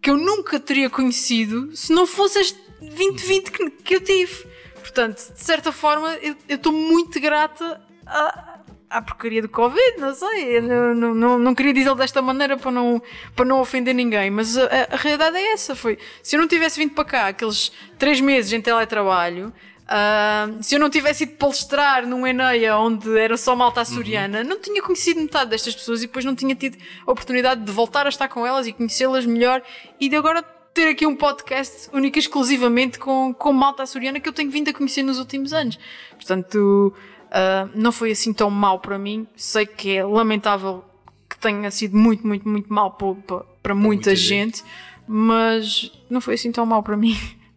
que 0.00 0.08
eu 0.08 0.16
nunca 0.16 0.60
teria 0.60 0.88
conhecido 0.88 1.74
se 1.74 1.92
não 1.92 2.06
fosse 2.06 2.38
este 2.38 2.58
2020 2.80 3.50
que, 3.50 3.70
que 3.70 3.96
eu 3.96 4.00
tive. 4.00 4.46
Portanto, 4.76 5.16
de 5.16 5.42
certa 5.42 5.72
forma, 5.72 6.16
eu 6.22 6.36
estou 6.48 6.72
muito 6.72 7.18
grata 7.20 7.82
a, 8.06 8.45
à 8.88 9.02
porcaria 9.02 9.42
do 9.42 9.48
Covid, 9.48 9.98
não 9.98 10.14
sei, 10.14 10.60
não, 10.60 11.14
não, 11.14 11.38
não, 11.38 11.54
queria 11.54 11.74
dizer 11.74 11.94
desta 11.94 12.22
maneira 12.22 12.56
para 12.56 12.70
não, 12.70 13.02
para 13.34 13.44
não 13.44 13.60
ofender 13.60 13.94
ninguém, 13.94 14.30
mas 14.30 14.56
a, 14.56 14.64
a, 14.90 14.96
realidade 14.96 15.36
é 15.36 15.52
essa, 15.52 15.74
foi, 15.74 15.98
se 16.22 16.36
eu 16.36 16.40
não 16.40 16.48
tivesse 16.48 16.78
vindo 16.78 16.94
para 16.94 17.04
cá 17.04 17.26
aqueles 17.28 17.72
três 17.98 18.20
meses 18.20 18.52
em 18.52 18.60
teletrabalho, 18.60 19.52
uh, 19.86 20.62
se 20.62 20.74
eu 20.74 20.80
não 20.80 20.88
tivesse 20.88 21.24
ido 21.24 21.34
palestrar 21.34 22.06
num 22.06 22.26
Eneia 22.26 22.76
onde 22.76 23.18
era 23.18 23.36
só 23.36 23.56
malta 23.56 23.80
açoriana, 23.80 24.40
uhum. 24.40 24.48
não 24.48 24.60
tinha 24.60 24.82
conhecido 24.82 25.20
metade 25.20 25.50
destas 25.50 25.74
pessoas 25.74 26.02
e 26.02 26.06
depois 26.06 26.24
não 26.24 26.34
tinha 26.34 26.54
tido 26.54 26.78
a 27.06 27.10
oportunidade 27.10 27.62
de 27.62 27.72
voltar 27.72 28.06
a 28.06 28.08
estar 28.08 28.28
com 28.28 28.46
elas 28.46 28.66
e 28.66 28.72
conhecê-las 28.72 29.26
melhor 29.26 29.62
e 30.00 30.08
de 30.08 30.16
agora 30.16 30.44
ter 30.76 30.88
aqui 30.88 31.06
um 31.06 31.16
podcast 31.16 31.88
único 31.90 32.18
e 32.18 32.20
exclusivamente 32.20 32.98
com, 32.98 33.32
com 33.32 33.50
malta 33.50 33.82
açoriana 33.82 34.20
que 34.20 34.28
eu 34.28 34.32
tenho 34.32 34.50
vindo 34.50 34.68
a 34.68 34.74
conhecer 34.74 35.02
nos 35.02 35.18
últimos 35.18 35.54
anos. 35.54 35.78
Portanto, 36.10 36.92
Uh, 37.36 37.70
não 37.74 37.92
foi 37.92 38.12
assim 38.12 38.32
tão 38.32 38.48
mal 38.48 38.80
para 38.80 38.98
mim. 38.98 39.26
Sei 39.36 39.66
que 39.66 39.94
é 39.94 40.04
lamentável 40.04 40.82
que 41.28 41.38
tenha 41.38 41.70
sido 41.70 41.94
muito, 41.94 42.26
muito, 42.26 42.48
muito 42.48 42.72
mal 42.72 42.92
para, 42.92 43.40
para 43.62 43.74
muita, 43.74 43.86
muita 43.86 44.16
gente, 44.16 44.58
gente, 44.58 44.64
mas 45.06 45.92
não 46.08 46.20
foi 46.20 46.34
assim 46.34 46.50
tão 46.50 46.64
mal 46.64 46.82
para 46.82 46.96
mim. 46.96 47.14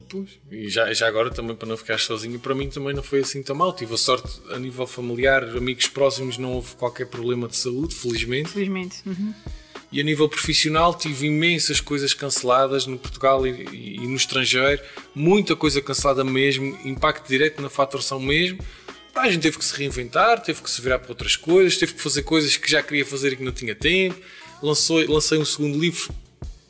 Pois, 0.10 0.40
e 0.52 0.68
já, 0.68 0.92
já 0.92 1.08
agora 1.08 1.30
também 1.30 1.56
para 1.56 1.68
não 1.68 1.78
ficar 1.78 2.00
sozinho, 2.00 2.40
para 2.40 2.56
mim 2.56 2.68
também 2.68 2.94
não 2.94 3.04
foi 3.04 3.20
assim 3.20 3.42
tão 3.42 3.56
mal. 3.56 3.72
Tive 3.72 3.94
a 3.94 3.98
sorte 3.98 4.42
a 4.52 4.58
nível 4.60 4.86
familiar, 4.86 5.44
amigos 5.44 5.88
próximos, 5.88 6.38
não 6.38 6.54
houve 6.54 6.76
qualquer 6.76 7.06
problema 7.06 7.48
de 7.48 7.56
saúde, 7.56 7.96
felizmente. 7.96 8.50
Felizmente. 8.50 8.98
Uhum. 9.06 9.34
E 9.92 10.02
a 10.02 10.04
nível 10.04 10.28
profissional 10.28 10.94
tive 10.94 11.28
imensas 11.28 11.80
coisas 11.80 12.14
canceladas 12.14 12.86
no 12.86 12.98
Portugal 12.98 13.46
e, 13.48 13.52
e, 13.72 13.96
e 13.96 14.08
no 14.08 14.16
estrangeiro, 14.16 14.82
muita 15.16 15.56
coisa 15.56 15.82
cancelada 15.82 16.24
mesmo, 16.24 16.78
impacto 16.84 17.28
direto 17.28 17.62
na 17.62 17.70
faturação 17.70 18.20
mesmo 18.20 18.60
a 19.22 19.32
gente 19.32 19.42
teve 19.42 19.58
que 19.58 19.66
se 19.66 19.76
reinventar, 19.76 20.42
teve 20.42 20.62
que 20.62 20.70
se 20.70 20.82
virar 20.82 21.00
para 21.00 21.10
outras 21.10 21.36
coisas, 21.36 21.78
teve 21.78 21.94
que 21.94 22.02
fazer 22.02 22.24
coisas 22.24 22.56
que 22.58 22.70
já 22.70 22.82
queria 22.82 23.06
fazer 23.06 23.34
e 23.34 23.36
que 23.36 23.44
não 23.44 23.52
tinha 23.52 23.76
tempo. 23.76 24.20
Lançou, 24.62 25.00
lancei 25.10 25.38
um 25.38 25.46
segundo 25.46 25.80
livro 25.80 26.14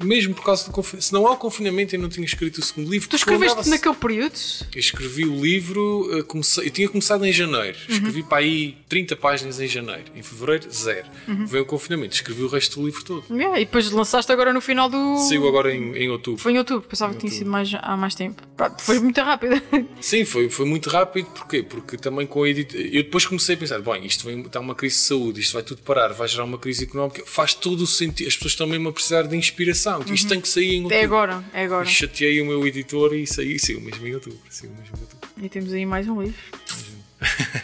mesmo 0.04 0.34
por 0.34 0.44
causa 0.44 0.66
do 0.66 0.72
confinamento. 0.72 1.06
Se 1.06 1.14
não 1.14 1.28
há 1.28 1.32
o 1.32 1.38
confinamento, 1.38 1.96
eu 1.96 2.00
não 2.00 2.10
tinha 2.10 2.26
escrito 2.26 2.60
o 2.60 2.64
segundo 2.64 2.90
livro. 2.90 3.10
Tu 3.10 3.16
escreveste 3.16 3.70
naquele 3.70 3.96
período? 3.96 4.40
Eu 4.74 4.80
escrevi 4.80 5.26
o 5.26 5.42
livro, 5.42 6.10
eh, 6.18 6.24
comecei, 6.24 6.68
eu 6.68 6.72
tinha 6.72 6.88
começado 6.88 7.26
em 7.26 7.34
janeiro. 7.34 7.78
Uhum. 7.88 7.96
Escrevi 7.96 8.24
para 8.24 8.38
aí 8.40 8.78
30 8.88 9.16
páginas 9.16 9.60
em 9.60 9.68
janeiro. 9.68 10.06
Em 10.16 10.22
fevereiro, 10.22 10.72
zero. 10.72 11.08
Uhum. 11.28 11.46
Veio 11.46 11.64
o 11.64 11.66
confinamento, 11.66 12.16
escrevi 12.16 12.44
o 12.44 12.48
resto 12.48 12.80
do 12.80 12.86
livro 12.86 13.04
todo. 13.04 13.26
Yeah, 13.30 13.60
e 13.60 13.66
depois 13.66 13.90
lançaste 13.92 14.32
agora 14.32 14.54
no 14.54 14.62
final 14.62 14.90
do. 14.90 15.18
Saiu 15.18 15.48
agora 15.48 15.74
em, 15.74 15.96
em 15.96 16.10
outubro. 16.10 16.42
Foi 16.42 16.54
em 16.54 16.58
outubro, 16.58 16.88
pensava 16.88 17.14
em 17.14 17.16
que 17.16 17.22
tinha 17.22 17.32
sido 17.32 17.50
mais, 17.50 17.70
há 17.74 17.98
mais 17.98 18.16
tempo. 18.16 18.42
Foi 18.80 19.00
muito 19.00 19.20
rápido. 19.22 19.62
Sim, 20.02 20.26
foi, 20.26 20.50
foi 20.50 20.66
muito 20.66 20.90
rápido. 20.90 21.26
Porquê? 21.28 21.64
Porque 21.64 21.98
também 21.98 22.26
com 22.26 22.44
a 22.44 22.50
editora. 22.50 22.84
Eu 22.84 23.04
depois 23.04 23.26
comecei 23.26 23.56
a 23.56 23.58
pensar: 23.58 23.80
bem, 23.82 24.06
isto 24.06 24.26
vai 24.26 24.40
estar 24.40 24.60
uma 24.60 24.76
crise 24.76 24.96
de 24.96 25.02
saúde, 25.02 25.40
isto 25.40 25.54
vai 25.54 25.64
tudo 25.64 25.82
parar, 25.82 26.10
vai 26.14 26.28
gerar 26.28 26.44
uma 26.44 26.58
crise 26.58 26.84
económica. 26.84 27.24
Faz 27.26 27.54
todo 27.54 27.82
o 27.82 27.88
sentido. 27.88 28.28
As 28.28 28.36
pessoas 28.36 28.54
estão 28.54 28.68
mesmo 28.68 28.90
a 28.90 28.94
precisar 28.94 29.24
de 29.24 29.36
inspiração. 29.36 29.89
Uhum. 29.98 30.14
Isto 30.14 30.30
tem 30.30 30.42
que 30.42 30.48
sair 30.48 30.76
em 30.76 30.84
outubro. 30.84 30.98
É 30.98 31.04
agora, 31.04 31.44
é 31.54 31.64
agora. 31.64 31.86
E 31.86 31.92
chateei 31.92 32.42
o 32.42 32.46
meu 32.46 32.66
editor 32.66 33.14
e 33.14 33.26
saiu, 33.26 33.60
saiu 33.60 33.82
mesmo 33.82 34.06
em 34.08 34.14
outubro. 34.14 34.40
Saiu 34.50 34.72
mesmo 34.72 34.96
em 34.98 35.02
outubro. 35.02 35.30
E 35.42 35.50
temos 35.50 35.74
aí 35.74 35.86
mais 35.86 36.08
um 36.08 36.22
livro. 36.22 36.40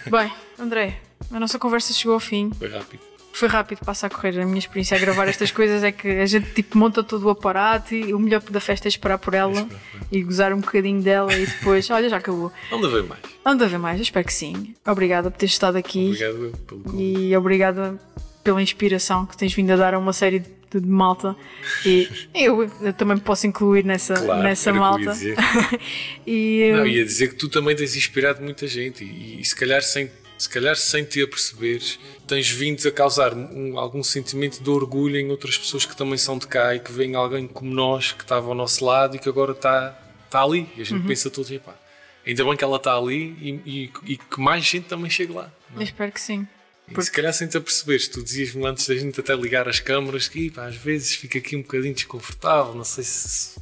Bem, 0.09 0.31
André, 0.59 0.99
a 1.31 1.39
nossa 1.39 1.57
conversa 1.57 1.93
chegou 1.93 2.13
ao 2.13 2.19
fim. 2.19 2.51
Foi 2.57 2.69
rápido. 2.69 3.01
Foi 3.33 3.49
rápido, 3.49 3.79
passa 3.79 4.07
a 4.07 4.09
correr. 4.09 4.39
A 4.39 4.45
minha 4.45 4.59
experiência 4.59 4.95
a 4.95 4.99
gravar 4.99 5.27
estas 5.27 5.51
coisas 5.51 5.83
é 5.83 5.91
que 5.91 6.07
a 6.07 6.25
gente 6.25 6.53
tipo, 6.53 6.77
monta 6.77 7.03
todo 7.03 7.23
o 7.23 7.29
aparato 7.29 7.93
e 7.93 8.13
o 8.13 8.19
melhor 8.19 8.41
da 8.41 8.61
festa 8.61 8.87
é 8.87 8.89
esperar 8.89 9.17
por 9.17 9.33
ela 9.33 9.51
esperar 9.51 9.81
e 10.09 10.23
gozar 10.23 10.53
um 10.53 10.61
bocadinho 10.61 11.01
dela 11.01 11.33
e 11.33 11.45
depois, 11.45 11.89
olha, 11.91 12.07
já 12.09 12.17
acabou. 12.17 12.51
Onde 12.71 12.85
haver 12.85 13.03
mais? 13.03 13.21
Onde 13.45 13.63
haver 13.63 13.79
mais, 13.79 13.97
eu 13.97 14.03
espero 14.03 14.25
que 14.25 14.33
sim. 14.33 14.73
Obrigada 14.87 15.29
por 15.29 15.37
teres 15.37 15.53
estado 15.53 15.77
aqui. 15.77 16.05
Obrigado 16.07 16.57
pelo 16.65 16.81
convite. 16.81 17.03
E 17.03 17.35
obrigada 17.35 17.99
pela 18.41 18.61
inspiração 18.61 19.25
que 19.25 19.35
tens 19.35 19.53
vindo 19.53 19.71
a 19.71 19.75
dar 19.75 19.93
a 19.95 19.99
uma 19.99 20.13
série 20.13 20.39
de 20.39 20.49
de 20.79 20.87
malta 20.87 21.35
e 21.85 22.09
eu, 22.33 22.69
eu 22.81 22.93
também 22.93 23.17
posso 23.17 23.47
incluir 23.47 23.85
nessa, 23.85 24.13
claro, 24.15 24.43
nessa 24.43 24.73
malta. 24.73 25.13
e, 26.25 26.71
Não, 26.73 26.85
ia 26.85 27.03
dizer 27.03 27.29
que 27.29 27.35
tu 27.35 27.49
também 27.49 27.75
tens 27.75 27.95
inspirado 27.95 28.41
muita 28.41 28.67
gente 28.67 29.03
e, 29.03 29.41
e 29.41 29.45
se 29.45 29.55
calhar 29.55 29.81
sem 29.81 30.09
se 30.37 30.49
calhar 30.49 30.75
sem 30.75 31.03
te 31.05 31.21
aperceberes, 31.21 31.97
tens 32.27 32.49
vindo 32.49 32.85
a 32.85 32.91
causar 32.91 33.33
um, 33.33 33.79
algum 33.79 34.03
sentimento 34.03 34.61
de 34.61 34.69
orgulho 34.69 35.17
em 35.17 35.29
outras 35.29 35.57
pessoas 35.57 35.85
que 35.85 35.95
também 35.95 36.17
são 36.17 36.37
de 36.37 36.47
cá 36.47 36.75
e 36.75 36.79
que 36.79 36.91
veem 36.91 37.15
alguém 37.15 37.47
como 37.47 37.73
nós 37.73 38.11
que 38.11 38.23
estava 38.23 38.47
ao 38.47 38.55
nosso 38.55 38.83
lado 38.83 39.15
e 39.15 39.19
que 39.19 39.29
agora 39.29 39.53
está, 39.53 39.97
está 40.25 40.43
ali. 40.43 40.67
E 40.75 40.81
a 40.81 40.83
gente 40.83 41.01
uhum. 41.01 41.07
pensa 41.07 41.29
todos, 41.29 41.49
epá, 41.51 41.73
ainda 42.27 42.43
bem 42.43 42.57
que 42.57 42.63
ela 42.63 42.77
está 42.77 42.97
ali 42.97 43.35
e, 43.39 43.61
e, 43.65 43.91
e, 44.13 44.17
que 44.17 44.39
mais 44.39 44.65
gente 44.65 44.87
também 44.87 45.09
chegue 45.09 45.31
lá. 45.31 45.49
É? 45.77 45.83
espero 45.83 46.11
que 46.11 46.19
sim. 46.21 46.45
Porque... 46.87 47.01
se 47.03 47.11
calhar 47.11 47.33
sem 47.33 47.47
te 47.47 47.57
aperceberes, 47.57 48.07
tu 48.07 48.23
dizias-me 48.23 48.65
antes 48.65 48.87
da 48.87 48.95
gente 48.95 49.19
até 49.19 49.35
ligar 49.35 49.67
as 49.67 49.79
câmaras 49.79 50.27
que 50.27 50.51
pá, 50.51 50.67
às 50.67 50.75
vezes 50.75 51.15
fica 51.15 51.39
aqui 51.39 51.55
um 51.55 51.61
bocadinho 51.61 51.93
desconfortável, 51.93 52.75
não 52.75 52.83
sei 52.83 53.03
se. 53.03 53.59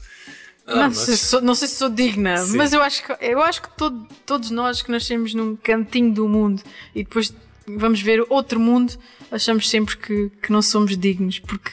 Ah, 0.66 0.76
não, 0.76 0.84
mas... 0.84 0.98
sei 0.98 1.18
sou, 1.18 1.42
não, 1.42 1.56
sei 1.56 1.68
se 1.68 1.76
sou 1.76 1.90
digna, 1.90 2.38
Sim. 2.38 2.58
mas 2.58 2.74
eu 2.74 2.82
acho 2.82 3.04
que, 3.04 3.26
eu 3.26 3.42
acho 3.42 3.62
que 3.62 3.78
todo, 3.78 4.08
todos 4.26 4.50
nós 4.50 4.82
que 4.82 4.92
nascemos 4.92 5.34
num 5.34 5.56
cantinho 5.56 6.14
do 6.14 6.28
mundo 6.28 6.62
e 6.96 7.04
depois 7.04 7.34
vamos 7.66 8.02
ver 8.02 8.26
outro 8.30 8.60
mundo, 8.60 8.98
achamos 9.32 9.70
sempre 9.70 9.98
que, 9.98 10.30
que 10.42 10.52
não 10.52 10.62
somos 10.62 10.98
dignos, 10.98 11.40
porque 11.40 11.72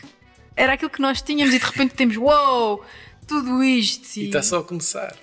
era 0.57 0.75
aquilo 0.75 0.91
que 0.91 1.01
nós 1.01 1.23
tínhamos 1.23 1.55
e 1.55 1.59
de 1.59 1.65
repente 1.65 1.95
temos, 1.95 2.17
uou, 2.17 2.77
wow, 2.79 2.85
tudo 3.27 3.63
isto. 3.63 4.19
E 4.19 4.27
está 4.27 4.43
só 4.43 4.59
a 4.59 4.65
começar. 4.65 5.17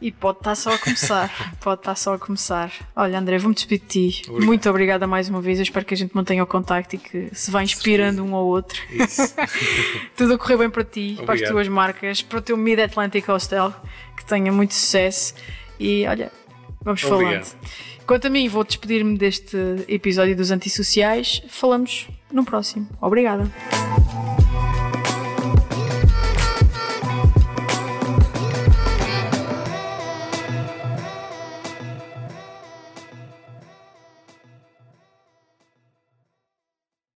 E 0.00 0.12
pode 0.12 0.38
estar 0.38 0.54
só 0.54 0.74
a 0.74 0.78
começar. 0.78 1.56
pode 1.60 1.80
estar 1.80 1.94
só 1.94 2.14
a 2.14 2.18
começar. 2.18 2.70
Olha, 2.94 3.18
André, 3.18 3.38
vou-me 3.38 3.54
despedir 3.54 3.80
de 3.80 4.10
ti. 4.10 4.22
Obrigado. 4.28 4.46
Muito 4.46 4.70
obrigada 4.70 5.06
mais 5.06 5.28
uma 5.28 5.40
vez. 5.40 5.58
Eu 5.58 5.62
espero 5.62 5.86
que 5.86 5.94
a 5.94 5.96
gente 5.96 6.14
mantenha 6.14 6.42
o 6.42 6.46
contacto 6.46 6.96
e 6.96 6.98
que 6.98 7.30
se 7.32 7.50
vá 7.50 7.62
inspirando 7.62 8.22
um 8.22 8.34
ao 8.34 8.46
outro. 8.46 8.80
Isso. 8.90 9.34
Tudo 10.16 10.34
a 10.34 10.38
correr 10.38 10.58
bem 10.58 10.70
para 10.70 10.84
ti, 10.84 11.12
Obrigado. 11.12 11.26
para 11.26 11.34
as 11.34 11.50
tuas 11.50 11.68
marcas, 11.68 12.22
para 12.22 12.38
o 12.38 12.42
teu 12.42 12.56
Mid 12.56 12.78
Atlantic 12.78 13.26
Hostel, 13.28 13.74
que 14.16 14.24
tenha 14.24 14.52
muito 14.52 14.74
sucesso. 14.74 15.34
E 15.80 16.06
olha, 16.06 16.30
vamos 16.82 17.02
Obrigado. 17.04 17.44
falando. 17.44 17.56
Quanto 18.06 18.26
a 18.28 18.30
mim, 18.30 18.48
vou 18.48 18.62
despedir-me 18.62 19.18
deste 19.18 19.56
episódio 19.88 20.36
dos 20.36 20.50
Antissociais. 20.52 21.42
Falamos 21.48 22.06
no 22.30 22.44
próximo. 22.44 22.88
Obrigada. 23.00 23.50